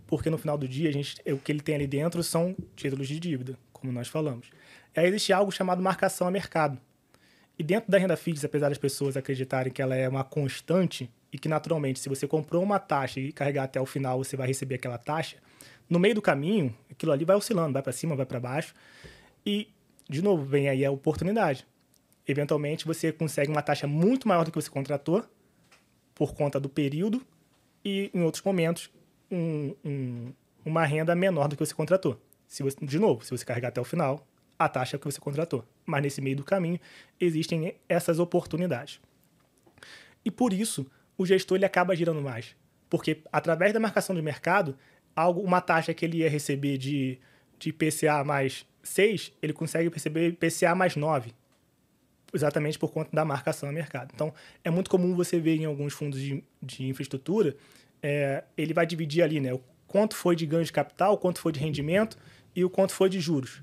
Porque 0.06 0.30
no 0.30 0.38
final 0.38 0.56
do 0.56 0.68
dia, 0.68 0.88
a 0.88 0.92
gente, 0.92 1.20
o 1.26 1.38
que 1.38 1.50
ele 1.50 1.60
tem 1.60 1.74
ali 1.74 1.88
dentro 1.88 2.22
são 2.22 2.54
títulos 2.76 3.08
de 3.08 3.18
dívida, 3.18 3.58
como 3.72 3.92
nós 3.92 4.06
falamos. 4.06 4.48
E 4.96 5.00
aí 5.00 5.08
existe 5.08 5.32
algo 5.32 5.50
chamado 5.50 5.82
marcação 5.82 6.28
a 6.28 6.30
mercado. 6.30 6.80
E 7.58 7.64
dentro 7.64 7.90
da 7.90 7.98
renda 7.98 8.16
fixa, 8.16 8.46
apesar 8.46 8.68
das 8.68 8.78
pessoas 8.78 9.16
acreditarem 9.16 9.72
que 9.72 9.82
ela 9.82 9.96
é 9.96 10.08
uma 10.08 10.22
constante 10.22 11.10
e 11.32 11.38
que 11.38 11.48
naturalmente, 11.48 11.98
se 11.98 12.08
você 12.08 12.28
comprou 12.28 12.62
uma 12.62 12.78
taxa 12.78 13.18
e 13.18 13.32
carregar 13.32 13.64
até 13.64 13.80
o 13.80 13.86
final, 13.86 14.18
você 14.18 14.36
vai 14.36 14.46
receber 14.46 14.76
aquela 14.76 14.98
taxa, 14.98 15.36
no 15.88 15.98
meio 15.98 16.14
do 16.14 16.22
caminho, 16.22 16.76
aquilo 16.90 17.12
ali 17.12 17.24
vai 17.24 17.36
oscilando, 17.36 17.72
vai 17.72 17.82
para 17.82 17.92
cima, 17.92 18.16
vai 18.16 18.26
para 18.26 18.40
baixo. 18.40 18.74
E, 19.44 19.68
de 20.08 20.22
novo, 20.22 20.44
vem 20.44 20.68
aí 20.68 20.84
a 20.84 20.90
oportunidade. 20.90 21.66
Eventualmente, 22.26 22.84
você 22.84 23.12
consegue 23.12 23.50
uma 23.50 23.62
taxa 23.62 23.86
muito 23.86 24.26
maior 24.26 24.44
do 24.44 24.50
que 24.50 24.60
você 24.60 24.70
contratou, 24.70 25.24
por 26.14 26.34
conta 26.34 26.58
do 26.58 26.68
período, 26.68 27.24
e 27.84 28.10
em 28.12 28.22
outros 28.22 28.42
momentos, 28.42 28.90
um, 29.30 29.74
um, 29.84 30.32
uma 30.64 30.84
renda 30.84 31.14
menor 31.14 31.46
do 31.46 31.56
que 31.56 31.64
você 31.64 31.74
contratou. 31.74 32.20
Se 32.48 32.62
você, 32.62 32.76
de 32.82 32.98
novo, 32.98 33.24
se 33.24 33.30
você 33.30 33.44
carregar 33.44 33.68
até 33.68 33.80
o 33.80 33.84
final, 33.84 34.26
a 34.58 34.68
taxa 34.68 34.98
que 34.98 35.04
você 35.04 35.20
contratou. 35.20 35.64
Mas 35.84 36.02
nesse 36.02 36.20
meio 36.20 36.36
do 36.36 36.44
caminho, 36.44 36.80
existem 37.20 37.76
essas 37.88 38.18
oportunidades. 38.18 39.00
E 40.24 40.30
por 40.30 40.52
isso, 40.52 40.90
o 41.16 41.24
gestor 41.24 41.56
ele 41.56 41.64
acaba 41.64 41.94
girando 41.94 42.20
mais. 42.20 42.56
Porque 42.88 43.22
através 43.32 43.72
da 43.72 43.80
marcação 43.80 44.14
de 44.14 44.22
mercado, 44.22 44.76
algo, 45.16 45.40
uma 45.40 45.60
taxa 45.62 45.94
que 45.94 46.04
ele 46.04 46.18
ia 46.18 46.30
receber 46.30 46.76
de, 46.76 47.18
de 47.58 47.72
PCA 47.72 48.22
mais 48.22 48.66
6, 48.82 49.32
ele 49.42 49.54
consegue 49.54 49.88
perceber 49.90 50.36
PCA 50.36 50.74
mais 50.74 50.94
9. 50.94 51.32
Exatamente 52.32 52.78
por 52.78 52.92
conta 52.92 53.10
da 53.12 53.24
marcação 53.24 53.68
no 53.68 53.74
mercado. 53.74 54.10
Então, 54.14 54.32
é 54.62 54.70
muito 54.70 54.90
comum 54.90 55.14
você 55.16 55.40
ver 55.40 55.56
em 55.56 55.64
alguns 55.64 55.94
fundos 55.94 56.20
de, 56.20 56.44
de 56.62 56.86
infraestrutura, 56.86 57.56
é, 58.02 58.44
ele 58.56 58.74
vai 58.74 58.86
dividir 58.86 59.22
ali, 59.22 59.40
né? 59.40 59.54
O 59.54 59.60
quanto 59.86 60.14
foi 60.14 60.36
de 60.36 60.44
ganho 60.44 60.64
de 60.64 60.72
capital, 60.72 61.16
quanto 61.16 61.40
foi 61.40 61.52
de 61.52 61.60
rendimento 61.60 62.18
e 62.54 62.64
o 62.64 62.68
quanto 62.68 62.92
foi 62.92 63.08
de 63.08 63.18
juros. 63.20 63.62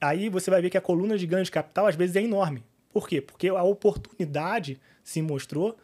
Aí 0.00 0.28
você 0.28 0.50
vai 0.50 0.62
ver 0.62 0.70
que 0.70 0.78
a 0.78 0.80
coluna 0.80 1.18
de 1.18 1.26
ganho 1.26 1.44
de 1.44 1.50
capital 1.50 1.86
às 1.86 1.96
vezes 1.96 2.16
é 2.16 2.22
enorme. 2.22 2.64
Por 2.92 3.08
quê? 3.08 3.20
Porque 3.20 3.48
a 3.48 3.62
oportunidade 3.62 4.80
se 5.02 5.20
mostrou. 5.20 5.76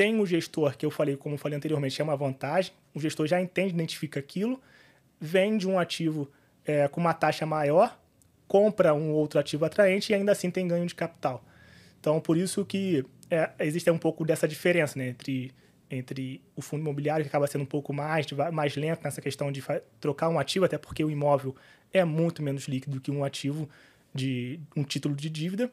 Tem 0.00 0.18
um 0.18 0.24
gestor, 0.24 0.78
que 0.78 0.86
eu 0.86 0.90
falei, 0.90 1.14
como 1.14 1.34
eu 1.34 1.38
falei 1.38 1.58
anteriormente, 1.58 2.00
é 2.00 2.02
uma 2.02 2.16
vantagem. 2.16 2.72
O 2.94 2.98
gestor 2.98 3.26
já 3.26 3.38
entende, 3.38 3.74
identifica 3.74 4.18
aquilo, 4.18 4.58
vende 5.20 5.68
um 5.68 5.78
ativo 5.78 6.26
é, 6.64 6.88
com 6.88 7.02
uma 7.02 7.12
taxa 7.12 7.44
maior, 7.44 8.00
compra 8.48 8.94
um 8.94 9.10
outro 9.10 9.38
ativo 9.38 9.66
atraente 9.66 10.10
e 10.10 10.14
ainda 10.14 10.32
assim 10.32 10.50
tem 10.50 10.66
ganho 10.66 10.86
de 10.86 10.94
capital. 10.94 11.44
Então, 12.00 12.18
por 12.18 12.38
isso 12.38 12.64
que 12.64 13.04
é, 13.30 13.50
existe 13.58 13.90
um 13.90 13.98
pouco 13.98 14.24
dessa 14.24 14.48
diferença 14.48 14.98
né, 14.98 15.08
entre, 15.08 15.52
entre 15.90 16.40
o 16.56 16.62
fundo 16.62 16.80
imobiliário, 16.80 17.22
que 17.22 17.28
acaba 17.28 17.46
sendo 17.46 17.64
um 17.64 17.66
pouco 17.66 17.92
mais, 17.92 18.26
mais 18.54 18.76
lento 18.76 19.04
nessa 19.04 19.20
questão 19.20 19.52
de 19.52 19.62
trocar 20.00 20.30
um 20.30 20.38
ativo, 20.38 20.64
até 20.64 20.78
porque 20.78 21.04
o 21.04 21.10
imóvel 21.10 21.54
é 21.92 22.02
muito 22.06 22.42
menos 22.42 22.66
líquido 22.66 23.02
que 23.02 23.10
um 23.10 23.22
ativo 23.22 23.68
de 24.14 24.60
um 24.74 24.82
título 24.82 25.14
de 25.14 25.28
dívida, 25.28 25.70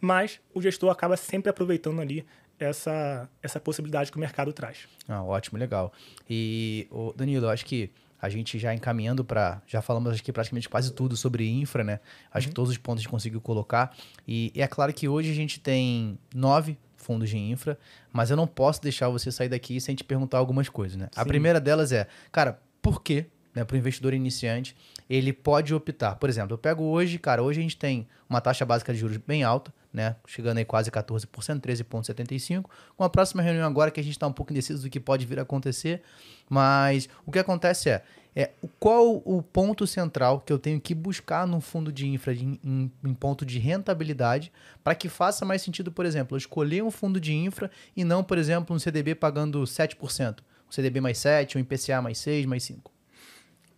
mas 0.00 0.40
o 0.52 0.60
gestor 0.60 0.90
acaba 0.90 1.16
sempre 1.16 1.48
aproveitando 1.48 2.00
ali 2.00 2.26
essa, 2.58 3.28
essa 3.42 3.60
possibilidade 3.60 4.10
que 4.10 4.16
o 4.16 4.20
mercado 4.20 4.52
traz. 4.52 4.88
Ah, 5.08 5.22
ótimo, 5.22 5.58
legal. 5.58 5.92
E, 6.28 6.88
Danilo, 7.16 7.46
eu 7.46 7.50
acho 7.50 7.64
que 7.64 7.90
a 8.20 8.28
gente 8.28 8.58
já 8.58 8.74
encaminhando 8.74 9.24
para. 9.24 9.62
Já 9.66 9.82
falamos 9.82 10.18
aqui 10.18 10.32
praticamente 10.32 10.68
quase 10.68 10.92
tudo 10.92 11.16
sobre 11.16 11.48
infra, 11.48 11.84
né? 11.84 12.00
Acho 12.32 12.46
uhum. 12.46 12.50
que 12.50 12.54
todos 12.54 12.70
os 12.70 12.78
pontos 12.78 13.00
a 13.00 13.02
gente 13.02 13.10
conseguiu 13.10 13.40
colocar. 13.40 13.94
E, 14.26 14.52
e, 14.54 14.62
é 14.62 14.66
claro 14.66 14.92
que 14.92 15.08
hoje 15.08 15.30
a 15.30 15.34
gente 15.34 15.60
tem 15.60 16.18
nove 16.34 16.78
fundos 16.96 17.30
de 17.30 17.38
infra, 17.38 17.78
mas 18.12 18.30
eu 18.30 18.36
não 18.36 18.46
posso 18.46 18.82
deixar 18.82 19.08
você 19.08 19.30
sair 19.30 19.48
daqui 19.48 19.80
sem 19.80 19.94
te 19.94 20.02
perguntar 20.02 20.38
algumas 20.38 20.68
coisas, 20.68 20.96
né? 20.96 21.08
Sim. 21.12 21.20
A 21.20 21.24
primeira 21.24 21.60
delas 21.60 21.92
é, 21.92 22.08
cara, 22.32 22.58
por 22.82 23.02
que 23.02 23.26
né, 23.56 23.64
para 23.64 23.74
o 23.74 23.78
investidor 23.78 24.12
iniciante, 24.12 24.76
ele 25.08 25.32
pode 25.32 25.74
optar. 25.74 26.16
Por 26.16 26.28
exemplo, 26.28 26.52
eu 26.52 26.58
pego 26.58 26.84
hoje, 26.84 27.18
cara, 27.18 27.42
hoje 27.42 27.58
a 27.58 27.62
gente 27.62 27.76
tem 27.76 28.06
uma 28.28 28.38
taxa 28.38 28.66
básica 28.66 28.92
de 28.92 28.98
juros 28.98 29.16
bem 29.16 29.42
alta, 29.42 29.72
né, 29.92 30.16
chegando 30.26 30.58
aí 30.58 30.64
quase 30.64 30.90
14%, 30.90 31.26
13,75%. 31.60 32.64
Com 32.96 33.04
a 33.04 33.08
próxima 33.08 33.42
reunião 33.42 33.66
agora 33.66 33.90
que 33.90 34.00
a 34.00 34.02
gente 34.02 34.12
está 34.12 34.26
um 34.26 34.32
pouco 34.32 34.52
indeciso 34.52 34.82
do 34.82 34.90
que 34.90 35.00
pode 35.00 35.26
vir 35.26 35.38
a 35.38 35.42
acontecer, 35.42 36.02
mas 36.48 37.08
o 37.24 37.32
que 37.32 37.38
acontece 37.38 37.90
é, 37.90 38.02
é 38.34 38.50
qual 38.78 39.22
o 39.24 39.42
ponto 39.42 39.86
central 39.86 40.40
que 40.40 40.52
eu 40.52 40.58
tenho 40.58 40.80
que 40.80 40.94
buscar 40.94 41.46
no 41.46 41.60
fundo 41.60 41.92
de 41.92 42.06
infra 42.06 42.34
de, 42.34 42.44
em, 42.44 42.92
em 43.04 43.14
ponto 43.14 43.46
de 43.46 43.58
rentabilidade 43.58 44.52
para 44.84 44.94
que 44.94 45.08
faça 45.08 45.44
mais 45.44 45.62
sentido, 45.62 45.90
por 45.90 46.04
exemplo, 46.04 46.34
eu 46.34 46.38
escolher 46.38 46.82
um 46.82 46.90
fundo 46.90 47.20
de 47.20 47.34
infra 47.34 47.70
e 47.96 48.04
não, 48.04 48.22
por 48.22 48.38
exemplo, 48.38 48.76
um 48.76 48.78
CDB 48.78 49.14
pagando 49.14 49.62
7%, 49.62 50.40
um 50.68 50.72
CDB 50.72 51.00
mais 51.00 51.18
7, 51.18 51.56
um 51.56 51.60
IPCA 51.60 52.02
mais 52.02 52.18
6, 52.18 52.46
mais 52.46 52.62
5. 52.64 52.92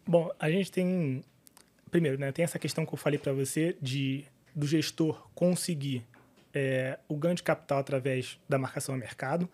Bom, 0.06 0.30
a 0.38 0.50
gente 0.50 0.72
tem 0.72 1.22
primeiro, 1.88 2.18
né, 2.18 2.30
tem 2.32 2.44
essa 2.44 2.58
questão 2.58 2.86
que 2.86 2.92
eu 2.92 2.98
falei 2.98 3.18
para 3.18 3.32
você 3.32 3.76
de 3.80 4.24
do 4.58 4.66
gestor 4.66 5.30
conseguir 5.36 6.04
é, 6.52 6.98
o 7.06 7.16
ganho 7.16 7.36
de 7.36 7.44
capital 7.44 7.78
através 7.78 8.40
da 8.48 8.58
marcação 8.58 8.92
a 8.92 8.98
mercado. 8.98 9.48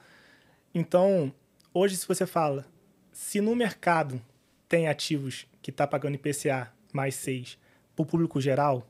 Então, 0.75 1.31
hoje, 1.75 1.95
se 1.95 2.09
você 2.09 2.27
fala, 2.27 2.64
se 3.12 3.38
no 3.38 3.55
mercado 3.55 4.19
tem 4.67 4.88
ativos 4.88 5.47
que 5.61 5.71
está 5.71 5.87
pagando 5.87 6.14
IPCA 6.14 6.73
mais 6.90 7.17
6 7.17 7.59
para 7.95 8.03
o 8.03 8.07
público 8.07 8.40
geral, 8.40 8.88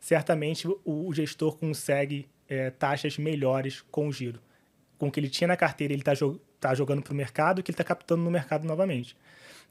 certamente 0.00 0.66
o, 0.82 1.12
gestor 1.12 1.58
consegue 1.58 2.26
é, 2.48 2.70
taxas 2.70 3.18
melhores 3.18 3.82
com 3.90 4.08
o 4.08 4.12
giro. 4.12 4.40
Com 4.96 5.08
o 5.08 5.10
que 5.10 5.20
ele 5.20 5.28
tinha 5.28 5.48
na 5.48 5.58
carteira, 5.58 5.92
ele 5.92 6.00
está 6.00 6.12
tá 6.58 6.74
jogando 6.74 7.02
para 7.02 7.12
o 7.12 7.16
mercado 7.16 7.62
que 7.62 7.70
ele 7.70 7.74
está 7.74 7.84
captando 7.84 8.22
no 8.22 8.30
mercado 8.30 8.66
novamente. 8.66 9.14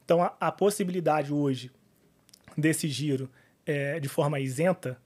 Então, 0.04 0.22
a, 0.22 0.36
a 0.38 0.52
possibilidade 0.52 1.32
hoje 1.32 1.68
desse 2.56 2.88
giro 2.88 3.28
é, 3.66 3.98
de 3.98 4.08
forma 4.08 4.38
isenta, 4.38 5.02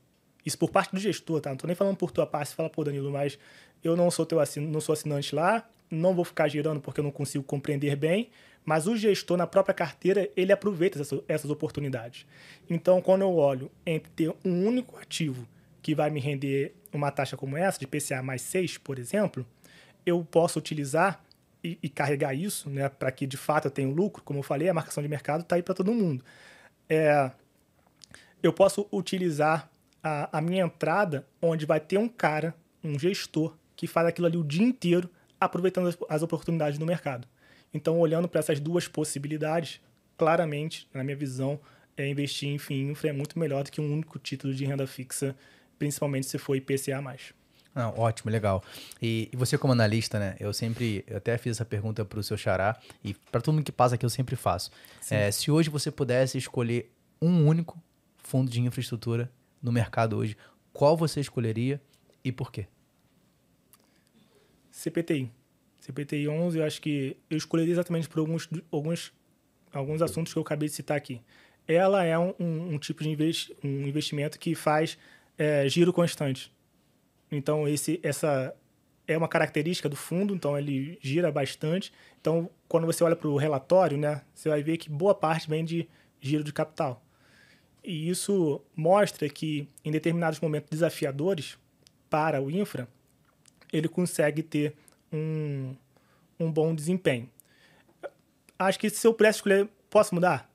isso 0.49 0.59
por 0.59 0.71
parte 0.71 0.93
do 0.93 0.99
gestor, 0.99 1.41
tá? 1.41 1.51
Não 1.51 1.55
estou 1.55 1.69
nem 1.69 1.77
falando 1.77 1.97
por 1.97 2.11
tua 2.11 2.27
parte, 2.27 2.55
fala, 2.55 2.69
pô, 2.69 2.83
Danilo, 2.83 3.11
mas 3.11 3.39
eu 3.83 3.97
não 3.97 4.11
sou 4.11 4.27
teu 4.27 4.41
assin 4.41 4.61
não 4.61 4.81
sou 4.81 4.93
assinante 4.93 5.35
lá, 5.35 5.69
não 5.91 6.15
vou 6.15 6.25
ficar 6.25 6.49
girando 6.49 6.81
porque 6.81 7.01
eu 7.01 7.05
não 7.05 7.11
consigo 7.11 7.45
compreender 7.45 7.97
bem, 7.97 8.31
mas 8.65 8.87
o 8.87 8.97
gestor 8.97 9.37
na 9.37 9.47
própria 9.47 9.75
carteira, 9.75 10.29
ele 10.37 10.53
aproveita 10.53 11.01
essas, 11.01 11.21
essas 11.27 11.51
oportunidades. 11.51 12.27
Então, 12.69 13.01
quando 13.01 13.23
eu 13.23 13.35
olho 13.35 13.71
entre 13.87 14.11
ter 14.11 14.35
um 14.45 14.67
único 14.67 14.99
ativo 14.99 15.47
que 15.81 15.95
vai 15.95 16.11
me 16.11 16.21
render 16.21 16.75
uma 16.93 17.11
taxa 17.11 17.37
como 17.37 17.57
essa, 17.57 17.79
de 17.79 17.87
PCA 17.87 18.23
mais 18.23 18.43
6, 18.43 18.79
por 18.79 18.99
exemplo, 18.99 19.47
eu 20.05 20.23
posso 20.25 20.59
utilizar 20.59 21.25
e, 21.63 21.79
e 21.83 21.89
carregar 21.89 22.35
isso, 22.35 22.69
né, 22.69 22.89
para 22.89 23.11
que 23.11 23.27
de 23.27 23.37
fato 23.37 23.67
eu 23.67 23.71
tenha 23.71 23.89
um 23.89 23.93
lucro, 23.93 24.23
como 24.23 24.39
eu 24.39 24.43
falei, 24.43 24.69
a 24.69 24.75
marcação 24.75 25.03
de 25.03 25.09
mercado 25.09 25.43
está 25.43 25.57
aí 25.57 25.63
para 25.63 25.75
todo 25.75 25.93
mundo. 25.93 26.25
É, 26.89 27.31
eu 28.43 28.53
posso 28.53 28.87
utilizar 28.93 29.71
a, 30.09 30.39
a 30.39 30.41
minha 30.41 30.65
entrada 30.65 31.27
onde 31.41 31.67
vai 31.67 31.81
ter 31.81 31.99
um 31.99 32.09
cara, 32.09 32.55
um 32.83 32.99
gestor, 32.99 33.55
que 33.77 33.87
faz 33.87 34.07
aquilo 34.07 34.27
ali 34.27 34.37
o 34.37 34.45
dia 34.45 34.67
inteiro, 34.67 35.11
aproveitando 35.41 35.89
as, 35.89 35.99
as 36.09 36.23
oportunidades 36.23 36.79
do 36.79 36.87
mercado. 36.87 37.29
Então, 37.73 37.99
olhando 37.99 38.29
para 38.29 38.41
essas 38.41 38.59
duas 38.59 38.89
possibilidades, 38.89 39.81
claramente, 40.17 40.89
na 40.93 41.05
minha 41.05 41.17
visão, 41.17 41.61
é 41.97 42.09
investir 42.09 42.49
em 42.49 42.91
infra 42.91 43.11
é 43.11 43.13
muito 43.13 43.39
melhor 43.39 43.65
do 43.65 43.71
que 43.71 43.81
um 43.81 43.93
único 43.93 44.19
título 44.19 44.55
de 44.55 44.65
renda 44.65 44.87
fixa, 44.87 45.37
principalmente 45.79 46.27
se 46.27 46.39
for 46.39 46.57
IPCA+. 46.57 47.03
Não, 47.75 47.97
ótimo, 47.97 48.31
legal. 48.31 48.65
E, 49.01 49.29
e, 49.33 49.37
você 49.37 49.59
como 49.59 49.73
analista, 49.73 50.19
né? 50.19 50.37
Eu 50.41 50.53
sempre, 50.53 51.05
eu 51.07 51.19
até 51.19 51.37
fiz 51.37 51.53
essa 51.57 51.65
pergunta 51.65 52.05
para 52.05 52.19
o 52.19 52.23
seu 52.23 52.37
xará 52.37 52.77
e 53.05 53.15
para 53.15 53.41
todo 53.41 53.55
mundo 53.55 53.65
que 53.65 53.71
passa 53.71 53.95
aqui 53.95 54.07
eu 54.07 54.11
sempre 54.11 54.35
faço. 54.35 54.71
É, 55.11 55.31
se 55.31 55.51
hoje 55.51 55.71
você 55.71 55.91
pudesse 55.91 56.39
escolher 56.39 56.91
um 57.21 57.47
único 57.47 57.81
fundo 58.17 58.51
de 58.51 58.61
infraestrutura 58.61 59.31
no 59.63 59.73
mercado 59.73 60.17
hoje, 60.17 60.37
qual 60.73 60.97
você 60.97 61.21
escolheria 61.21 61.81
e 62.25 62.31
por 62.31 62.53
quê? 62.53 62.67
CPTI. 64.71 65.31
CPTI 65.81 66.29
11, 66.29 66.59
eu 66.59 66.65
acho 66.65 66.81
que 66.81 67.17
eu 67.31 67.37
escolheria 67.37 67.73
exatamente 67.73 68.09
por 68.09 68.21
alguns, 68.21 68.49
alguns, 68.71 69.13
alguns 69.73 70.03
assuntos 70.03 70.33
que 70.33 70.39
eu 70.39 70.43
acabei 70.43 70.69
de 70.69 70.75
citar 70.75 70.97
aqui. 70.97 71.21
Ela 71.67 72.05
é 72.05 72.19
um, 72.19 72.35
um, 72.39 72.75
um 72.75 72.79
tipo 72.79 73.03
de 73.03 73.11
investi 73.11 73.57
um 73.63 73.87
investimento 73.87 74.39
que 74.39 74.55
faz 74.55 74.97
é, 75.37 75.69
giro 75.69 75.93
constante. 75.93 76.53
Então, 77.31 77.69
esse, 77.69 78.01
essa 78.03 78.55
é 79.07 79.17
uma 79.17 79.29
característica 79.29 79.89
do 79.89 79.97
fundo, 79.97 80.35
então 80.35 80.59
ele 80.59 80.99
gira 81.01 81.33
bastante. 81.33 81.93
Então, 82.21 82.51
quando 82.69 82.87
você 82.87 83.03
olha 83.03 83.17
para 83.17 83.29
o 83.29 83.37
relatório, 83.37 83.97
né, 83.97 84.23
você 84.35 84.49
vai 84.49 84.63
ver 84.63 84.77
que 84.77 84.91
boa 84.91 85.15
parte 85.15 85.49
vem 85.49 85.65
de 85.65 85.89
giro 86.21 86.45
de 86.45 86.53
capital. 86.53 87.03
E 87.89 88.11
isso 88.11 88.61
mostra 88.77 89.27
que, 89.31 89.67
em 89.83 89.91
determinados 89.91 90.39
momentos 90.41 90.69
desafiadores 90.69 91.57
para 92.11 92.39
o 92.39 92.51
infra, 92.51 92.87
ele 93.73 93.89
consegue 93.89 94.43
ter 94.43 94.75
um, 95.11 95.75
um 96.39 96.53
bom 96.53 96.75
desempenho. 96.75 97.31
Acho 98.59 98.79
que 98.79 98.91
se 98.91 99.07
eu 99.07 99.15
pudesse 99.15 99.39
escolher, 99.39 99.67
posso 99.89 100.15
mudar? 100.15 100.51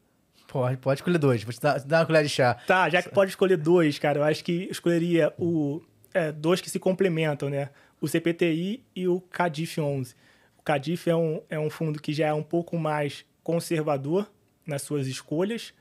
Pode, 0.47 0.77
pode 0.77 0.99
escolher 0.99 1.17
dois. 1.17 1.43
Vou 1.43 1.51
te 1.51 1.59
dar, 1.59 1.81
te 1.81 1.87
dar 1.87 2.01
uma 2.01 2.05
colher 2.05 2.21
de 2.21 2.29
chá. 2.29 2.53
Tá, 2.67 2.87
já 2.87 3.01
que 3.01 3.09
pode 3.09 3.31
escolher 3.31 3.57
dois, 3.57 3.97
cara, 3.97 4.19
eu 4.19 4.23
acho 4.23 4.43
que 4.43 4.67
escolheria 4.69 5.33
o 5.39 5.81
é, 6.13 6.31
dois 6.31 6.61
que 6.61 6.69
se 6.69 6.77
complementam, 6.77 7.49
né? 7.49 7.71
O 7.99 8.07
CPTI 8.07 8.83
e 8.95 9.07
o 9.07 9.19
CADIF 9.19 9.81
11. 9.81 10.13
O 10.55 10.61
CADIF 10.61 11.09
é 11.09 11.15
um, 11.15 11.41
é 11.49 11.57
um 11.57 11.71
fundo 11.71 11.99
que 11.99 12.13
já 12.13 12.27
é 12.27 12.33
um 12.33 12.43
pouco 12.43 12.77
mais 12.77 13.25
conservador 13.43 14.31
nas 14.67 14.83
suas 14.83 15.07
escolhas, 15.07 15.73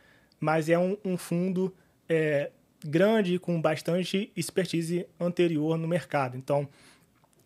mas 0.43 0.69
é 0.69 0.77
um, 0.77 0.97
um 1.05 1.17
fundo 1.17 1.73
é, 2.09 2.51
grande 2.85 3.39
com 3.39 3.63
bastante 3.63 4.33
expertise 4.37 5.07
anterior 5.21 5.79
no 5.79 5.87
mercado. 5.87 6.37
Então, 6.37 6.69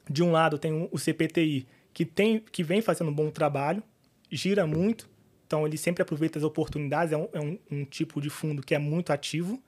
de 0.09 0.23
um 0.23 0.33
lado 0.33 0.59
tem 0.59 0.89
o 0.91 0.99
CPTI 0.99 1.67
que 1.93 2.07
tem 2.07 2.41
que 2.41 2.63
vem 2.63 2.81
fazendo 2.81 3.11
um 3.11 3.15
bom 3.15 3.31
trabalho, 3.31 3.83
gira 4.31 4.67
muito, 4.67 5.09
então 5.47 5.67
ele 5.67 5.77
sempre 5.77 6.03
aproveita 6.03 6.39
as 6.39 6.45
oportunidades, 6.45 7.13
é 7.13 7.19
um, 7.19 7.29
é 7.35 7.41
um, 7.41 7.59
um 7.71 7.85
tipo 7.85 8.19
de 8.19 8.31
fundo 8.31 8.63
que 8.63 8.75
é 8.75 8.79
muito 8.79 9.13
ativo. 9.13 9.63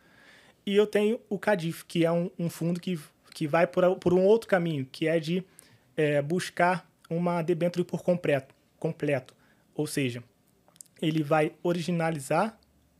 E 0.64 0.74
eu 0.74 0.86
tenho 0.86 1.20
o 1.28 1.38
CADIF, 1.38 1.84
que 1.84 2.04
é 2.06 2.12
um, 2.12 2.30
um 2.38 2.48
fundo 2.48 2.80
que, 2.80 2.98
que 3.34 3.46
vai 3.46 3.66
por, 3.66 3.96
por 3.96 4.14
um 4.14 4.24
outro 4.24 4.48
caminho, 4.48 4.86
que 4.90 5.06
é 5.06 5.20
de 5.20 5.44
é, 5.96 6.20
buscar 6.22 6.90
uma 7.10 7.42
debênture 7.42 7.84
por 7.84 8.02
completo, 8.02 8.54
completo. 8.78 9.34
Ou 9.74 9.86
seja, 9.86 10.22
ele 11.00 11.22
vai 11.22 11.52
originalizar, 11.62 12.57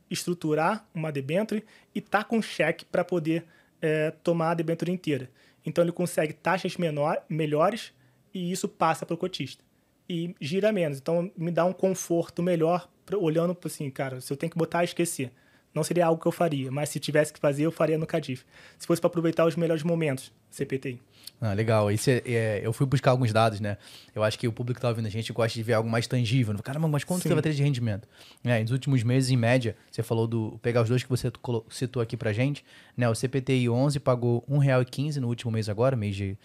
estruturar 0.09 0.87
uma 0.93 1.11
debênture 1.11 1.63
e 1.93 2.01
tá 2.01 2.23
com 2.23 2.41
cheque 2.41 2.85
para 2.85 3.03
poder 3.03 3.45
é, 3.81 4.11
tomar 4.23 4.51
a 4.51 4.53
debênture 4.53 4.91
inteira. 4.91 5.29
Então 5.65 5.83
ele 5.83 5.91
consegue 5.91 6.33
taxas 6.33 6.77
menor, 6.77 7.21
melhores 7.29 7.93
e 8.33 8.51
isso 8.51 8.67
passa 8.67 9.05
para 9.05 9.13
o 9.13 9.17
cotista. 9.17 9.63
e 10.07 10.35
gira 10.41 10.71
menos. 10.71 10.97
Então, 10.97 11.31
me 11.37 11.51
dá 11.51 11.65
um 11.65 11.73
conforto 11.73 12.41
melhor 12.41 12.89
pra, 13.05 13.17
olhando 13.17 13.53
para 13.53 13.67
assim, 13.67 13.89
cara, 13.91 14.19
se 14.19 14.33
eu 14.33 14.37
tenho 14.37 14.51
que 14.51 14.57
botar, 14.57 14.83
esquecer. 14.83 15.31
Não 15.73 15.83
seria 15.83 16.07
algo 16.07 16.19
que 16.19 16.27
eu 16.27 16.31
faria, 16.31 16.71
mas 16.71 16.89
se 16.89 16.99
tivesse 16.99 17.31
que 17.31 17.39
fazer, 17.39 17.63
eu 17.63 17.71
faria 17.71 17.97
no 17.97 18.07
Cadif. 18.07 18.43
Se 18.77 18.87
fosse 18.87 18.99
para 18.99 19.07
aproveitar 19.07 19.45
os 19.45 19.55
melhores 19.55 19.83
momentos, 19.83 20.33
CPTI. 20.49 20.99
Ah, 21.41 21.53
legal. 21.53 21.89
Isso 21.89 22.09
é, 22.09 22.21
é, 22.25 22.61
eu 22.61 22.73
fui 22.73 22.85
buscar 22.85 23.11
alguns 23.11 23.31
dados, 23.31 23.61
né? 23.61 23.77
Eu 24.13 24.23
acho 24.23 24.37
que 24.37 24.47
o 24.47 24.51
público 24.51 24.77
que 24.77 24.81
tá 24.81 24.89
ouvindo 24.89 25.05
a 25.05 25.09
gente 25.09 25.31
gosta 25.31 25.57
de 25.57 25.63
ver 25.63 25.73
algo 25.73 25.89
mais 25.89 26.05
tangível. 26.05 26.53
Caramba, 26.61 26.87
mas 26.87 27.05
quanto 27.05 27.23
Sim. 27.23 27.29
você 27.29 27.33
vai 27.33 27.41
ter 27.41 27.53
de 27.53 27.63
rendimento? 27.63 28.07
É, 28.43 28.61
nos 28.61 28.71
últimos 28.71 29.03
meses, 29.03 29.29
em 29.29 29.37
média, 29.37 29.75
você 29.89 30.03
falou 30.03 30.27
do. 30.27 30.59
Pegar 30.61 30.81
os 30.81 30.89
dois 30.89 31.01
que 31.01 31.09
você 31.09 31.31
citou 31.69 32.01
aqui 32.01 32.17
pra 32.17 32.33
gente, 32.33 32.65
né? 32.95 33.07
O 33.09 33.15
CPTI 33.15 33.69
11 33.69 33.99
pagou 34.01 34.43
R$ 34.49 34.57
1,15 34.57 35.17
no 35.17 35.27
último 35.27 35.51
mês 35.51 35.69
agora, 35.69 35.95
mês 35.95 36.15
de 36.15 36.37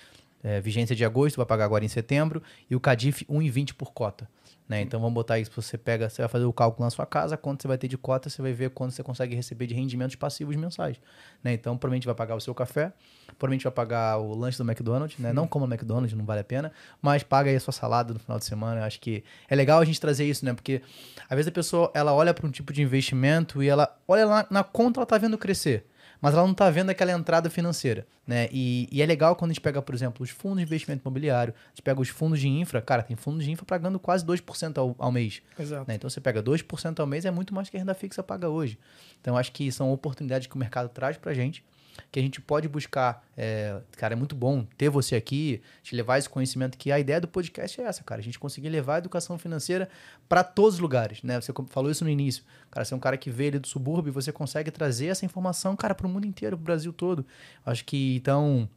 é, 0.45 0.61
vigência 0.61 0.95
de 0.95 1.05
agosto, 1.05 1.37
vai 1.37 1.47
pagar 1.47 1.65
agora 1.65 1.85
em 1.85 1.89
setembro, 1.89 2.43
e 2.71 2.77
o 2.77 2.81
CADIF 2.81 3.25
1,20 3.25 3.73
por 3.73 3.93
cota. 3.93 4.29
Né? 4.67 4.81
Então 4.81 4.99
vamos 4.99 5.15
botar 5.15 5.39
isso, 5.39 5.51
você 5.55 5.77
pega, 5.77 6.09
você 6.09 6.23
vai 6.23 6.29
fazer 6.29 6.47
o 6.47 6.53
cálculo 6.53 6.87
na 6.87 6.91
sua 6.91 7.05
casa, 7.05 7.37
quanto 7.37 7.61
você 7.61 7.69
vai 7.69 7.77
ter 7.77 7.87
de 7.87 7.99
cota, 7.99 8.31
você 8.31 8.41
vai 8.41 8.53
ver 8.55 8.71
quanto 8.71 8.93
você 8.93 9.03
consegue 9.03 9.35
receber 9.35 9.67
de 9.67 9.75
rendimentos 9.75 10.17
passivos 10.17 10.57
mensais. 10.57 10.99
Né? 11.43 11.53
Então 11.53 11.77
provavelmente 11.77 12.07
vai 12.07 12.15
pagar 12.15 12.35
o 12.35 12.41
seu 12.41 12.55
café, 12.55 12.91
provavelmente 13.37 13.65
vai 13.65 13.73
pagar 13.73 14.17
o 14.19 14.35
lanche 14.35 14.57
do 14.57 14.65
McDonald's, 14.65 15.19
né? 15.19 15.35
Não 15.35 15.47
como 15.47 15.67
McDonald's, 15.67 16.17
não 16.17 16.25
vale 16.25 16.41
a 16.41 16.45
pena, 16.45 16.73
mas 17.03 17.23
paga 17.23 17.51
aí 17.51 17.57
a 17.57 17.61
sua 17.61 17.73
salada 17.75 18.15
no 18.15 18.21
final 18.21 18.39
de 18.39 18.47
semana. 18.47 18.81
Eu 18.81 18.85
acho 18.85 19.01
que 19.01 19.23
é 19.51 19.55
legal 19.55 19.81
a 19.81 19.85
gente 19.85 20.01
trazer 20.01 20.25
isso, 20.25 20.45
né? 20.47 20.55
Porque 20.55 20.81
às 21.29 21.37
vezes 21.37 21.49
a 21.49 21.53
pessoa 21.53 21.91
ela 21.93 22.15
olha 22.15 22.33
para 22.33 22.47
um 22.47 22.51
tipo 22.51 22.73
de 22.73 22.81
investimento 22.81 23.63
e 23.63 23.69
ela 23.69 23.95
olha 24.09 24.25
lá 24.25 24.47
na 24.51 24.65
conta, 24.65 25.01
ela 25.01 25.07
tá 25.07 25.19
vendo 25.19 25.37
crescer 25.37 25.85
mas 26.25 26.33
ela 26.33 26.45
não 26.45 26.53
está 26.53 26.71
vendo 26.71 26.89
aquela 26.89 27.13
entrada 27.13 27.51
financeira, 27.51 28.07
né? 28.27 28.49
E, 28.51 28.89
e, 28.91 29.03
é 29.03 29.05
legal 29.05 29.37
quando 29.37 29.51
a 29.51 29.53
gente 29.53 29.61
pega, 29.61 29.83
por 29.83 29.95
exemplo, 29.95 30.25
os 30.25 30.31
fundos 30.31 30.57
de 30.57 30.63
investimento 30.63 31.03
imobiliário, 31.03 31.53
a 31.67 31.69
gente 31.69 31.83
pega 31.83 32.01
os 32.01 32.09
fundos 32.09 32.41
de 32.41 32.49
infra, 32.49 32.81
cara, 32.81 33.03
tem 33.03 33.15
fundos 33.15 33.45
de 33.45 33.51
infra 33.51 33.67
pagando 33.67 33.99
quase 33.99 34.25
2% 34.25 34.79
ao, 34.79 34.97
ao 34.99 35.13
mês. 35.13 35.43
Exato. 35.59 35.85
Né? 35.87 35.97
Então 35.97 36.09
você 36.09 36.23
pega 36.23 36.43
2% 36.43 36.99
ao 36.99 37.07
mês, 37.07 37.27
é 37.27 37.31
muito 37.31 37.55
mais 37.55 37.69
que 37.69 37.77
a 37.77 37.81
renda 37.81 37.93
fixa 37.93 38.23
paga 38.23 38.49
hoje. 38.49 38.79
Então 39.21 39.37
acho 39.37 39.53
que 39.53 39.71
são 39.71 39.93
oportunidades 39.93 40.47
que 40.47 40.57
o 40.57 40.59
mercado 40.59 40.89
traz 40.89 41.19
para 41.19 41.31
a 41.31 41.35
gente 41.35 41.63
que 42.11 42.19
a 42.19 42.23
gente 42.23 42.41
pode 42.41 42.69
buscar. 42.69 43.25
É, 43.37 43.81
cara, 43.97 44.15
é 44.15 44.17
muito 44.17 44.35
bom 44.35 44.67
ter 44.77 44.89
você 44.89 45.17
aqui, 45.17 45.61
te 45.83 45.95
levar 45.95 46.19
esse 46.19 46.29
conhecimento 46.29 46.79
que 46.79 46.91
a 46.91 46.99
ideia 46.99 47.21
do 47.21 47.29
podcast 47.29 47.81
é 47.81 47.85
essa, 47.85 48.03
cara. 48.03 48.21
A 48.21 48.25
gente 48.25 48.39
conseguir 48.39 48.69
levar 48.69 48.97
a 48.97 48.99
educação 48.99 49.39
financeira 49.39 49.89
para 50.29 50.43
todos 50.43 50.75
os 50.75 50.81
lugares, 50.81 51.23
né? 51.23 51.41
Você 51.41 51.53
falou 51.69 51.91
isso 51.91 52.05
no 52.05 52.11
início. 52.11 52.45
Cara, 52.71 52.85
você 52.85 52.95
é 52.95 52.97
um 52.97 53.01
cara 53.01 53.17
que 53.17 53.31
veio 53.31 53.51
ali 53.51 53.59
do 53.59 53.69
subúrbio, 53.69 54.13
você 54.13 54.33
consegue 54.33 54.71
trazer 54.71 55.07
essa 55.07 55.25
informação, 55.25 55.77
cara, 55.77 55.95
para 55.95 56.07
o 56.07 56.11
mundo 56.11 56.27
inteiro, 56.27 56.57
para 56.57 56.63
o 56.63 56.65
Brasil 56.65 56.93
todo. 56.93 57.27
Acho 57.65 57.85
que 57.85 58.17
então. 58.17 58.69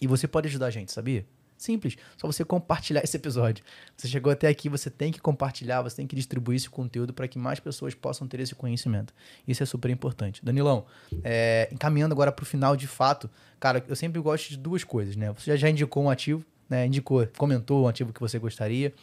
E 0.00 0.06
você 0.06 0.28
pode 0.28 0.48
ajudar 0.48 0.66
a 0.66 0.70
gente, 0.70 0.92
sabia? 0.92 1.24
Simples, 1.66 1.96
só 2.16 2.28
você 2.28 2.44
compartilhar 2.44 3.02
esse 3.02 3.16
episódio. 3.16 3.64
Você 3.96 4.06
chegou 4.06 4.32
até 4.32 4.46
aqui, 4.46 4.68
você 4.68 4.88
tem 4.88 5.10
que 5.10 5.20
compartilhar, 5.20 5.82
você 5.82 5.96
tem 5.96 6.06
que 6.06 6.14
distribuir 6.14 6.56
esse 6.56 6.70
conteúdo 6.70 7.12
para 7.12 7.26
que 7.26 7.40
mais 7.40 7.58
pessoas 7.58 7.92
possam 7.92 8.28
ter 8.28 8.38
esse 8.38 8.54
conhecimento. 8.54 9.12
Isso 9.48 9.64
é 9.64 9.66
super 9.66 9.90
importante. 9.90 10.44
Danilão, 10.44 10.86
é, 11.24 11.68
encaminhando 11.72 12.12
agora 12.12 12.30
para 12.30 12.44
o 12.44 12.46
final 12.46 12.76
de 12.76 12.86
fato, 12.86 13.28
cara, 13.58 13.84
eu 13.88 13.96
sempre 13.96 14.20
gosto 14.20 14.48
de 14.50 14.56
duas 14.56 14.84
coisas, 14.84 15.16
né? 15.16 15.32
Você 15.32 15.56
já 15.56 15.68
indicou 15.68 16.04
um 16.04 16.08
ativo, 16.08 16.44
né? 16.70 16.86
Indicou, 16.86 17.26
comentou 17.36 17.84
um 17.84 17.88
ativo 17.88 18.12
que 18.12 18.20
você 18.20 18.38
gostaria, 18.38 18.94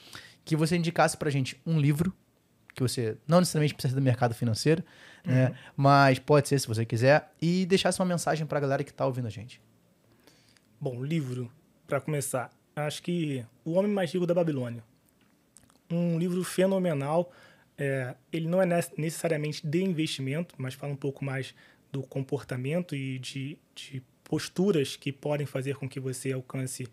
que 0.45 0.55
você 0.55 0.77
indicasse 0.77 1.17
para 1.17 1.29
gente 1.29 1.59
um 1.65 1.77
livro 1.77 2.13
que 2.73 2.81
você 2.81 3.17
não 3.27 3.39
necessariamente 3.39 3.73
precisa 3.73 3.93
do 3.93 4.01
mercado 4.01 4.33
financeiro, 4.33 4.81
né? 5.25 5.47
uhum. 5.47 5.51
né? 5.51 5.57
Mas 5.75 6.17
pode 6.17 6.47
ser 6.47 6.59
se 6.59 6.67
você 6.67 6.85
quiser 6.85 7.29
e 7.41 7.65
deixasse 7.65 7.99
uma 7.99 8.05
mensagem 8.05 8.47
para 8.47 8.57
a 8.57 8.61
galera 8.61 8.83
que 8.85 8.89
está 8.89 9.05
ouvindo 9.05 9.27
a 9.27 9.29
gente. 9.29 9.61
Bom, 10.79 11.03
livro 11.03 11.51
para 11.93 12.01
começar, 12.01 12.51
acho 12.75 13.03
que 13.03 13.45
O 13.63 13.73
Homem 13.73 13.91
Mais 13.91 14.11
Rico 14.11 14.25
da 14.25 14.33
Babilônia. 14.33 14.83
Um 15.91 16.17
livro 16.17 16.43
fenomenal. 16.43 17.31
É, 17.77 18.15
ele 18.31 18.47
não 18.47 18.59
é 18.59 18.65
necessariamente 18.97 19.65
de 19.65 19.83
investimento, 19.83 20.55
mas 20.57 20.73
fala 20.73 20.91
um 20.91 20.95
pouco 20.95 21.23
mais 21.23 21.53
do 21.91 22.01
comportamento 22.01 22.95
e 22.95 23.19
de, 23.19 23.59
de 23.75 24.01
posturas 24.23 24.95
que 24.95 25.11
podem 25.11 25.45
fazer 25.45 25.75
com 25.75 25.87
que 25.87 25.99
você 25.99 26.31
alcance 26.31 26.87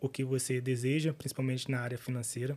o 0.00 0.08
que 0.08 0.22
você 0.22 0.60
deseja, 0.60 1.12
principalmente 1.12 1.68
na 1.68 1.80
área 1.80 1.98
financeira. 1.98 2.56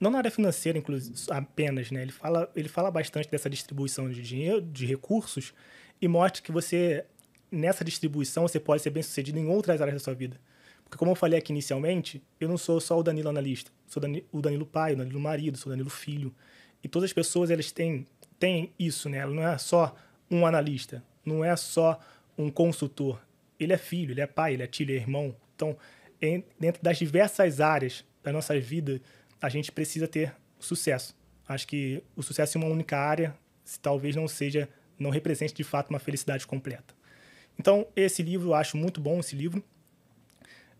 Não 0.00 0.10
na 0.10 0.16
área 0.16 0.30
financeira, 0.30 0.78
inclusive, 0.78 1.14
apenas, 1.28 1.90
né? 1.90 2.00
Ele 2.00 2.12
fala, 2.12 2.50
ele 2.56 2.70
fala 2.70 2.90
bastante 2.90 3.30
dessa 3.30 3.50
distribuição 3.50 4.08
de 4.08 4.22
dinheiro, 4.22 4.62
de 4.62 4.86
recursos, 4.86 5.52
e 6.00 6.08
mostra 6.08 6.42
que 6.42 6.50
você, 6.50 7.04
nessa 7.52 7.84
distribuição, 7.84 8.48
você 8.48 8.58
pode 8.58 8.80
ser 8.80 8.88
bem 8.88 9.02
sucedido 9.02 9.38
em 9.38 9.46
outras 9.46 9.82
áreas 9.82 9.96
da 9.96 10.00
sua 10.00 10.14
vida. 10.14 10.40
Porque 10.88 10.98
como 10.98 11.10
eu 11.10 11.14
falei 11.14 11.38
aqui 11.38 11.52
inicialmente, 11.52 12.22
eu 12.40 12.48
não 12.48 12.56
sou 12.56 12.80
só 12.80 12.98
o 12.98 13.02
Danilo 13.02 13.28
analista. 13.28 13.70
Sou 13.86 14.02
o 14.32 14.40
Danilo 14.40 14.66
pai, 14.66 14.94
o 14.94 14.96
Danilo 14.96 15.20
marido, 15.20 15.58
sou 15.58 15.70
o 15.70 15.72
Danilo 15.72 15.90
filho. 15.90 16.34
E 16.82 16.88
todas 16.88 17.10
as 17.10 17.12
pessoas, 17.12 17.50
elas 17.50 17.70
têm, 17.70 18.06
têm 18.38 18.72
isso, 18.78 19.08
né? 19.08 19.24
Não 19.26 19.46
é 19.46 19.58
só 19.58 19.94
um 20.30 20.46
analista, 20.46 21.02
não 21.24 21.44
é 21.44 21.54
só 21.56 21.98
um 22.36 22.50
consultor. 22.50 23.20
Ele 23.58 23.72
é 23.72 23.78
filho, 23.78 24.12
ele 24.12 24.20
é 24.20 24.26
pai, 24.26 24.54
ele 24.54 24.62
é 24.62 24.66
tio, 24.66 24.84
ele 24.84 24.94
é 24.94 24.96
irmão. 24.96 25.34
Então, 25.54 25.76
em, 26.22 26.44
dentro 26.58 26.82
das 26.82 26.96
diversas 26.98 27.60
áreas 27.60 28.04
da 28.22 28.32
nossa 28.32 28.58
vida, 28.58 29.00
a 29.40 29.48
gente 29.48 29.70
precisa 29.70 30.06
ter 30.08 30.34
sucesso. 30.58 31.16
Acho 31.46 31.66
que 31.66 32.02
o 32.16 32.22
sucesso 32.22 32.56
em 32.56 32.62
uma 32.62 32.70
única 32.70 32.96
área 32.98 33.34
talvez 33.82 34.16
não 34.16 34.26
seja, 34.26 34.68
não 34.98 35.10
represente 35.10 35.52
de 35.52 35.64
fato 35.64 35.90
uma 35.90 35.98
felicidade 35.98 36.46
completa. 36.46 36.94
Então, 37.58 37.86
esse 37.96 38.22
livro, 38.22 38.50
eu 38.50 38.54
acho 38.54 38.76
muito 38.76 39.00
bom 39.00 39.18
esse 39.20 39.34
livro. 39.34 39.62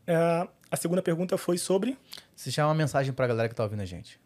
Uh, 0.08 0.48
a 0.70 0.76
segunda 0.76 1.02
pergunta 1.02 1.36
foi 1.36 1.58
sobre. 1.58 1.98
Se 2.34 2.50
chama 2.50 2.70
uma 2.70 2.74
mensagem 2.74 3.12
para 3.12 3.26
a 3.26 3.28
galera 3.28 3.48
que 3.48 3.52
está 3.52 3.62
ouvindo 3.62 3.82
a 3.82 3.86
gente. 3.86 4.18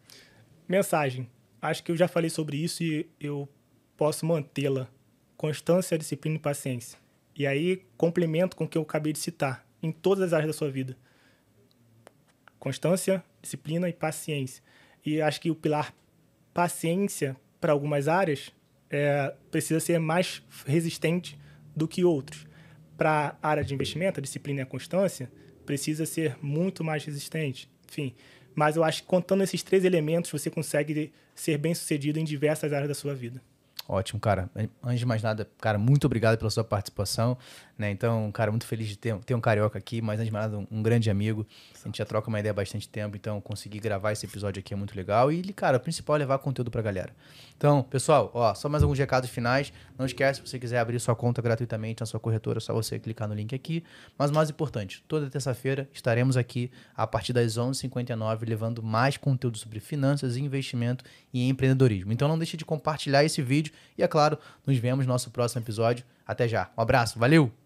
Mensagem. 0.67 1.29
Acho 1.61 1.83
que 1.83 1.91
eu 1.91 1.97
já 1.97 2.07
falei 2.07 2.29
sobre 2.29 2.57
isso 2.57 2.81
e 2.81 3.09
eu 3.19 3.49
posso 3.97 4.25
mantê-la. 4.25 4.87
Constância, 5.35 5.97
disciplina 5.97 6.37
e 6.37 6.39
paciência. 6.39 6.97
E 7.35 7.45
aí, 7.45 7.85
complemento 7.97 8.55
com 8.55 8.63
o 8.63 8.67
que 8.67 8.77
eu 8.77 8.81
acabei 8.83 9.11
de 9.11 9.19
citar, 9.19 9.65
em 9.81 9.91
todas 9.91 10.23
as 10.23 10.33
áreas 10.33 10.47
da 10.47 10.53
sua 10.53 10.69
vida. 10.69 10.95
Constância, 12.59 13.23
disciplina 13.41 13.89
e 13.89 13.93
paciência. 13.93 14.63
E 15.05 15.21
acho 15.21 15.41
que 15.41 15.51
o 15.51 15.55
pilar 15.55 15.93
paciência, 16.53 17.35
para 17.59 17.73
algumas 17.73 18.07
áreas, 18.07 18.51
é, 18.89 19.33
precisa 19.49 19.79
ser 19.79 19.99
mais 19.99 20.43
resistente 20.65 21.37
do 21.75 21.87
que 21.87 22.05
outros. 22.05 22.45
Para 22.95 23.35
a 23.41 23.49
área 23.49 23.63
de 23.63 23.73
investimento, 23.73 24.19
a 24.19 24.23
disciplina 24.23 24.61
e 24.61 24.63
a 24.63 24.65
constância, 24.65 25.29
precisa 25.65 26.05
ser 26.05 26.37
muito 26.41 26.83
mais 26.83 27.03
resistente. 27.03 27.69
Enfim, 27.89 28.13
mas 28.55 28.75
eu 28.75 28.83
acho 28.83 29.01
que 29.01 29.07
contando 29.07 29.43
esses 29.43 29.63
três 29.63 29.83
elementos, 29.83 30.31
você 30.31 30.49
consegue 30.49 31.11
ser 31.33 31.57
bem 31.57 31.73
sucedido 31.73 32.19
em 32.19 32.23
diversas 32.23 32.71
áreas 32.71 32.87
da 32.87 32.95
sua 32.95 33.13
vida. 33.13 33.41
Ótimo, 33.87 34.19
cara. 34.19 34.49
Antes 34.81 34.99
de 34.99 35.05
mais 35.05 35.21
nada, 35.21 35.49
cara, 35.59 35.77
muito 35.77 36.05
obrigado 36.05 36.37
pela 36.37 36.49
sua 36.49 36.63
participação. 36.63 37.37
Né? 37.77 37.89
Então, 37.91 38.31
cara, 38.31 38.51
muito 38.51 38.65
feliz 38.65 38.87
de 38.87 38.97
ter, 38.97 39.17
ter 39.19 39.33
um 39.33 39.41
carioca 39.41 39.77
aqui, 39.77 40.01
mas 40.01 40.19
antes 40.19 40.27
de 40.27 40.31
mais 40.31 40.45
nada, 40.45 40.57
um, 40.59 40.79
um, 40.79 40.83
grande 40.83 41.09
amigo. 41.09 41.45
A 41.81 41.87
gente 41.87 41.97
já 41.97 42.05
troca 42.05 42.29
uma 42.29 42.39
ideia 42.39 42.51
há 42.51 42.53
bastante 42.53 42.87
tempo, 42.87 43.17
então 43.17 43.41
conseguir 43.41 43.79
gravar 43.79 44.11
esse 44.11 44.25
episódio 44.25 44.59
aqui 44.59 44.73
é 44.73 44.77
muito 44.77 44.95
legal. 44.95 45.31
E, 45.31 45.41
cara, 45.53 45.77
o 45.77 45.79
principal 45.79 46.15
é 46.15 46.19
levar 46.19 46.37
conteúdo 46.39 46.71
pra 46.71 46.81
galera. 46.81 47.11
Então, 47.57 47.83
pessoal, 47.83 48.31
ó, 48.33 48.53
só 48.53 48.69
mais 48.69 48.83
alguns 48.83 48.97
recados 48.97 49.29
finais. 49.29 49.73
Não 49.97 50.05
esquece, 50.05 50.39
se 50.39 50.47
você 50.47 50.59
quiser 50.59 50.79
abrir 50.79 50.99
sua 50.99 51.15
conta 51.15 51.41
gratuitamente 51.41 52.01
na 52.01 52.05
sua 52.05 52.19
corretora, 52.19 52.59
é 52.59 52.61
só 52.61 52.73
você 52.73 52.99
clicar 52.99 53.27
no 53.27 53.33
link 53.33 53.53
aqui. 53.53 53.83
Mas 54.17 54.31
mais 54.31 54.49
importante, 54.49 55.03
toda 55.07 55.29
terça-feira 55.29 55.89
estaremos 55.91 56.37
aqui 56.37 56.71
a 56.95 57.05
partir 57.05 57.33
das 57.33 57.57
11h59 57.57 58.47
levando 58.47 58.81
mais 58.81 59.17
conteúdo 59.17 59.57
sobre 59.57 59.79
finanças, 59.79 60.37
investimento 60.37 61.03
e 61.33 61.49
empreendedorismo. 61.49 62.13
Então 62.13 62.27
não 62.27 62.37
deixe 62.37 62.55
de 62.55 62.63
compartilhar 62.63 63.23
esse 63.25 63.41
vídeo 63.41 63.72
e, 63.97 64.03
é 64.03 64.07
claro, 64.07 64.37
nos 64.65 64.77
vemos 64.77 65.05
no 65.05 65.13
nosso 65.13 65.31
próximo 65.31 65.61
episódio. 65.61 66.05
Até 66.25 66.47
já. 66.47 66.69
Um 66.77 66.81
abraço. 66.81 67.19
Valeu! 67.19 67.62